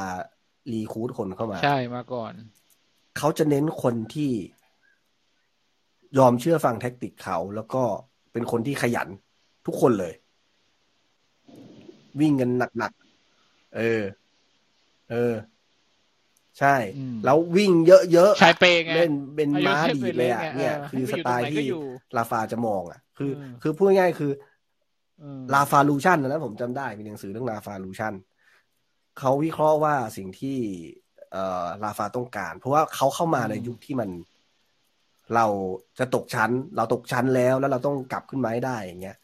[0.72, 2.32] รีคูดคนเข้ามา ใช่มาก่อน
[3.18, 4.30] เขาจะเน้นคนที่
[6.18, 7.82] ยอมเชื่อฟัง tactic เขา แล้วก็
[8.32, 9.08] เป็นคนที่ขยัน
[9.66, 10.12] ทุกคนเลย
[12.20, 13.01] วิ่งกันหนักๆ
[13.76, 14.02] เออ
[15.10, 15.34] เออ
[16.58, 16.76] ใช่
[17.24, 21.66] แล้ววิ่งเยอะๆชายเปงเล่นเป็นม้าดีเลยอะเนี่ย คือสไตล์ที่
[22.16, 24.32] ราฟาจะมองอะ คือ คือพูดง่ายคือ
[25.54, 28.14] Rafalution นะผมจำได้มีหนังสือเรื่อง Rafalution
[29.18, 30.58] เขาวิเคราะห์ว่าสิ่งที่
[31.32, 34.10] เอ่อลาฟาต้องการ เพราะว่าเขาเข้ามาในยุคที่มัน
[35.34, 35.46] เรา
[35.98, 39.16] จะตกชั้น เราตกชั้นแล้วแล้วเราต้องกลับขึ้นมาให้ได้อย่างเงี้ย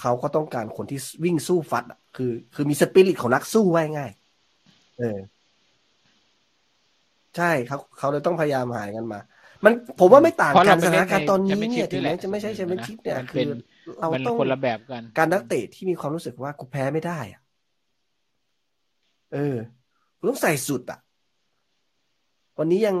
[0.00, 1.84] เขาก็ต้องการคนที่วิ่งสู้ฟัด
[2.16, 4.10] คือ คือมีสปิริตของนักสู้ไว้ง่าย
[4.98, 5.18] เออ
[7.36, 9.20] ใช่เขาเขาเลยต้องพยายามหายกันมา
[9.64, 13.48] มันผมว่าไม่ต่างกันสถานการณ์ตอนนี้เนี่ยถึงแม้จะไม่ใช่แชมเปี้ยนชิพเนี่ยคือ
[14.00, 17.40] เราต้องคนละแบบกัน การนักเตะที่มีความรู้สึกว่ากูแพ้ไม่ได้อะ
[19.32, 19.56] เออ
[20.28, 21.00] ต้องใส่สุดอะ
[22.58, 22.96] วันนี้ยัง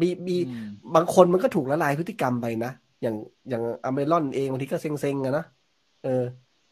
[0.00, 0.36] มีมี
[0.94, 2.72] บางคนมันก็ถูกละลายพฤติกรรมไปนะ
[3.02, 3.16] อย่าง
[3.48, 5.44] อย่างอเมรอนเองบางทีก็เซ็งๆอะนะ
[6.06, 6.24] เออ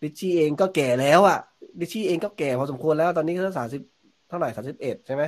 [0.03, 1.39] ดิชี่เองก็แก่แล้วอะ
[1.81, 3.83] ดิชี่เองก็แก่พอสมควรแล้ว ตอนนี้ก็สามสิบ
[4.29, 5.23] เท่าไหร่สามสิบเอ็ดใช่ไหม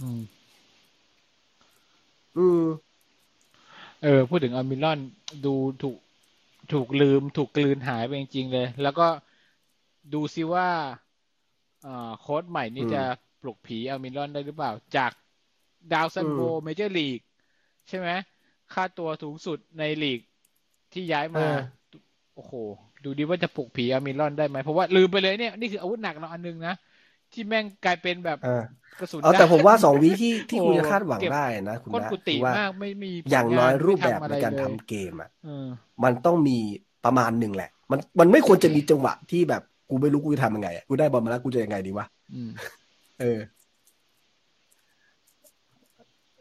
[0.00, 2.64] อืม
[4.02, 4.98] เออ พูดถึงอมิลอน
[5.44, 5.96] ดูถูก
[6.72, 9.06] ถูกลืม ถูกกลืนหายไปจริงๆเลย แล้วก็
[10.14, 10.68] ดูซิว่า
[12.20, 13.02] โค้ดใหม่นี่จะ
[13.42, 15.12] ปลุกผีอัลมิรอนได้หรือเปล่า จาก
[15.92, 17.20] ดาวซัลโวเมเจอร์ลีก
[17.88, 18.08] ใช่ไหม
[18.72, 20.20] ค่าตัวสูงสุดในลีก
[20.92, 21.46] ที่ย้ายมา
[22.36, 22.52] โอ้โห
[23.04, 26.74] ดูดีว่าจะปลุกผีอัลมิรอนได้ไหมเพราะว่าลืมไปเลยเนี่ยนี่คืออาวุธหนักเราอันนึงนะ
[27.32, 28.38] ที่แม่งกลายเป็นแบบ
[29.00, 35.30] กระสุนเอาแต่ผมว่าสองวิที่ที่คุณจะคาดหวังได้นะคุณนะคือว่าไม่มีอย่างน้อยรูปแบบในการทำเกมอะ
[36.04, 36.58] มันต้องมี
[37.04, 42.06] ประมาณหนึ่งแหละ มันมันไม่ควรจะมีจังหวะที่แบบกูไม่รู้กูจะทำยังไงกูได้บอลมาแล้วกูจะยังไงดีวะ
[43.20, 43.38] เออ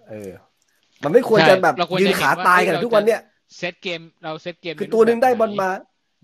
[0.10, 0.32] เออ
[1.04, 3.22] มันไม่ควรจะแบบยืนขาตายกันทุกวันเนี้ย
[3.58, 5.70] เซตเกม เราเซตเกมคือตัวหนึ่งได้บอลมา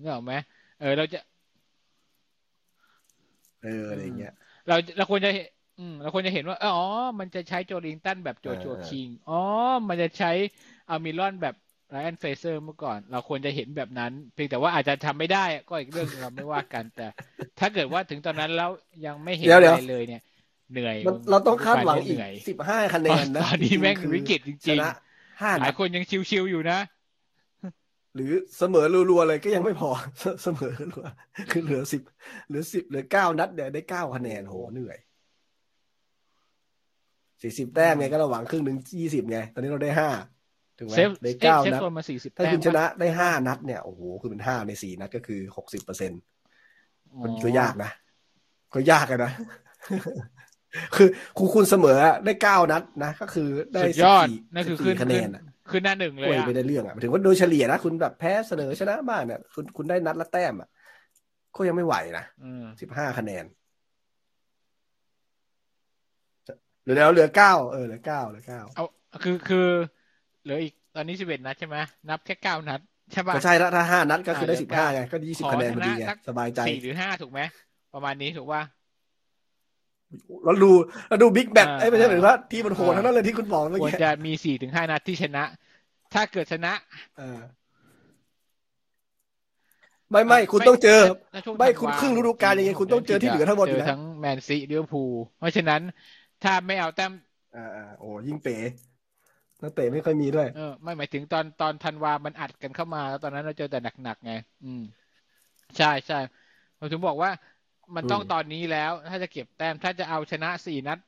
[0.01, 0.33] เนอะไหม
[0.79, 1.19] เออเราจะ
[3.63, 4.33] เอออะไรเงี้ย
[4.67, 5.31] เราเราควรจะ
[5.79, 6.77] อืมเราควรจะเห็นว่าอ๋อ
[7.19, 9.39] มันจะใช้โจลิงตันแบบโจโจคิงอ๋อ
[9.89, 10.31] มันจะใช้
[10.89, 11.55] อัลมิรอนแบบ
[11.91, 17.07] ไรอันเฟรเซอร์เมื่อก่อน เราควรจะเห็นแบบนั้น เพียงแต่ว่าอาจจะทำไม่ได้ก็อีกเรื่องเราไม่ว่ากันแต่
[17.59, 18.69] ถ้าเกิดว่าถึงตอนนั้นแล้ว
[19.05, 20.21] ยังไม่เห็นอะไรเลยเนี่ย
[20.71, 20.95] เหนื่อย
[21.29, 22.19] เราต้องคาดหวังอีก
[22.49, 26.79] สิบห้าคะแนนนะตอนนี้แม่งวิกฤตจริงๆหลายคนยังชิวๆอยู่นะ
[28.15, 29.89] หรือเสมอรัวๆเลยก็ยังไม่พอ
[30.43, 31.05] เสมอรัว
[31.51, 32.01] คือเหลือสิบ
[32.47, 34.97] เหลือสิบเหลือเก้านัดเดี๋ยวได้เก้าคะแนนโหเหนื่อย
[37.41, 40.09] สี่สิบแต้มไงก็ระหว่างครึ่งหนึ่งยี่สิบไง ตอนนี้เราได้ห้า
[40.77, 41.81] ถูกไหมได้เก้านัด
[42.37, 46.21] ถ้าคุณชนะได้ห้านัดเนี่ยโอ้โหคือเป็นห้าในสี่นัดก็คือหกสิบเปอร์เซ็นต์
[47.23, 47.91] มันก็ยากนะ
[48.73, 49.31] ก็ยากนะ
[50.95, 51.07] คือ
[51.37, 55.29] คุณคุณเสมอได้เก้านัดนะ ก็คือได้สิบสี่นั่นคือขึ้นคะแนน
[55.71, 60.69] ขึ้นหน้าหนึ่งเลยอะไม่ได้เรื่องอะถึงว่าโดยเฉลี่ยนะคุณแบบแพ้เสนอชนะบ้างเนี่ยคุณคุณได้นัดละแต้มอะ
[61.55, 62.25] ก็ยังไม่ไหวนะ
[62.81, 63.45] สิบห้าคะแนน
[66.81, 68.85] เหลือแล้วเหลือเก้าเออเหลือเก้าเหลือเก้าเอา
[69.23, 69.67] คือคือ
[70.43, 71.77] เหลืออีกตอนนี้สิบเอ็ดนัดใช่ไหม
[72.09, 72.79] นับแค่เก้านัด
[73.11, 77.39] ใช่ป่ะก็ใช่ละถ้าห้านัดก็คือได้อ่าสิบห้าไงก็ยี่สิบขอคะแนนพอดีชนะไงสักสบายใจสี่หรือห้าถูกไหม
[77.93, 78.61] ประมาณนี้ถูกป่ะ
[80.43, 80.71] แล้วดู
[81.07, 85.43] แล้วดูบิ๊กแบทอ่าไอ้ยไม่ใช่หรือว่าทีมมันโหดอ่าทั้งนั้นเลยที่คุณบอกเมื่อควรกี้จะมีสี่ถึงห้านัดที่ชนะ
[86.13, 86.73] ถ้าเกิดชนะ
[87.17, 87.39] เออ
[90.11, 90.99] ไม่ไม่คุณต้องเจอ
[91.31, 95.81] ถ้าช่วงไม่ธันวาคุณครึ่งฤดูกาลยังไงคุณต้องเจอที่เหลือทั้งหมดอเจยู่อแล้วทั้งแมนซิลิเวอร์พูลเพราะฉะนั้น
[96.41, 97.11] ถ้าไม่เอาแต้ม
[97.55, 98.55] อ่าอ่าโอ้ยิ่งเป๋
[99.61, 104.31] นักเตะไม่ค่อยมีด้วยเออไม่หมายถึงตอนตอนธันวา มันอัดกันเข้ามาแล้วตอนนั้นเราเจอแต่หนักๆไง
[104.63, 104.81] อืม
[105.77, 106.15] ใช่ใช่
[106.77, 107.31] ผมถึงบอกว่า
[107.95, 110.99] มันต้องอืมตอนนี้แล้ว ถ้าจะเก็บแต้มถ้าจะเอาชนะสี่นัด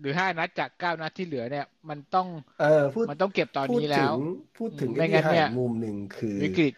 [0.00, 2.28] หรือห้านัดจากเก้านัดที่เหลือเนี่ย มันต้อง
[2.60, 4.14] เออพูดมันต้องเก็บตอนพูดนี้แล้ถึวง
[4.56, 6.74] พูดถึงไม่ไอ้งั้ที่นเนี่ให้ยมุมหนึ่งคือวิกฤต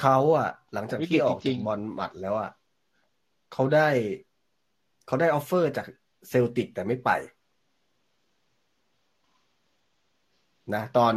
[0.00, 2.50] เขาอะหลังจากวิกฤที่ตออกจริจากงบอลหมัดแล้วอะ
[3.52, 3.88] เขาได้
[5.06, 5.86] เขาได้ออฟเฟอร์จาก
[6.28, 7.10] เซลติกแต่ไม่ไป
[10.74, 11.14] นะ ตอน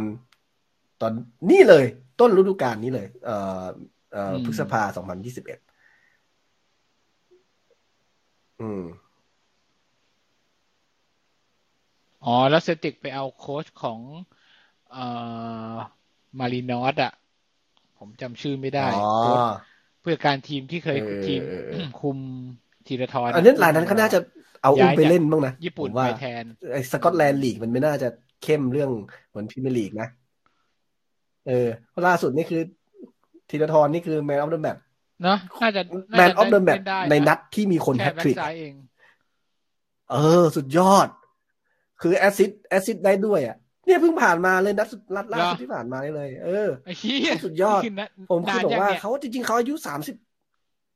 [1.00, 1.12] ตอน
[1.50, 1.84] นี่เลย
[2.20, 3.64] ต้นฤดูกาลนี้เลย เอ่อ
[4.12, 5.58] เอ่ออืมพฤษภาสองพันยี่สิบเอ็ด
[8.60, 8.82] อืม
[12.24, 14.00] อ๋อ แล้วเซลติกไปเอาโค้ชของ
[14.88, 14.98] เอ่อ
[16.38, 17.12] มารีนอสอะ
[17.98, 19.40] ผมจำชื่อไม่ได้อ๋อโค้ช
[20.00, 22.18] เพื่อการทีมที่เคยเออทีมเออเออคุม
[22.86, 24.18] ธีรทรอันนี้รายนั้นเขาน่าจะ
[24.62, 28.08] เอาอุ้มย้ายไปจากเล่นบ้างนะญี่ปุ่นผมว่าไปแทนไอ้สกอตแลนด์ลีกมันไม่น่าจะ
[28.40, 28.90] เข้มเรื่อง
[29.28, 30.06] เหมือนพรีเมียร์ลีกนะ
[31.44, 31.52] เออ
[31.90, 32.58] เพราะล่าสุดนี่คือ
[33.48, 34.76] ธีรทรนี่คือ man of the match
[35.22, 35.82] เนาะน่าจะ
[36.16, 38.72] man of the match เล่นได้ในนัดที่มีคนแค่แฮตแบ็กซ้ายเอง
[40.10, 41.08] เออ สุดยอด
[42.00, 43.56] คือ assist assist ได้ด้วยอะ
[43.86, 50.16] เนี่ยเพิ่งผ่านมาเลยนัดสุดนัดล่าสุดที่ผ่านมานี่เลย เออไอ้เหี้ยสุดยอดนี่นะผมคือบอกว่ายังนี่ยเขาจริงๆเขาอายุสามสิบ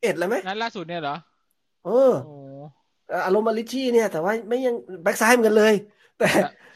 [0.02, 1.16] เอ็ดแล้วไหมนัดล่าสุดเนี่ยเหรอ
[1.86, 2.34] เออโอ้
[3.26, 5.74] อารมณ์มาริชี่เนี่ย แต่ว่าไม่ยังแบ็กซ้ายเหมือนกันเลย
[6.18, 6.28] แต่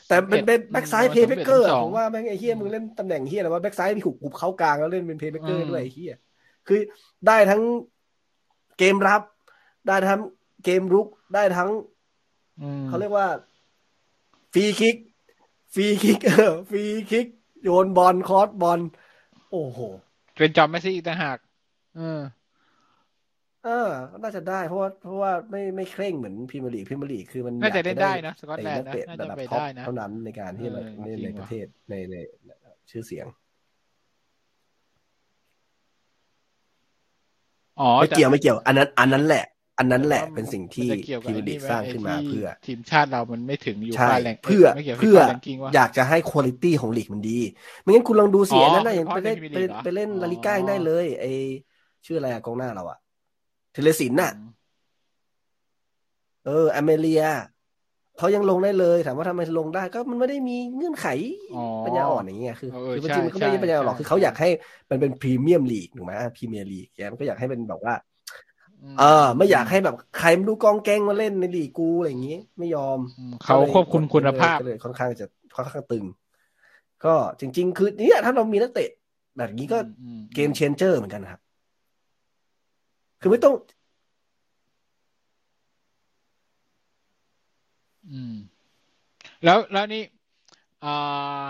[0.09, 6.12] แต่เป็นเป็นแบ็กซ้าย playmaker ผมว่าแม่งไอ้เหี้ยมึงเล่นตำแหน่งเหี้ยแต่ว่าแบ็กซ้ายมีขุกขุบเข้ากลางแล้วเล่นเป็น playmaker ด้วยไอ้เหี้ย
[6.68, 6.80] คือ
[7.26, 7.62] ได้ทั้ง
[8.78, 9.22] เกมรับ
[9.88, 10.20] ได้ทั้ง
[10.64, 11.70] เกมรุกได้ทั้ง
[12.62, 13.28] อืมเขาเรียกว่า
[14.52, 14.96] ฟรีคิก
[15.74, 17.26] ฟรีคิกเออฟรีคิก
[17.62, 18.80] โยนบอล cross บอล
[19.50, 19.78] โอ้โห
[20.36, 21.38] เป็นจอมแมสซี่อีกต่างหาก
[21.96, 22.20] เออ
[23.64, 23.88] เออ
[24.22, 32.16] น่าจะได้เพราะว่าเพราะว่าไม่ไม่เคร่งเหมือนพรีเมียร์ลีกพรีเมียร์ลีกคือมันน่าจะอยกเล่นได้นะสกอตแลนด์นันะเตะน่าระจะดับไปท็อปได้นะเท่านั้นในการที่จะเออในจริงในว่ะประเทศในใน
[32.90, 33.26] ชื่อเสียง
[37.80, 39.44] อ๋อไม่แต่เกี่ยวไม่เกี่ยวอันนั้น อันนั้นแหละ
[39.78, 47.38] อันนั้นแหละแต่ว่าเป็นสิ่งที่มันจะเกี่ยวพกับรีเมียร์ลีกไอ้สร้างขึ้นมาไอ้ที่เพื่อ ทีมชาติเรามันไม่ถึงยูใช่ฟ่าแรงเพื่อไม่เกี่ยวกับเพื่อแรงกิ้งว่าอยากจะให้คุณภาพของลีกมันดี
[47.82, 51.24] ไม่งั้นคุณลองดูสิอ๋ออันนั้นนะอย่างเฉพาะไปเล่นในไป Premier League เหรอไปเล่นอ๋อลาลิก้ายังได้เลยไอ
[52.06, 52.98] ชื่ออะไรอะกองหน้าเราอะ
[53.72, 54.32] เทเลสินน่ะ
[56.44, 57.22] เอออเมเรีย
[58.18, 61.06] เขายังลงได้เลย ถามว่าทำไมลงได้ก็มันไม่ได้มีเงื่อนไข
[61.56, 64.48] อ๋อปัญญาอ่อนอย่างเงี้ยคือเออคือใช่จริงๆมันก็ไม่ใช่ใช่ปัญญาอ่อนหรอกใช่คือเขาอยากให้
[64.90, 67.94] มันเป็นพรีเมียมลีกถูกไหมพรีเมียร์ลีกแกมันก็อยากให้เป็นแบบว่า
[68.94, 76.04] มเออไม่อยากให้แบบใครไม่รู้กองแกงมาเล่นในลีกกูอะไรอย่างงี้ ไม่ยอมอืมเขาควบคุมคุณภาพก็เลยค่อนข้างจะค่อนข้างตึง
[77.04, 78.90] ก็จริง ๆ คือเนี่ยถ้าเรามีนักเตะ
[79.38, 81.40] แบบนี้ก็อืมเกมเชนเจอร์เหมือนกันนะครับ
[83.20, 83.54] คือไม่ต้อง
[88.12, 88.34] อืม
[89.44, 90.02] แล้วแล้วนี่
[90.84, 91.44] อ่า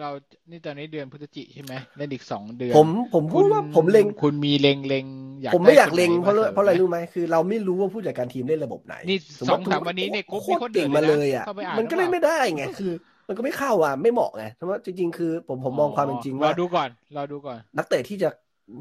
[0.00, 0.10] เรา
[0.50, 5.06] นี่ตอนนี้เดือนพฤศจิใช่ไหมเล่นอีกสองเดือน ผมผมพูดว่าคุณผมเล็งคุณมีเล็งเล็ง
[5.42, 12.92] อยากผมไม่อยากด้คนเล็งหนเพราะมสมเพราะอะไรหมรู้ไหมคือเราไม่รู้ว่าผู้จัดการทีมเล่นระบบไหนนี่มสองติสามวันนี้ในกรุ๊ปโคมีตครนเดืเก่องดมาเลเลยยนะอะเข้าไปอ่านมันก็เล่นไม่ได้ไงคือ
[13.28, 18.28] มันก็ไม่เข้าอะไม่เหมาะไงเพราะว่าจริง ๆ คือ ผมผมมองความเป็นจริงรว่าอดูก่อนรอดูก่อน นักเตะที่จะ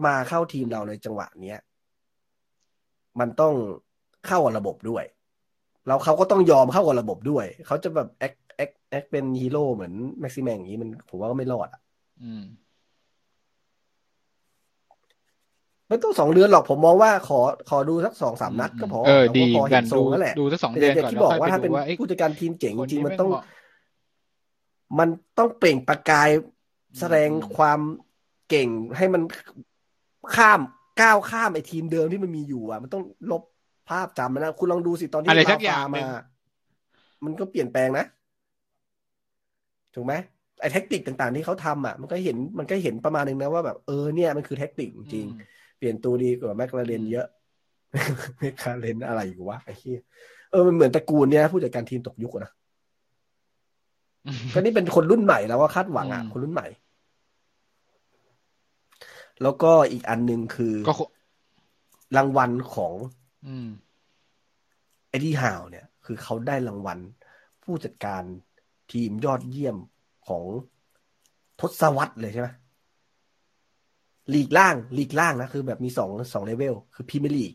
[0.05, 1.59] มาเข้าทีมเราในจังหวะเนี้ย
[3.19, 3.53] มันต้อง
[4.28, 5.03] เข้ากับระบบด้วย
[5.88, 11.81] แล้วเขาก็ต้องยอมเข้ากับระบบด้วย เขาจะแบบแอคแอคแอคเป็นฮีโร่เหมือนแม็กซิแมงอย่างนี้มันผมว่าก็ไม่รอดอะ
[12.23, 12.43] อืม
[15.89, 23.43] ไม่ต้องสองเดือนหรอกผมมองว่าขอขอดูสักสองสามนัดก็พอเออเราดีก็พอกัเห็นนทรดูงแล้วแหละดูสักสองแต่เดือนอย่างก่อนที่แล้วบอกค่อยว่าไปถ้าดูเป็นว่าเอ้ยผู้จัดการทีมเจ๋งคนจริงนี้ๆมันแม่งต้องเหมาะ
[24.99, 26.29] มันต้องเปล่งประกาย
[26.99, 27.79] แสดงอืมความ
[28.49, 29.21] เก่งให้มัน
[30.36, 30.59] ข้าม
[31.01, 33.43] ก้าวข้ามไอ้ทีมเดิมที่มันมีอยู่อะ มันต้องลบ
[33.89, 36.07] ภาพจำมันนะ คุณลองดูสิตอนที่อะไรลาสักอย่างฟาหนึ่มาง
[37.25, 38.05] มันก็เปลี่ยนแปลงนะ
[39.95, 40.13] ถูกไหม
[40.61, 47.27] ไอ้เทคนิคต่างๆ ที่เขาทำอะ มันก็เห็นมันก็เห็นประมาณนึงนะว่าแบบเออเนี่ยมันคือเทคนิคจริงอืมๆเปลี่ยนตัวดีกว่าแมคลาเรนอืมเยอะ
[48.39, 49.99] แมคลาเรนอะไรอยู่วะไอ้เหี้ย
[50.51, 52.51] เออมันเหมือนตระกูลเนี่ยผู้จัดการทีมตกยุคอะนะ
[54.53, 56.67] ก็นี่เป็นคนรุ่นใหม่แล้วว่าคาดหวังอะอืมคนรุ่นใหม่
[59.41, 61.01] แล้วก็อีกอันหนึ่งคือก็ค
[62.17, 63.24] รางวัลของอืม
[65.09, 66.99] เอ็ดดี้ฮาวเนี่ย คือเขาได้รางวัล
[67.63, 68.23] ผู้จัดการ
[68.91, 69.77] ทีมยอดเยี่ยม
[70.27, 70.43] ของ
[71.59, 72.49] ทศวรรษเลยใช่ไหม
[74.33, 77.53] ลีกล่างลีกล่างนะ คือแบบมีสองสองเลเวล คือพรีเมียร์ลีก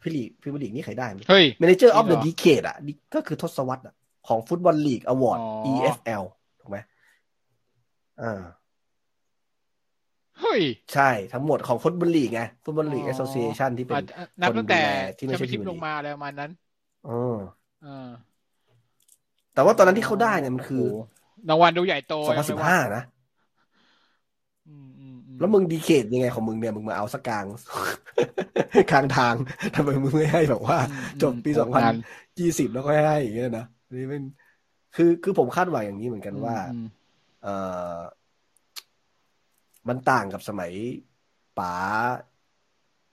[0.00, 3.94] พรีลีกพรีเมียร์ลีกนี่ใครได้เฮ้ยเมนเจอร์ออฟจริเดงอะเหรอดีเคดอะนี่ก็คือทศวรรษอะ
[4.28, 6.22] ของฟุตบอลลีกอวอร์ดอ๋อ EFL
[6.60, 6.78] ถูกไหม
[8.22, 8.42] อ่า
[10.44, 14.88] เฮ้ย ใช่ทั้งหมดของฟุตบอลลีกไงฟุตบอลลีกอ๋แออสโซเชชันที่เป็นอะนับตั้งแต่คนดูแล
[15.18, 16.50] ที่ไม่แชมใช่เปี้ยนชิพพรีเมียร์ลีกลงมาอะไรประมาณนั้น
[17.04, 17.12] อ๋อ
[17.82, 17.90] อ่า
[19.54, 20.80] แต่ว่าตอนนั้นที่เขาได้เนี่ยมันคือโโห
[21.48, 23.02] รางวัลดูใหญ่โต2015นะ
[24.66, 27.46] อืมอืมอืมแล้วมึงดีเคดยังไงของมึงเนี่ย มึงมาเอาสักกลาง
[28.90, 29.36] กลางทาง
[29.74, 31.94] ทำไมมึงไม่ให้แบบว่าอืมจบปีอืมสองพันงาน
[32.38, 33.64] ยี่สิบแล้วก็ให้อย่างเงี้ยนะ
[33.96, 34.22] นี่เป็น
[34.92, 36.78] คือคือผมคาดหวังอย่างนี้เหมือนกันว่าอืม
[37.40, 37.48] เออ
[39.88, 40.72] มันต่างกับสมัย
[41.58, 41.74] ป๋า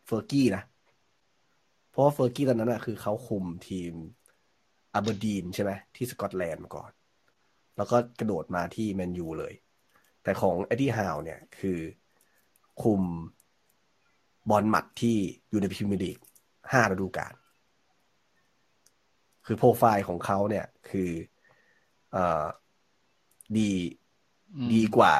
[0.06, 0.64] เฟอร์กี้นะ
[1.90, 3.94] เพราะว่าเฟอร์กี้ตอนนั้นอะคือเขาคุมทีม
[4.94, 6.92] อาเบอร์ดีนใช่ไหมที่สกอตแลนด์มาก่อน
[7.78, 9.54] แล้วก็กระโดดมาที่แมนยูเลย
[10.24, 11.80] แต่ของเอ็ดดี้ฮาวเนี่ยคือ
[12.82, 13.02] คุม
[14.50, 15.18] บอร์นมัธที่
[15.50, 16.18] อยู่ในพรีเมียร์ลีก
[16.72, 17.34] ห้าฤดูกาล
[19.46, 21.10] คือโปรไฟล์ของเขาเนี่ยคือ
[22.16, 22.18] อะ
[23.58, 23.72] ดี
[24.74, 25.14] ดีกว่า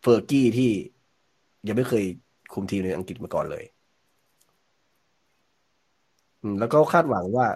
[0.00, 0.70] เฟอร์กี้ที่
[1.66, 2.04] ยังไม่เคย
[2.52, 3.64] คุมทีมในอังกฤษมาก่อนเลย
[6.42, 7.46] อืม แล้วก็คาดหวังว่า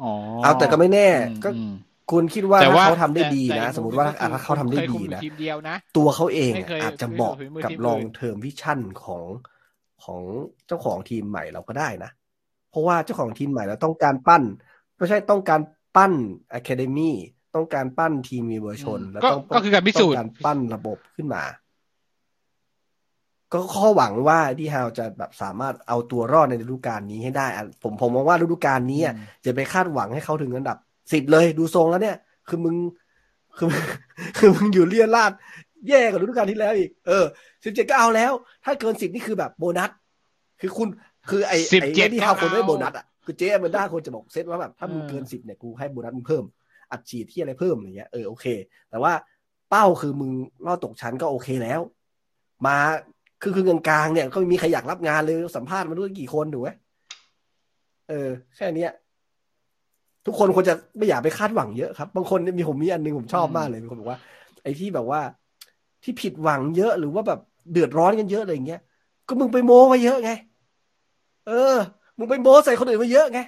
[0.00, 0.12] อ๋อ
[0.42, 1.72] เอาแต่ก็ไม่แน่อืมก็อืม
[2.10, 9.22] คุณคิดว่าแต่ถ้าว่าเขาทำได้ดีแต่นะแต่สมมติว่าก็คือถ้าเขาทำได้เคยดีคุมอยู่นะทีมเดียวนะตัวเขาเองไม่อะเคยอาจจะเหมาะไม่เคยกับทีมลองอื่นเทอมวิชั่นของ
[10.04, 10.20] ของ
[10.66, 12.10] เจ้าของทีมใหม่เราก็ได้นะ
[12.70, 14.42] เพราะว่าเจ้าของทีมใหม่เราต้องการปั้น
[14.96, 15.60] ไม่ใช่ต้องการ
[15.96, 16.12] ปั้น
[16.52, 17.16] academy
[17.54, 21.42] ต้องการปั้นทีมมี vision อืมแล้วก็ต้องก็คือการพิสูจน์ต้องการปั้นระบบขึ้นมา
[23.52, 30.78] ก็ขอหวังว่าเอ็ดดี้ฮาวจะแบบสามารถเอาตัวรอดในฤดูกาลนี้ให้ได้อะผมผมมองว่าฤดูกาลนี้อะอืมจะไปคาดหวังให้เขาถึงอันดับ
[31.12, 32.16] สิบเลยดูทรงแล้วเนี่ย
[32.48, 32.76] คือมึง
[33.56, 33.68] คือ
[34.38, 35.32] คือมึงอยู่เลียราด
[35.88, 37.24] แย่กว่าฤดูกาลที่แล้วอีก เออ
[37.64, 38.32] สิบเจ็ดก็เอาแล้ว
[38.64, 39.90] ถ้าเกินสิบนี่คือแบบโบนัส
[40.60, 40.88] คือคุณ
[41.28, 46.44] คือไอ้ไอ้17ที่ฮาวคนได้ก็เอาโบนัสอะ คือเจ๊อแมนดาคนจะบอกเซตว่าแบบถ้ามึงเออเกินสิบเนี่ยกูให้โบนัสมึงเพิ่ม
[46.94, 48.46] อัดฉีดที่อะไรเพิ่มอะไรเงี้ยเออโอเค
[48.90, 49.12] แต่ว่า
[49.70, 50.30] เป้าคือมึง
[50.66, 51.80] รอดตกชั้นก็โอเคแล้ว
[52.66, 52.76] มา
[53.42, 56.68] คือคือกลางๆเนี่ย ก็ไม่มีใครอยากรับงานเลยสัมภาษณ์มาด้วยกี่คนถูกไหม
[58.08, 58.92] เออ แค่เนี้ย
[60.26, 64.20] ทุกคนควรจะไม่อยากไปคาดหวังเยอะครับ บางคนเนี่ยมีผมมีอันหนึงผมชอบมากเลยมีคนบอกว่า
[64.62, 65.20] ไอ้ที่แบบว่า
[66.02, 67.40] ที่ผิดหวังเยอะหรือว่าแบบ
[67.72, 68.80] เดือดร้อนกันเยอะอะไรอย่างเงี้ย
[69.28, 70.30] ก็มึงไปโม้มาเยอะไง
[71.48, 71.74] เออ
[72.18, 73.40] มึงไปโม้ใส่คนอื่นมาเยอะไง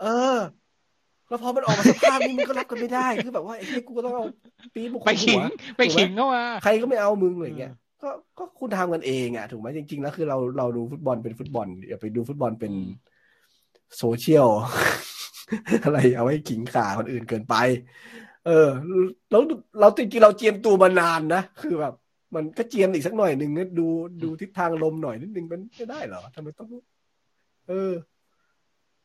[0.00, 0.36] เออ
[1.30, 4.24] แล้วพอมันออกมาสภาพนี้มึงก็รับกันไม่ได้ คือแบบว่าไอ้ที่กูก็ต้องเอา
[4.74, 5.42] ปี๊บมาไปคุมขิหังว
[5.76, 7.72] ไปขิงเข้ามาใครก็ไม่เอามึงอะไรเงี้ย
[8.02, 12.88] ก็ก็คุณทำกันเองอะถูกไหมจริงๆแล้วคือเราเราดูฟุตบอลเป็นฟุตบอลอย่าไปดูฟุตบอลเป็นอืม
[13.96, 14.48] โซเชียล
[15.84, 17.54] อะไรเอาไว้ขิงข่าคนอื่นเกินไป
[18.46, 18.68] เออ
[19.30, 19.42] แล้ว
[19.80, 21.94] เราจริงๆเราเจียมตัวมานานนะคือแบบ
[22.34, 23.86] มันก็เจียมอีกสักหน่อยหนึ่งดู
[24.22, 26.68] ดูทิศทางลมหน่อยนิดนึงมันไม่ได้เหรอทำไมต้อง
[27.68, 27.92] เออ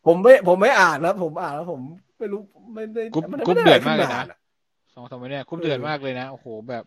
[0.06, 1.82] ผมไม่ ผมไม่อ่านนะผมอ่านแล้วผม
[2.20, 2.42] ไม่รู้
[2.74, 4.40] ไม่ได้กรุ๊ปมันกรุ๊ปไไเดือดมากเลยขึ้นะ
[4.94, 6.84] สองสามวันเนี่ยคุ้มเดือดมากเลยนะโอ้โหแบบ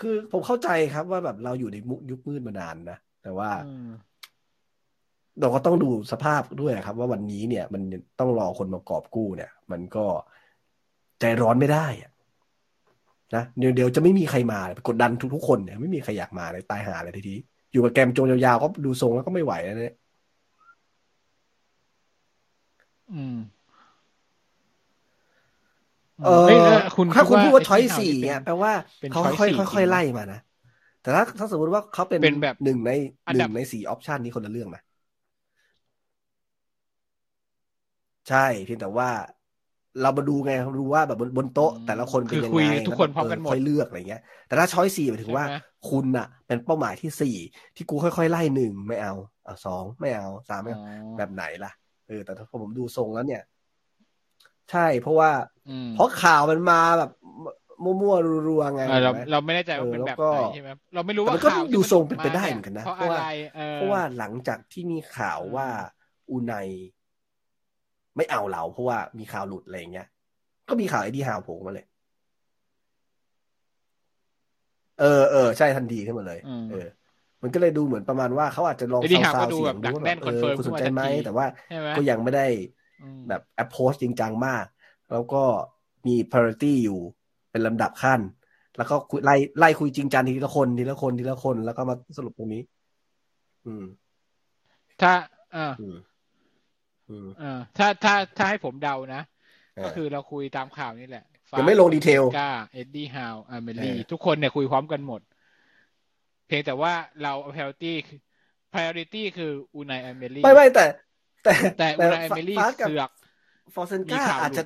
[0.00, 3.88] คือผมเข้าใจครับว่าแบบเราอยู่ในมุกยุคมืดมานานนะแต่ว่าอืม
[5.40, 7.82] เราก็ต้องดูสภาพด้วยครับ ว่าวันนี้เนี่ย มัน
[8.20, 10.04] ต้องรอคนมากอบกู้เนี่ย มันก็
[11.20, 12.10] ใจร้อนไม่ได้อะ
[13.34, 17.38] นะเดี๋ยวเดี๋ยวจะไม่มีใครมาเลยกดดันทุกๆคนเนี่ยไม่มีใครอยากมาเลยตายหาเลยทีนี้
[17.72, 19.96] อยู่กับแกมโจนยาวๆก็ดูทรงแล้วก็ไม่ไหวแล้วเนี่ย
[23.12, 23.36] อืม
[26.22, 30.38] เออฮ้ยแล้วคุณถ้าคุณพูดว่าไช้อยที่สี่ข่วเนี่ยป็แปลว่าเป็นเขา choice ค่อยสี่ๆค่อยจริงๆไล่มานะ
[31.00, 32.90] แต่ถ้าถ้าสมมติว่าเขาเป็นเป็นแบบหนึ่งใน
[33.26, 34.82] อันหดันึ่บงในสี่ออปชันนี้คนละเรื่องนะ
[38.28, 39.08] ใช่เพียงแต่ว่า
[40.00, 45.56] เรามาดูไงรู้ว่าแบบบนบนโต๊ะ แต่ละคนเป็นคือยังคุยไงทุกคนแล้วพร้อมแบบกันหมดค่อยเลือกอะไรเงี้ย แต่ถ้าช้อยสี่หมายถึงว่าใช่ไหม
[45.88, 47.36] คุณน่ะเป็นเป้าหมายที่สี่
[47.76, 49.12] ที่กูค่อยๆไล่หนึ่งไม่เอา
[49.46, 51.70] อะสองไม่เอาสามไม่เอาอ๋อแบบไหนล่ะ
[52.06, 53.40] เออแต่ถ้าผมดูทรงแล้วเนี่ย
[54.70, 55.30] ใช่ เพราะว่า
[55.68, 57.10] อืมเพราะข่าวมันมาแบบ
[57.84, 63.26] มั่วๆรัวๆไงเออเราถูกไหมเราไม่แน่ใจว่าเออเป็นแบบแล้วก็ไหนใช่ไหมเราไม่รู้แต่ว่ามันก็ข่าวที่ดูมันทรงหลุเป็นไปได้าเหมือนกันนะเพราะเพราะว่าอะไร
[63.58, 65.68] ออเพราะว่าหลังจากที่มีข่าวอืมว่า
[66.30, 66.52] อูไน
[68.16, 70.06] ไม่เอาเราเพราะว่ามีข่าวหลุดอะไรอย่างเงี้ย
[70.68, 71.86] ก็มีข่าวไอ้ดีฮาวโผล่มาเลย
[74.98, 76.76] เออเออใช่ทันทีขึ้นมาเลยอืมเออ
[77.42, 82.40] มันก็เลยดูเหมือนประมาณว่าเขาอาจจะลองไอ้ดีฮาวซาวก็ๆดูเสีแบยงบดูดักว่าแน่แบบนเอคอนอเฟิร์มคุณสนขึ้นมาใจทันไหมทีแต่ว่าใช่ไหมก็ยังไม่ได้
[83.02, 84.64] อืมแบบ approach จริงจังมาก
[85.12, 85.42] แล้วก็
[86.06, 87.00] มี priority อยู่
[87.50, 88.20] เป็นลำดับขั้น
[88.76, 92.62] แล้วก็คุยไล่ไล่คุยจริงจังทีละคนทีละคนทีละคน แล้วก็มาสรุปตรงนี้
[93.66, 93.84] อืม
[95.00, 95.12] ถ้า
[95.54, 95.96] อ่าอืม
[97.10, 99.22] อืมอ่าถ้าถ้าถ้าให้ผมเดานะ
[99.76, 101.24] เออก็คือเราคุยตามข่าวนี่แหละ
[101.58, 105.20] ยังไม่ลงดีเทลกาเอ็ดดี้ฮาวอาเมลี่เออทุกคนเนี่ยคุยพร้อมกันหมด
[106.52, 106.92] พียงแต่ว่า
[107.22, 108.20] เรา priority คือ
[108.72, 110.84] priority คืออูนายอเมลี่ไม่ไม่แต่
[111.42, 113.10] แต่แต่อูนายอเมลี่ฟาสกับเสือก
[113.74, 114.64] ฟอร์เซนมีกาข่าวอาจจะ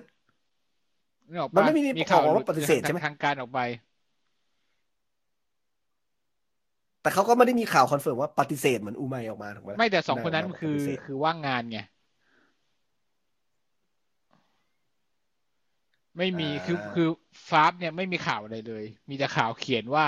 [1.31, 3.61] นึกออกมันปะไม่มีมีข่าวออกหว่าลุดปฏิเสธใช่ไหมทางการออกไป
[7.03, 11.79] แต่เขาก็ไม่ได้มีข่าว confirm ว่าปฏิเสธเหมือนอูไมออกมาถูกไหมไม่แต่สองคนนั้นาาคือปฏิเสธคือว่างงานไง
[16.19, 17.09] ไม่มีคือคือ
[17.49, 20.05] ฟาบเนี่ยไม่มีข่าวอะไรเลย มีแต่ข่าวเขียนว่า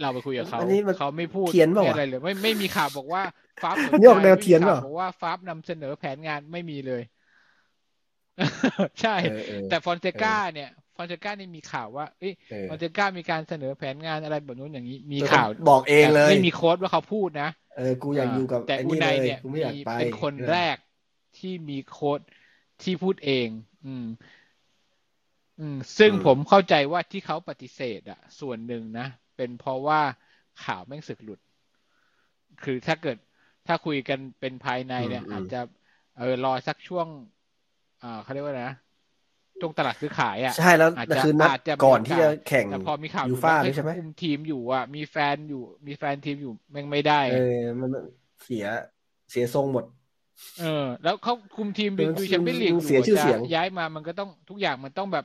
[0.00, 3.22] เราไปคุยกับเขาอันนี้มันเขาไม่พูดเทียนเปล่าไม่วะอะไรเลยไม่ไม่มีข่าวบอกว่า
[3.62, 7.02] ฟาบอันนี้ออกแนวเทียนเปล่าบอกว่าฟาบนำเสนอแผนงานไม่มีเลย
[9.02, 20.76] ใช่เออเออแต่ฟอนเซกาเนี่ยฟอนเซกานี่มีข่าวว่าเอ้ยเออฟอนเซกามีการเสนอแผนงานอะไรแบบนู้นอย่างนี้ มีแต่ข่าวบอกเองเลยแต่ไม่มี quote ว่าเขาพูดนะเออกูอยากอยู่กับแต่ไอ้อูนี่ไนเลยเนี่ยกูไม่อยากมีไปเป็นคนแรก
[21.38, 22.20] ที่มีโค้ด
[22.82, 23.48] ที่พูดเอง
[23.86, 24.04] อืม
[25.60, 29.06] อืม ซึ่งอืมผมเข้าใจว่าที่เขาปฏิเสธ อะ ส่วนหนึ่งนะ
[29.36, 30.00] เป็นเพราะว่า
[30.64, 31.40] ข่าวแม่งสึกหลุด
[32.64, 33.16] คือถ้าเกิด
[33.66, 35.60] ถ้าคุยกันเป็นภายในเนี่ย อาจจะ
[36.18, 37.06] เออรอสักช่วง
[38.02, 38.76] อ่าเขาเรียกว่าไงนะ
[39.60, 47.90] ช่วงตลาดซื้อขายอะใช่แล้วอาจแต่จะคือนัดอาจจะมีก่อนที่จะแข่งแต่พอมีข่าวยูหลุดฟ่าว่าด้วยใช่ไหมคุมทีมอยู่อะมีแฟนอยู่ มีแฟนทีมอยู่แม่งไม่ได้ เออมัน
[48.44, 48.66] เสีย
[49.30, 49.84] เสียทรงหมด
[50.60, 55.24] เออ แล้วเขาคุมทีมเอดูอดูแชมเปี้ยนลีกเสียชื่อเสียงย้ายมามันก็ต้องทุกอย่างมันต้องแบบ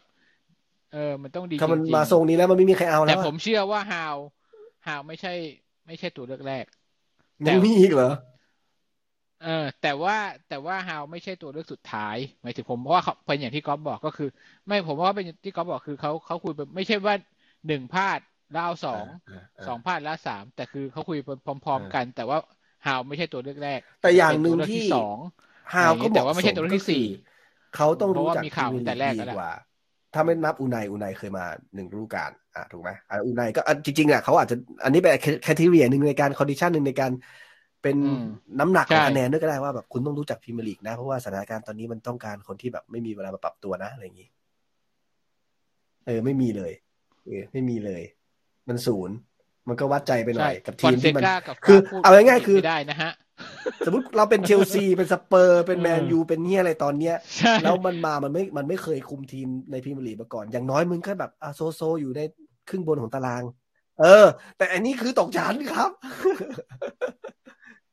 [0.90, 4.18] เออ มันต้องดีถ้ามันจริงๆมาทรงนี้แล้วมันไม่มีใครเอาแล้แต่วอะผมเชื่อว่าฮาว
[4.86, 5.30] ฮาวไม่ใช่
[5.88, 6.66] ไม่ใช่ตัวเลือกแรก
[7.44, 8.10] แต่ยังมีอีกเหรอ
[9.40, 9.50] เออ
[9.80, 10.16] แต่ว่า
[10.48, 14.26] แต่ว่าฮาวไม่ใช่ตัวเลือกสุดท้ายหมายถึงผมเพราะว่าเขาเป็นอย่างที่ก๊อฟบอกก็คือ
[14.68, 17.16] ไม่ผมว่าเป็นอย่างที่ก๊อฟบอกคือเขาเขาคุยแบบไม่ใช่ว่า
[17.66, 18.20] หนึ่งพลาด
[18.52, 22.38] แล้วเอาสองเออเออสองพลาดแล้วสามแต่คือเขาคุยพร้อม ๆ กัน แต่ว่า
[22.84, 25.18] ฮาวไม่ใช่ตัวเลือกแรก แต่อย่างหนึ่งเป็ตัวเลือกที่สอง
[25.80, 26.98] ฮาวก็แต่ว่าไม่ใช่ตัวเลือกที่สี่
[27.76, 29.50] เขาต้องเพราะรู้ว่าจักมีข่าวพรีเยแต่แรกดีแล้วแหละกว่า
[30.14, 35.12] ถ้าไม่นับอูไนอูไนเคยมาหนึ่งฤดูกาลอะถูกไหมอะอูไนก็อะจริงๆอะเขาอาจจะอันนี้เป็น
[35.44, 37.12] criteria หนึ่งในการ condition หนึ่งในการ
[37.84, 38.24] เป็นอืม
[38.60, 44.28] น้ำหนักของใช่คะแนนด้วยก็ได้ว่าแบบคุณต้องรู้จักพรีเมียร์ลีกนะ เพราะว่าสถานการณ์ตอนนี้มันต้องการคนที่แบบไม่มีเวลามาปรับตัวนะอะไรอย่างนี้
[46.06, 46.74] เออไม่มีเลย
[47.26, 48.04] เออไม่มีเลย
[48.68, 49.16] มันศูนย์
[49.68, 53.12] มันก็วัดใจไปหน่อยกับฟอทีนมเซที่มันกากับคือพูดเอาง่ายๆคือไม่ได้นะฮะ
[53.86, 62.22] สมมติเราเป็นเชลซีเป็นสเปอร์เป็นแมนเออยูเป็นเนี้ยอะไรตอนเนี้ยใช่แล้วมันมามันไม่มันไม่เคยคุมทีมในพรีเมียร์ลีกมาก่อน อย่างน้อยมึงก็แบบอาโซโซอยู่ใน
[62.70, 63.44] ครึ่งบนของตาราง
[64.02, 64.26] เออ
[64.58, 65.92] แต่อันนี้คือตกชั้นครับ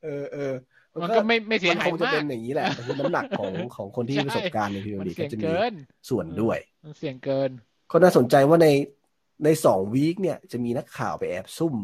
[0.02, 0.54] เออเออ
[1.02, 5.72] มันก็ไม่ไม่เสียมันหาคยงจะมากเป็นอย่างนี้แหละแต่คือน้ำหนักของของคนที่มีประสบการณ์ในพรีเมียมัร์นลีกเสี่ก็ยงจะมีเกิน
[6.10, 7.50] ส่วนด้วยมันเสี่ยงเกิน
[7.90, 8.68] ก็น่าสนใจว่าใน
[9.44, 11.76] ในสอง week เนี่ย จะมีนักข่าวไปแอบซุ่ม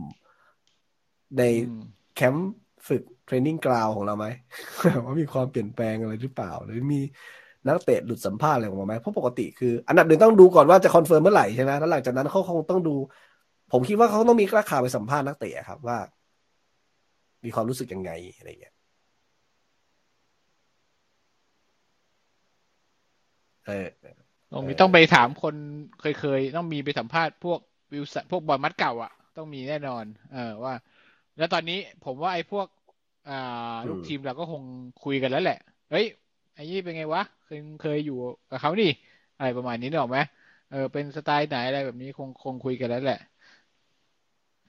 [1.39, 1.83] ในอืม
[2.15, 2.53] แคมป์
[2.89, 4.27] ฝึก training ground ของเราไหม
[5.05, 7.01] ว่ามีความเปลี่ยนแปลงอะไรหรือเปล่า หรือมี
[7.67, 12.95] นักเตะหลุดสัมภาษณ์อะไรออกมาไหมเพราะปกติคือ อันดับหนึ่งต้องดูก่อนว่าจะ confirm เมื่อไหร่ใช่ไหมแล้วหลังจากนั้นเขาคงต้องดู
[13.73, 15.99] ผมคิดว่าเขาต้องมีนักข่าวไปสัมภาษณ์นักเตะครับว่า
[17.45, 18.75] มีความรู้สึกยังไงอะไรอย่างเงี้ย
[23.67, 23.87] เออ
[24.53, 25.55] ต้องมีต้องไปถามคน
[26.01, 27.61] เคยเคยๆต้องมีไปสัมภาษณ์พวก
[27.93, 30.75] วิวสันพวกบอลมัดเก่าอะ ต้องมีแน่นอน เออว่า
[31.39, 32.67] แล้วตอนนี้ผมว่าไอ้พวก
[33.27, 33.33] อ่า
[33.89, 34.63] ลูกทีมเราก็คง
[34.99, 35.57] คุยกันแล้วแหละ
[35.89, 36.05] เฮ้ย
[36.55, 38.15] ไอ้นี่เป็นไงวะเคยเคยอยู่
[38.49, 38.87] กับเขานี่
[39.37, 40.21] อะไรประมาณนี้นึกออกไหม
[40.69, 43.17] เออเป็นสไตล์ไหนอะไรแบบนี้คงคงคุยกันแล้วแหละ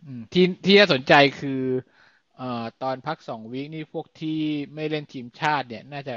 [0.03, 1.49] อืมที่ที่น่าสนใจคือ
[2.33, 2.43] เอ่อ
[2.79, 4.29] ตอนพักสองวีคนี่พวกที่
[4.75, 6.13] ไม่เล่นทีมชาติเนี่ย น่าจะ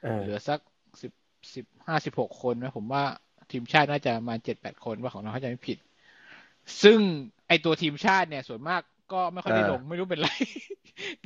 [0.00, 0.58] เออเหลือสัก
[1.02, 1.12] สิบ
[1.54, 3.02] สิบห้าสิบหกคนนะผมว่า
[3.50, 5.78] ทีมชาติน่าจะประมาณเจ็ดแปดคนว่าของเราเขาจะไม่ผิด
[6.82, 7.00] ซึ่ง
[7.48, 10.26] ไอตัวทีมชาติเนี่ย ส่วนมาก ก็ไม่ค่อยได้ลงไม่รู้เป็นไร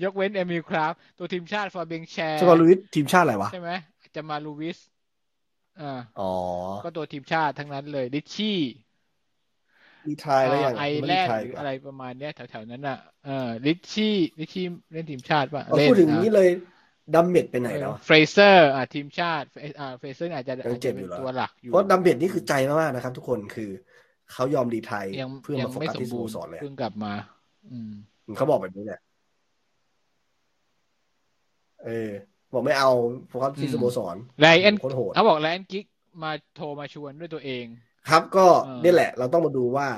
[0.03, 3.71] ยกเว้นเอมิลคราฟตัวทีมชาติฟาเบียงแชร์สกอร์ลูอิสทีมชาติอะไรวะ ใช่ไหม
[4.15, 4.79] จะมาลูวิส
[5.79, 5.85] อ่า
[6.19, 6.25] อ๋อ
[6.83, 8.49] ก็ตัวทีมชาติทั้งนั้นเลยดิชชี่
[10.07, 13.31] รีทายแล้วยังไอไม่แลรีนด์ทายหรือก่อนอะไรประมาณเนี้ย แถวๆนั้นอะเออ
[13.67, 14.05] ลิชชี่
[14.39, 14.63] ลิชชี่
[14.93, 16.49] เล่นทีมชาติป่ะเอาเล่นพูดถึงอะนี้เลย
[17.15, 19.47] ดัมเมดไปไหนแล้วอะเฟรเซอร์อะทีมชาติ
[19.81, 23.71] อ่าเฟรเซอร์อาจจะยังอาจเจ็จะบอยู่เป็นเหรอตัวหลักอยู่เพราะดัมเบดนี่คือใจมากๆนะครับ ทุกคนคือ
[24.33, 27.34] เขายอมรีไทายยังเพื่อยัมางโฟไม่กัสสมที่สบูโมรณ์สรเลยอะเพิ่งกลับมาอืม
[28.37, 29.01] เขาบอกแบบนี้แหละ
[31.85, 32.11] เออ
[32.53, 32.91] บอกไม่เอา
[33.29, 35.85] โฟกัสที่อืมสโมสรไลแอนโคตรโหดเขาบอกไลแอนกิก
[36.23, 37.65] มาโทรมาชวนด้วยตัวเอง
[38.11, 39.89] ครับก็เออนี่แหละ เราต้องมาดูว่า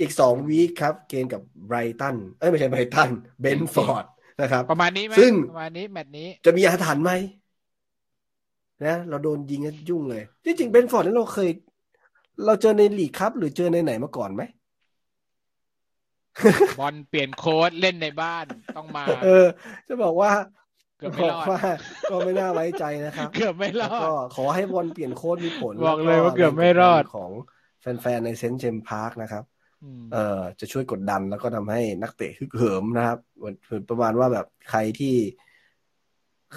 [0.00, 4.04] อีกสองวีคครับ เกมกับไบรตัน เอ้ย ไม่ใช่ไบรตัน เบนฟอร์ด
[4.40, 7.12] นะครับ ประมาณนี้ไหมซึ่งประมาณนี้แมตช์นี้จะมีอาถรรพ์ไหม
[8.86, 11.50] นะเราโดนยิงกันยุ่งเลย ที่จริงเบนฟอร์ดนี่เราเคย
[12.44, 14.42] เราเจอในลีกครับ หรือเจอในไหนมาก่อนไหม
[16.80, 18.44] บอลเปลี่ยนโค้ดเล่นในบ้าน
[18.76, 19.46] ต้องมา เออ
[19.88, 20.30] จะบอกว่า
[20.98, 21.60] เกือบบไม่อรกอดว่า
[22.10, 27.30] ก็ไม่น่าไว้ใจนะครับเกือบไม่รแล้วอดก็ขอให้บอลเปลี่ยนโค้ดมีผลบอกเลยว่าเกือบไม่รอดของ
[27.80, 29.44] แฟนๆในเซนต์เจมส์พาร์คนะครับ
[30.12, 35.14] เอ่อจะช่วยกดดันแล้วก็ทำให้นักเตะฮึกเหิมนะครับเหมือนประมาณว่าแบบใครที่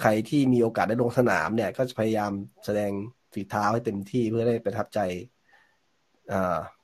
[0.00, 2.32] ใครที่มีโอกาสได้ลงสนามเนี่ย ก็จะพยายาม
[2.64, 2.90] แสดง
[3.32, 4.98] ฝีเท้าให้เต็มที่เพื่อได้ประทับใจ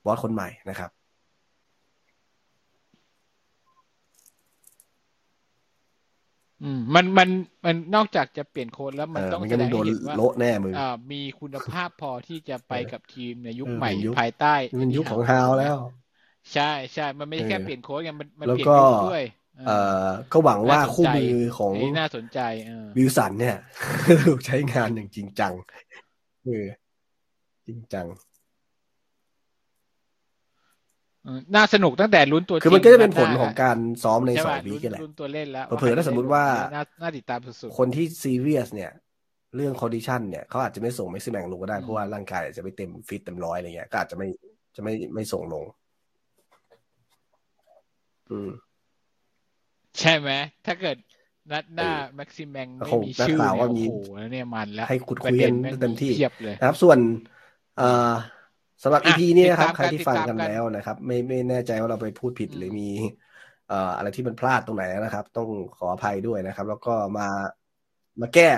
[0.05, 0.89] บอสคนใหม่นะครับ
[6.63, 7.29] อืมมันมัน
[7.65, 10.73] มันนอกจากจะเปลี่ยนโค้ชแล้วมันต้องแสดงให้เห็นว่าโลแน่มือ
[11.11, 15.77] มีคุณภาพพอที่จะไปกับทีมในยุคใหม่ภายใต้มันยุคของฮาวแล้ว
[16.53, 19.21] ใช่ใช่มันไม่แค่เปลี่ยนโค้ดไงมันมันเปลี่ยนยุคด้วย
[19.65, 22.39] เอ่อก็หวังว่าคู่มือของน่าสนใจ
[22.97, 23.57] วิลสันเนี่ย
[24.25, 25.53] ถูกใช้งานอย่างจริงจัง
[26.45, 26.65] เออ
[27.67, 28.07] จริงจัง
[31.55, 36.43] น่าสนุกตั้งแต่ลุ้นตัวคือมันก็จะเป็นผลของการซ้อมในสองวีคแหละลุ้นตัวเล่นแล้วเผื่อถ้าสมมติว่า
[37.01, 38.91] น่าติดตามสุดๆคนที่ซีเรียสเนี่ย
[39.55, 44.27] เรื่อง condition เนี่ยเขาอาจจะไม่ส่งแม็กซิมแมงลงก็ได้ เพราะว่าร่างกายจะไม่เต็มฟิตเต็มร้อยอะไรเงี้ยก็อาจจะไม่
[44.75, 45.63] จะไม่ไม่ส่งลง
[48.31, 48.49] อืม
[49.99, 50.29] ใช่ไหม
[50.65, 50.97] ถ้าเกิด
[51.51, 53.91] นัดหน้าแม็กซิมแมงไม่มีชื่อเนี่ยโอ้โห
[54.31, 56.99] เนี่ยมันแล้ว ให้คุดคุยกันเต็มที่เเลยนะครับ ส่วน
[57.77, 58.11] เอ่อ
[58.83, 62.89] สำหรับ EP นี้นะครับ ใครที่ฟังกันแล้วนะครับ ไม่ไม่แน่ใจว่าเราไปพูดผิดหรือมี
[63.67, 67.27] เอ่ออะไรที่มันพลาดตรงไหนนะครับ ต้องขออภัยด้วยนะครับ แล้วก็มา
[68.21, 68.49] มาแก้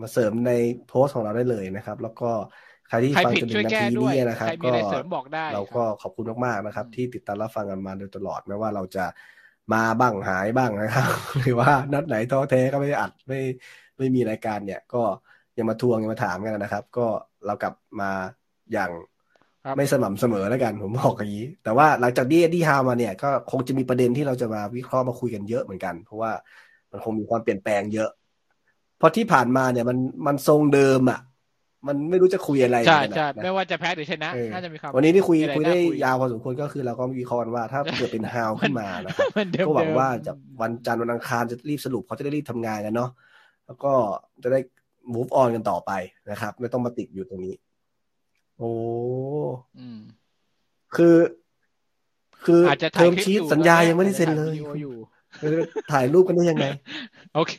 [0.00, 0.52] มาเสริมใน
[0.88, 2.30] โพสต์ของเราได้เลยนะครับ แล้วก็
[2.88, 4.70] ใครที่ฟังจนถึงนาทีนี้นะครับ ก็
[5.54, 9.04] เราก็ขอบคุณมากๆนะครับ ที่ติดตามรับฟังกันมาโดยตลอดไม่ว่าเราจะ
[9.72, 11.08] มาบ้างหายบ้างนะครับ
[11.40, 13.40] หรือว่านัดไหนท้อแท้ก็ไม่ได้อัดไม่
[13.98, 15.02] ไม่มีรายการเนี่ย ก็
[15.58, 17.06] ยังมาทวงยังมาถามกันนะครับ ก็
[17.46, 18.10] เรากลับมา
[18.72, 18.90] อย่าง
[19.76, 26.32] ไม่สม่ำเสมอแล้วกันผมบอกอย่างนี้ แต่ว่าหลังจากดีดีฮาวมาเนี่ยก็คงจะมีประเด็นที่เราจะมาวิเคราะห์มาคุยกันเยอะเหมือนกัน เพราะว่า
[26.90, 28.10] มันคงมีความเปลี่ยนแปลงเยอะ
[28.98, 31.20] เพราะที่ผ่านมาเนี่ยมันมันทรงเดิมอะ
[31.88, 39.28] มันไม่รู้จะคุยอะไรใช่ใช่ไม่ว่าจะแพ้หรือชนะน่าจะมีความวันนี้ที่คุยคุยได้ยาวพอสมควรก็คือเราก็วิเคราะห์ว่าถ้าเกิดเป็นฮาวขึ้นมานะครับ
[39.66, 40.32] ก็หวังว่าจะ
[40.62, 43.10] วันจันทร์วันอังคารจะรีบสรุปเขาจะได้รีบทำงานกันเนาะ
[43.66, 43.92] แล้วก็
[44.42, 44.60] จะได้
[45.14, 45.90] move on กันต่อไป
[46.30, 47.54] นะครับ ไม่ต้องมาติดอยู่ตรงนี้
[48.62, 48.74] โอ้
[50.96, 51.16] คือ
[52.44, 52.60] คือ
[52.94, 54.54] term sheet สัญญายังไม่ได้เซ็นเลย
[55.92, 56.66] ถ่ายรูปกันได้ยังไง
[57.34, 57.52] โอเค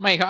[0.00, 0.28] ไม่ครับ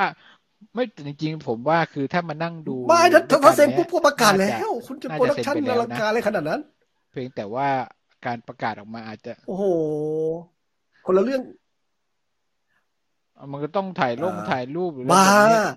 [0.75, 6.61] ไม่จริงๆ ผมว่าคือถ้ามานั่งดูไม่ถ้าถ้าเซ็นปุ๊บก็ประกาศแล้ว คุณจะ production อลังการอะไรขนาดนั้น
[7.11, 7.69] เพียงแต่ว่า
[8.27, 9.65] การประกาศออกมาอาจจะ โอ้โห
[11.07, 11.43] คนละเรื่อง
[13.51, 15.27] มันก็ต้องถ่ายลงถ่ายรูปหรือบ้า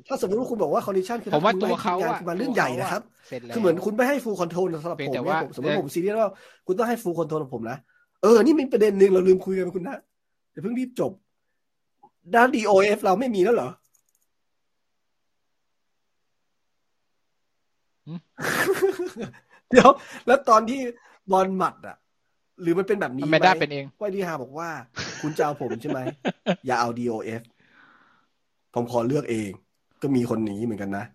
[0.08, 3.02] ถ้าสมมติว่าคุณบอกว่า condition คือผมว่าตัวเขาอะมันเรื่องใหญ่นะครับ
[3.54, 6.30] คือเหมือนคุณไม่ให้ full control สำหรับผมว่าสมมติผมซีเรียสว่า
[6.68, 7.78] คุณต้องให้ full control ผมนะ
[8.22, 9.98] เออ นี่มีประเด็นหนึ่งเราลืมคุยกันคุณนะ
[10.52, 11.12] เดี๋ยวเพิ่งรีบจบ
[12.36, 13.70] ด้าน DOF เราไม่มีแล้วเหรอ
[19.70, 19.90] เดี๋ยว
[20.28, 20.80] แล้วตอนที่
[21.32, 21.98] บอลหมัดอะ
[22.62, 24.70] หรือมันเป็นแบบนี้ไหมไม่ได้เป็นเองว่าดีฮาบอกว่า
[25.22, 26.00] คุณจะเอาผมใช่ไหม
[26.66, 27.42] อย่าเอา DOF
[28.76, 29.49] ผมขอเลือกเอง
[30.02, 31.06] ก็มีคนนี้เหมือนกันนะ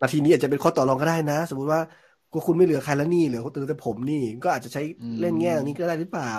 [0.00, 1.80] นาทีนี้อาจจะเป็นข้อต่อรองก็ได้นะ สมมติว่า
[2.32, 4.82] ก็คุณไม่เหลือใครแล้วนี่เหลือเขาตือแต่ผมนี่ ก็อาจจะใช้
[5.20, 6.32] เล่นแง่นี้ก็ได้หรือเปล่า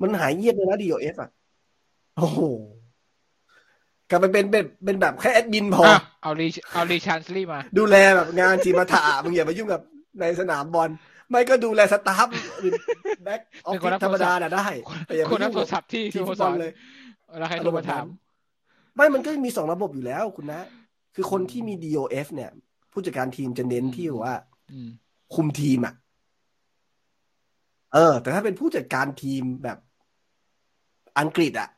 [0.00, 1.30] มันหายเงียบเลยนะ DOF อะ
[2.16, 2.40] โอ้โห
[4.10, 5.84] กลับไปเป็นเป็นเป็นแบบแค่แอดมินพอ
[6.22, 9.80] เอารีเอารีชานสลีมา ดูแลแบบงานทีมาถามึงอย่ามายุ่งกับ
[10.20, 10.90] ในสนามบอล
[11.30, 12.26] ไม่ก็ดูแล staff
[12.60, 12.72] หรือ
[13.24, 14.66] back office ธรรมดาน่ะได้
[15.06, 16.72] แต่อย่ามายุ่งกับที่ที่บอลเลย
[17.38, 18.04] แล้วใครโทรมาถาม
[18.94, 20.60] ไม่มันก็มีสองระบบอยู่แล้วคุณนะ
[21.14, 22.50] คือคนที่มี DOF เนี่ย
[22.92, 24.34] ผู้จัดการทีมจะเน้นที่ว่า
[25.34, 25.94] คุมทีมอะ
[27.92, 29.78] เออ แต่ถ้าเป็นผู้จัดการทีมแบบ
[31.20, 31.68] อังกฤษอะ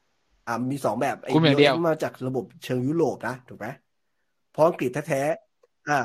[0.46, 3.66] อ่ามีสองแบบไอ้เดียวมาจากระบบเชิงยุโรปนะ ถูกไหม
[4.50, 5.98] เพราะอังกฤษแท้ๆอ่า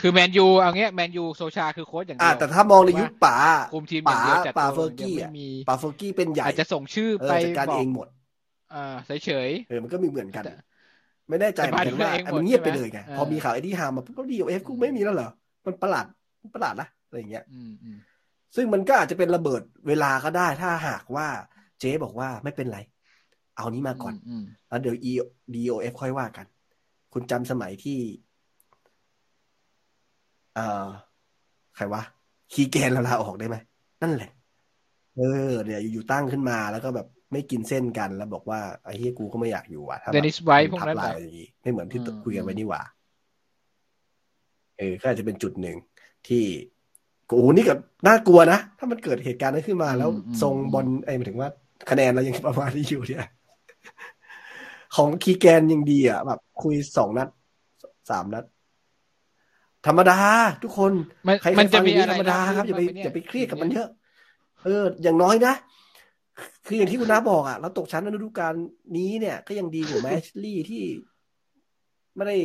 [0.00, 3.36] คือแมนยูเอาเงี้ยแมนยูโซชาคือโค้ชอย่างเดียวแต่ถ้ามองในยุคป่า
[3.72, 4.20] คุมทีมป่า
[4.58, 5.14] ป่าเฟอร์กี้
[5.68, 8.06] ป่าเฟอร์กี้เป็นใหญ่อาจจะส่งชื่อไปจัดการเองหมด
[8.74, 8.94] อ่า
[9.24, 10.44] เฉยเออมันก็มีเหมือนกัน
[11.28, 15.30] ไม่แน่ใจเหมือนกันว่ามันเงียบไปเลยไงพอมีข่าวไอ้ที่ฮามาปุ๊บก็ DOF กูไม่มีแล้วเหรอ
[15.66, 16.06] มันประหลาด
[16.54, 17.44] ประหลาดนะอะไรอย่างเงี้ย
[18.56, 21.26] ซึ่งมันก็อาจจะเป็นระเบิดเวลาก็ได้ ถ้าหากว่า
[21.80, 22.78] เจ๊บอกว่าไม่เป็นไร
[23.56, 24.14] เอานี้มาก่อน
[24.68, 25.12] แล้วเดี๋ยว e
[25.54, 26.46] DOF ค่อยว่ากัน
[27.12, 27.98] คุณจำสมัยที่
[30.58, 30.86] เอ่อ
[31.76, 32.02] ใครวะ
[32.52, 33.56] คีแกนเราลาออกได้ไหม
[34.02, 34.30] นั่นแหละ
[35.16, 35.20] เอ
[35.50, 42.82] อเนี่ยอยู่ตั้งขึ้นมาแล้วก็แบบไม่กินเส้นกันแล้วบอกว่าไอ้เฮียกูก็ไม่อยากอยู่ว่ะถ้าเดนิสไวท์พวกนั้นอย่างนี้ไม่เหมือนที่คุยกันไว้นี่หว่า
[44.78, 45.76] เออก็อาจจะเป็นจุดหนึ่ง
[46.28, 46.44] ที่
[47.28, 50.10] โอ้โหนี่กับน่ากลัวนะ ถ้ามันเกิดเหตุการณ์นั้นขึ้นมา แล้ว
[50.42, 51.50] ทรงบอลไอ้หมายถึงว่า
[51.90, 53.24] คะแนนเรายังประมาณนี้อยู่เนี่ย
[54.94, 57.28] ขของคีแกนยังดีอะแบบคุยสองนัด
[58.10, 58.44] สามนัด
[59.86, 60.18] ธรรมดา
[60.64, 60.92] ทุกคน
[61.26, 63.90] มันใครมันใครจะฟังมีอย่างอะไรนี้ธรรมดาครับอย่าไปบ้งหมอย่าไปเครียดกับมันางเยงี้อะ
[64.64, 65.54] เออ อย่างน้อยนะ
[66.66, 68.54] คืออย่างที่คุณน้าบอกอะเราตกชั้นในฤดูกาล
[68.96, 70.82] นี้เนี่ย ก็ยังดีกว่าแมชลี่ที่
[72.16, 72.36] ไม่ได้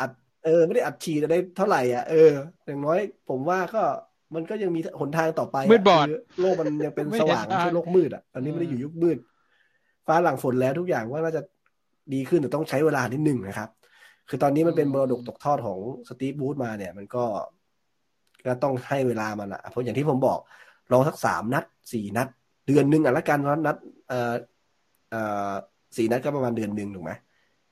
[0.00, 0.10] อัด
[0.44, 2.30] เออ ไม่ได้อัดฉีดอะไรเท่าไหร่อะเออ
[2.66, 2.98] อย่างน้อย
[3.28, 3.82] ผมว่าก็
[4.34, 9.18] มันก็ยังมีหนทางต่อไปะมืดบอดคืโลกมันยังเป็นไม่สเห็นว่างไม่ทางใช่โลกมืดอะตอนนี้เออไม่ได้อยู่ยุคมืด
[10.06, 11.42] ฟ้าหลังฝนแล้วทุกอย่างว่าน่าจะ
[12.14, 13.68] ดีขึ้นแต่ต้องใช้เวลานิดหนึ่งนะครับ
[14.30, 15.78] คือตอนนี้มันเป็นมรดกตกทอดของ
[16.08, 17.24] สตีฟบูธมาเนี่ย มันก็
[18.46, 20.38] ก็ต้องให้เวลามันอะเพราะอย่างที่ผมบอก
[20.92, 22.28] ลองสักสามนัดสี่นัด
[22.66, 23.76] เดือนหนึ่งอะละกันเพราะนัด
[24.08, 24.34] เอ่อ
[25.10, 25.52] เอ่อ
[25.96, 27.12] สี่นัดก็ประมาณเดือนหนึ่งถูกไหม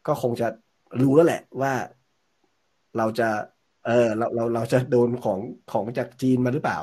[0.06, 0.48] ก็คงจะ
[1.02, 1.72] รู้แล้วแหละว่า
[2.96, 3.28] เราจะ
[3.86, 5.38] เออเราเราเราจะโดนของ
[5.72, 6.78] ของจากจีนมาหรือเปล่า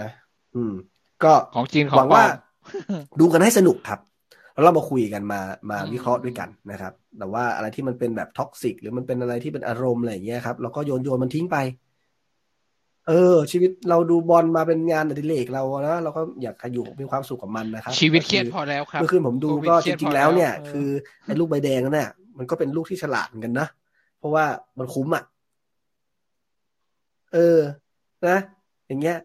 [0.00, 0.10] นะ
[0.54, 0.72] อืม
[1.24, 2.30] ก็ของจีนของปลอว่าม
[3.20, 4.00] ดูกันให้สนุกครับ
[4.60, 11.56] แล้วเรามาคุยกันมามาอืมวิเคราะห์ด้วยกันนะครับ แต่ว่าอะไรที่มันเป็นแบบ toxic หรือมันเป็นอะไรที่เป็นอารมณ์อะไรอย่างเงี้ยครับเราก็โยนโยนมันทิ้งไป
[13.08, 20.88] เออ ชีวิตเราดูบอลมาเป็นงานอดิเรกเรานะเราก็อยากจะอยู่มีความสุขกับมันนะครับ ชีวิตเครียดก็พอแล้วครับเมื่อคืนผมดูโควิก็เคจยดริพงๆแล้วเนี่ยออคือ
[21.24, 23.68] ไอ้ลูกใบแดงนั่นน่ะมันก็เป็นลูกที่ฉลาดเหมือนกันนะ
[24.18, 24.44] เพราะว่า
[24.78, 25.24] มันคุ้มอะ
[27.32, 27.58] เออ
[28.28, 28.38] นะ
[28.86, 29.16] อย่างเงี้ย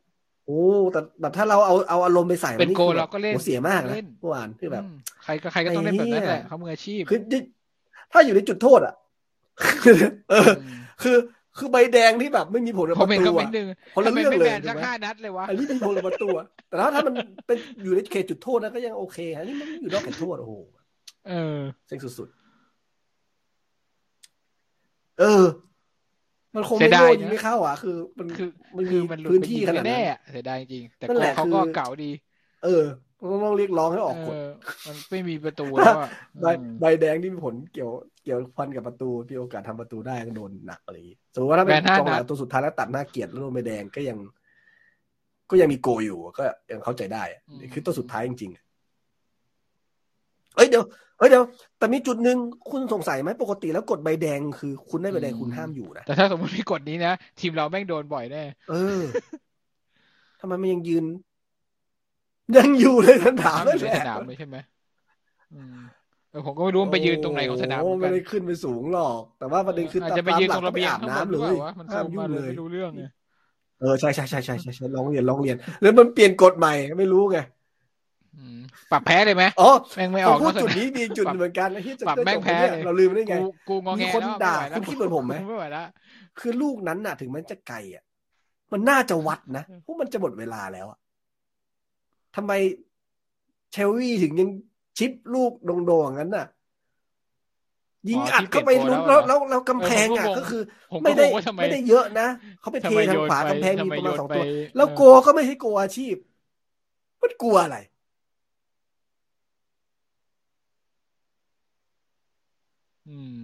[0.46, 0.60] โอ้
[0.92, 7.20] แต่แบบถ้าเราเอาเอาอารมณ์ไปใส่มัเป็นโกคือเราก็เล่นโหเสียมากนะเล่นเมื่อวานคือแบบอืมใครก็ใครก็ต้องเล่นแบบนั้นแหละไอ้เหี้ยเขามืออาชีพคือ
[8.12, 8.94] ถ้าอยู่ในจุดโทษอะ
[10.30, 10.50] เออ
[10.80, 11.18] มคือ
[11.58, 17.14] คือใบแดงที่แบบไม่มีผลกับผมปเห็นระคตูอมเมนอะต์หนึ่งคนละทำไมเรื่องไม่เลแบยนถูสักกไหมห้านัดเลยวะอันนี้มีผลกับประตูอะแต่ถ้าถ้ามัน
[17.48, 20.54] เป็นอยู่ในเขตจุดโทษนะก็ยังโอเคอันนี้มันอยู่นอกเขตโทษโอ้โห
[21.28, 25.44] เออเซ็งสุดๆเออ
[26.56, 32.12] มันคงเสีไม่ยดายโดนนะยิงไม่เข้าอะคือ มันคือมันคืมีอมันหลุดพื้นไปที่ยิงขนาดแน่นั้นๆอะเสียดายจริงแต่นั่นโกแหละเขาก็คือเก่าดี
[32.64, 32.84] เออ
[33.20, 34.50] มันต้องเรียกร้องให้ออกกฎเออ
[34.88, 36.10] มันไม่มีประตูแล้วอะ
[36.42, 37.92] ใบอืมใบแดงที่มีผลเกี่ยว
[38.24, 44.18] เกี่ยวพันกับประตูมีโอกาสทำประตูได้ก็โดนหนักอะไรอย่างงี้สมมติว่าถ้าเป็นแบนห้ากองหลันังดตัวสุดท้ายแล้วตัดหน้าเกียรติแล้วโดนใบแดงก็ยัง
[45.50, 48.65] ก็ยังมีโกอยู่ก็ยังเข้าใจได้อะนี่คือตัวสุดท้ายจริงๆ
[50.56, 50.84] เอ้ยเดี๋ยว
[51.18, 51.44] เอ้ยเดี๋ยว
[51.78, 52.38] แต่มีจุดหนึ่ง
[52.70, 58.76] คุณสงสัยไหมปกติแล้วกดใบแดงคือ คุณได้ใบแดงคุณห้ามอยู่นะแต่ถ้าสมมติมีกฎนี้นะทีมเราแม่งโดนบ่อยแน่เออ
[60.40, 61.06] ทำไมมันยังยืน
[62.56, 64.58] ยังอยู่เลยสนามห้ามอนั่นยู่แหในละสนามเลยใช่ไหม
[65.52, 65.76] อืม
[66.30, 73.04] เออผมก็ไม่รู้มันไปยืนตรงไหนของสนามเหโอ้มือนกัไม่นได้ขึ้นไปสูงหรอก แต่ว่าประเด็นคืออาจตาจะไปตามยืนหลัตกรงก็ระไปเบียงอาบข้างบนน้ำหเลรือเปยล่าวะมันห้าส่มงยุ่มางเลยเลยไม่รู้เรื่องไง
[73.78, 76.70] เออใช่ใช่ใช่ใช่ใช่ใช่ลองเรียนลองเรียน แล้วมันเปลี่ยนกฎใหม่
[77.00, 77.55] ไม่รู้ไงอืม
[78.92, 85.86] ปรับแพ้เลยไหมอ๋อแม่งไม่พอออกพูดนอกสจุดนามนี้มีจุดเหมือนกันไอ้ที่จะปรับได้แม่จงบแพ้เนี่ยเลยเราลืมได้ไงกูกูงอแงมีคนแล้วด่าไม่ไหวแล้วคุณคิดเหมือนผมไหมไม่ไหวแล้ว
[86.40, 88.04] คือลูกนั้นน่ะ ถึงมันจะไกลอะ
[88.72, 91.00] มันน่าจะวัดนะเพราะมันจะหมดเวลาแล้วอะ
[92.36, 92.52] ทำไม
[93.72, 94.50] เชลวีถึงยัง
[94.98, 95.52] ชิปลูก
[95.88, 96.46] โด่งๆอย่างนั้นน่ะ
[98.10, 100.62] ยิงอัดเข้าไปลุ้นแล้วแล้วแล้วกำแพงอะก็คือ
[100.92, 102.28] ผมก็ไม่งได้งว่าทำไมไม่ได้เยอะนะ
[102.60, 106.16] เขาไปเททำไมทางโยนขวาไปกำแพงมีทำไมประมาณโยนสองตัวไปแล้วเออโกก็ไม่ใช่โกอาชีพ
[107.22, 107.78] มันกลัวอะไร
[113.10, 113.38] อืม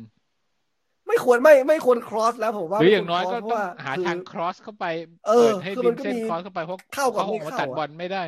[1.07, 4.85] ไม่ควรไม่ไม่ควรครอสแล้วผมว่าหรืออย่างน้อยก็ไม่ควร cross ต้องหาเพระว่ทางครอสเข้าไป
[5.27, 8.23] เออปิดให้คือริมันมก็เส้นมีครอสเข้าไปเพราะเข้ากับเขาอไม่อกมาเข้าตัดอะบอลไม่ได้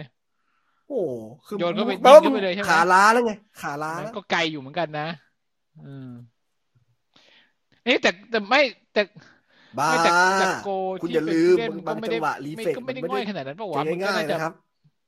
[0.90, 1.02] โอ้
[1.46, 5.08] คือโยนเข้าไปแปลว่ายิงเข้าไปเลยใช่ไหมขาล้าแล้วไงขาล้ามันแล้วก็ไกลอยู่เหมือนกันนะ
[5.88, 6.10] อืม
[7.88, 8.62] นี่แต่แต่ไม่
[8.94, 9.02] แต่
[9.80, 10.70] บ้าไม่แต่แต่โก
[11.02, 14.54] คุณที่อย่าเป็นลืมผู้เล่นบางก็ไม่จัได้งหวะรีไม่เฟกก็ไม่ได้มันง่ไม่อยได้ขนาดนั้นปะวะเจอมันก็ง่ายน่าๆจะนะครับ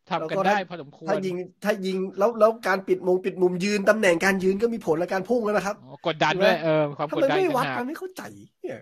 [0.10, 8.22] ทำกันแล้วก็ได้ถ้าพอสมควรถ้ายิงถ้ายิงแล้วแล้วการปิดมุมปิดมุมยืนตำแหน่งการยืนก็มีผลและการพุ่งแล้วนะครับอ๋อกดดันด้วยเออความทำกดไมดันไม่ต่างวัดหากกันไม่เข้าใจ
[8.62, 8.78] เนี่ย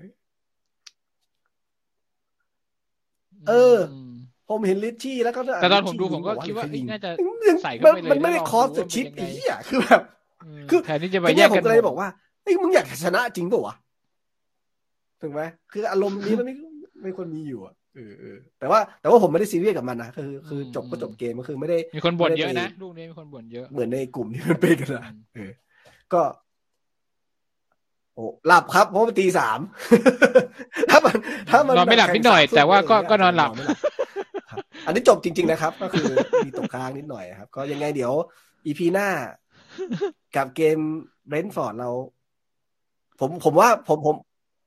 [3.50, 3.78] เออ
[4.10, 4.14] ม
[4.50, 7.10] ผมเห็นลิชชี่แล้วก็แต่ตอนผมลิชชี่ดูผมก็ยิงคิดว่าใรเอ้ยยิงน่าจะ
[7.50, 10.02] ยังใส่เข้าไปเลยมันไม่ได้แล้วลองคอสดูจะว่าชิปเป็นยังไงไอ้เหี้ยคือแบบ
[10.44, 12.08] อืมคือแทนที่จะไปก็แยเนี่ยกผกัมนก็เลยหมบดอกว่า
[12.44, 13.76] เฮ้ยมึงอยากชนะจริงป่าวะ
[15.22, 15.41] ถูกไหม
[15.72, 16.56] คืออารมณ์นี้มันไม่
[17.04, 25.52] ไม่ควรมีอยู่อะ เออเออแต่ว่าแต่ว่าผมไม่ได้ซีเรียสกับมันนะคือคือจบก็จบเกมก็คือไม่ได้ มีคนบ่นไม่ได้เยอะไปนะลูกนี้มีคนบ่นเยอะเหมือนในกลุ่มที่มันเป็นกันนะอืมเออ
[26.14, 26.22] ก็
[28.15, 29.60] โอ้หลับครับเพราะมันตีสาม
[30.91, 31.15] ถ้ามัน
[31.49, 33.64] ถ้ามันนอนไม่หลับแข่งนิดหน่อยสามทุ่มแต่ว่าก็ะไรย่งเงี้ยก็นอนหลับไม่
[34.49, 36.06] ครับอันนี้จบจริง ๆนะครับ ก็คือ
[36.45, 38.14] มีตกค้างนิดหน่อยครับ ก็ยังไงเดี๋ยว
[38.65, 39.07] EP หน้า
[40.36, 40.78] กับเกม
[41.28, 41.90] เบรนท์ฟอร์ดเรา
[43.20, 44.15] ผมผมว่าผมผม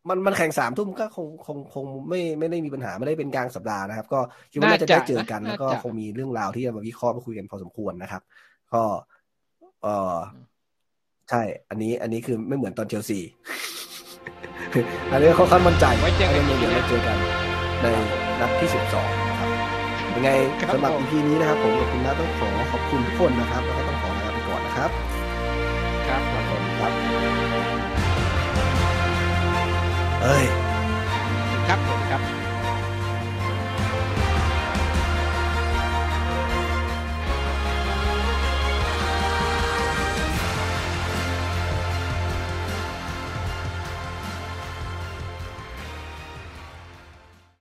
[0.08, 4.20] มันมันแข่งสามทุ่มก็คงคงคงไม่ไม่ได้มีปัญหาไม่ได้เป็นกลางสัปดาห์นะครับ ก็
[4.50, 8.22] คิดว่าน่าจะได้เจอกันแล้วก็คงมีเรื่องราวที่จะมาวิเคราะห์มาคุยกันพอสมควรนะครับ
[8.72, 8.82] ก็
[9.82, 10.16] เออ
[11.30, 13.20] ใช่ อันนี้อันนี้คือไม่เหมือนตอนเชลซี
[15.12, 17.16] อันนี้เขาค่อนมั่นใจไว้เจอกันเดี๋ยวเราเจอกัน
[17.82, 17.86] ใน
[18.40, 19.08] นัดที่สิบสอง
[19.40, 19.50] ครับ
[20.14, 20.30] ยังไง
[20.60, 24.90] ครับสำหรับผม EP นี้นะครับ ผมกับคุณนัทต้องขอขอบคุณทุกคนนะครับ แล้วก็ต้องขอลาไปก่อนนะครับ
[26.08, 27.15] ครับขอบคุณไปครับ
[30.20, 30.46] ơi
[31.66, 31.78] khắp
[32.10, 32.20] khắp